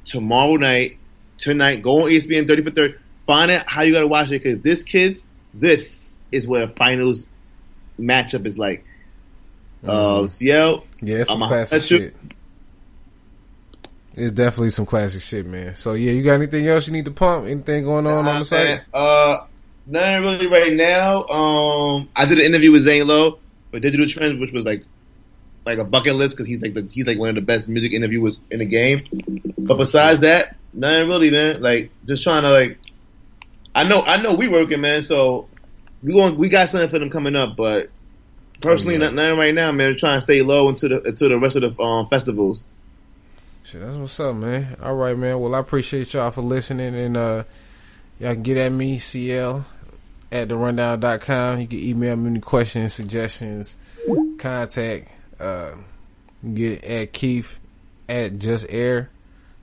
tomorrow 0.05 0.57
night, 0.57 0.97
tonight. 1.39 1.83
Go 1.83 2.05
on 2.05 2.11
ESPN 2.11 2.47
30 2.47 2.62
for 2.62 2.70
30. 2.70 2.95
Find 3.26 3.51
out 3.51 3.66
how 3.66 3.83
you 3.83 3.93
gotta 3.93 4.07
watch 4.07 4.29
it 4.29 4.43
because 4.43 4.61
this 4.62 4.83
kids, 4.85 5.24
this 5.53 6.18
is 6.31 6.47
what 6.47 6.62
a 6.62 6.68
finals 6.68 7.29
matchup 7.99 8.47
is 8.47 8.59
like. 8.59 8.85
Uh, 9.87 10.26
CL, 10.29 10.85
Yeah, 11.03 11.24
some 11.24 11.41
classic 11.41 11.70
that's 11.70 11.91
you- 11.91 11.99
shit. 11.99 12.16
It's 14.18 14.32
definitely 14.32 14.70
some 14.70 14.86
classic 14.86 15.22
shit, 15.22 15.46
man. 15.46 15.76
So 15.76 15.92
yeah, 15.94 16.12
you 16.12 16.22
got 16.24 16.34
anything 16.34 16.66
else 16.66 16.86
you 16.86 16.92
need 16.92 17.04
to 17.06 17.10
pump? 17.10 17.46
Anything 17.46 17.84
going 17.84 18.06
on 18.06 18.26
on 18.26 18.38
the 18.40 18.44
site? 18.44 18.80
Uh, 18.92 19.46
nothing 19.86 20.22
really 20.22 20.46
right 20.46 20.72
now. 20.72 21.22
Um, 21.24 22.08
I 22.16 22.24
did 22.26 22.38
an 22.38 22.44
interview 22.46 22.72
with 22.72 22.82
Zane 22.82 23.06
Lowe 23.06 23.38
for 23.70 23.80
Digital 23.80 24.06
Trends, 24.08 24.38
which 24.40 24.52
was 24.52 24.64
like 24.64 24.84
like 25.66 25.78
a 25.78 25.84
bucket 25.84 26.14
list 26.14 26.36
because 26.36 26.46
he's 26.46 26.60
like 26.62 26.74
the, 26.74 26.88
he's 26.90 27.06
like 27.06 27.18
one 27.18 27.28
of 27.28 27.34
the 27.34 27.40
best 27.42 27.68
music 27.68 27.92
interviewers 27.92 28.40
in 28.50 28.58
the 28.58 28.64
game. 28.66 29.02
But 29.58 29.76
besides 29.76 30.20
that, 30.20 30.56
nothing 30.72 31.08
really, 31.08 31.30
man. 31.30 31.60
Like 31.60 31.90
just 32.06 32.22
trying 32.22 32.42
to 32.42 32.50
like, 32.50 32.78
I 33.74 33.84
know 33.84 34.02
I 34.02 34.20
know 34.22 34.34
we 34.34 34.48
working, 34.48 34.80
man. 34.80 35.02
So 35.02 35.48
we 36.02 36.12
going 36.12 36.36
we 36.38 36.48
got 36.48 36.68
something 36.68 36.88
for 36.88 36.98
them 36.98 37.10
coming 37.10 37.36
up, 37.36 37.56
but. 37.56 37.90
Personally, 38.60 38.96
Oh, 38.96 38.98
yeah. 38.98 39.04
not 39.10 39.14
nothing 39.14 39.38
right 39.38 39.54
now, 39.54 39.70
man. 39.70 39.96
Trying 39.96 40.16
to 40.18 40.20
stay 40.20 40.42
low 40.42 40.68
until 40.68 40.88
the 40.88 41.02
until 41.02 41.28
the 41.28 41.38
rest 41.38 41.54
of 41.54 41.76
the 41.76 41.80
um, 41.80 42.08
festivals. 42.08 42.66
Shit, 43.68 43.82
that's 43.82 43.96
what's 43.96 44.18
up, 44.18 44.34
man. 44.34 44.78
All 44.82 44.94
right, 44.94 45.14
man. 45.14 45.38
Well, 45.40 45.54
I 45.54 45.58
appreciate 45.58 46.14
y'all 46.14 46.30
for 46.30 46.40
listening, 46.40 46.94
and 46.94 47.18
uh, 47.18 47.44
y'all 48.18 48.32
can 48.32 48.42
get 48.42 48.56
at 48.56 48.72
me, 48.72 48.98
CL, 48.98 49.66
at 50.32 50.48
the 50.48 50.54
therundown.com. 50.54 51.60
You 51.60 51.66
can 51.66 51.78
email 51.78 52.16
me 52.16 52.30
any 52.30 52.40
questions, 52.40 52.94
suggestions, 52.94 53.76
contact. 54.38 55.10
Uh, 55.38 55.72
get 56.54 56.82
at 56.82 57.12
Keith 57.12 57.60
at 58.08 58.38
Just 58.38 58.64
Air. 58.70 59.10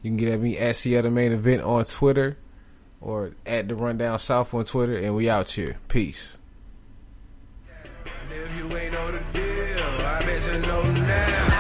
You 0.03 0.11
can 0.11 0.17
get 0.17 0.29
at 0.33 0.39
me 0.39 0.59
at 0.59 0.75
CL 0.75 1.01
the 1.01 1.09
Main 1.09 1.31
Event 1.31 1.63
on 1.63 1.83
Twitter, 1.85 2.37
or 3.01 3.31
at 3.43 3.67
the 3.67 3.73
Rundown 3.73 4.19
South 4.19 4.53
on 4.53 4.65
Twitter, 4.65 4.97
and 4.99 5.15
we 5.15 5.31
out 5.31 5.49
here. 5.49 5.77
Peace. 5.87 6.37
If 8.29 8.55
you 8.55 8.77
ain't 8.77 8.93
know 8.93 9.11
the 9.11 9.23
deal, 9.33 10.05
I 10.05 10.21
bet 10.23 10.53
you 10.53 10.61
know 10.61 10.91
now. 10.91 11.54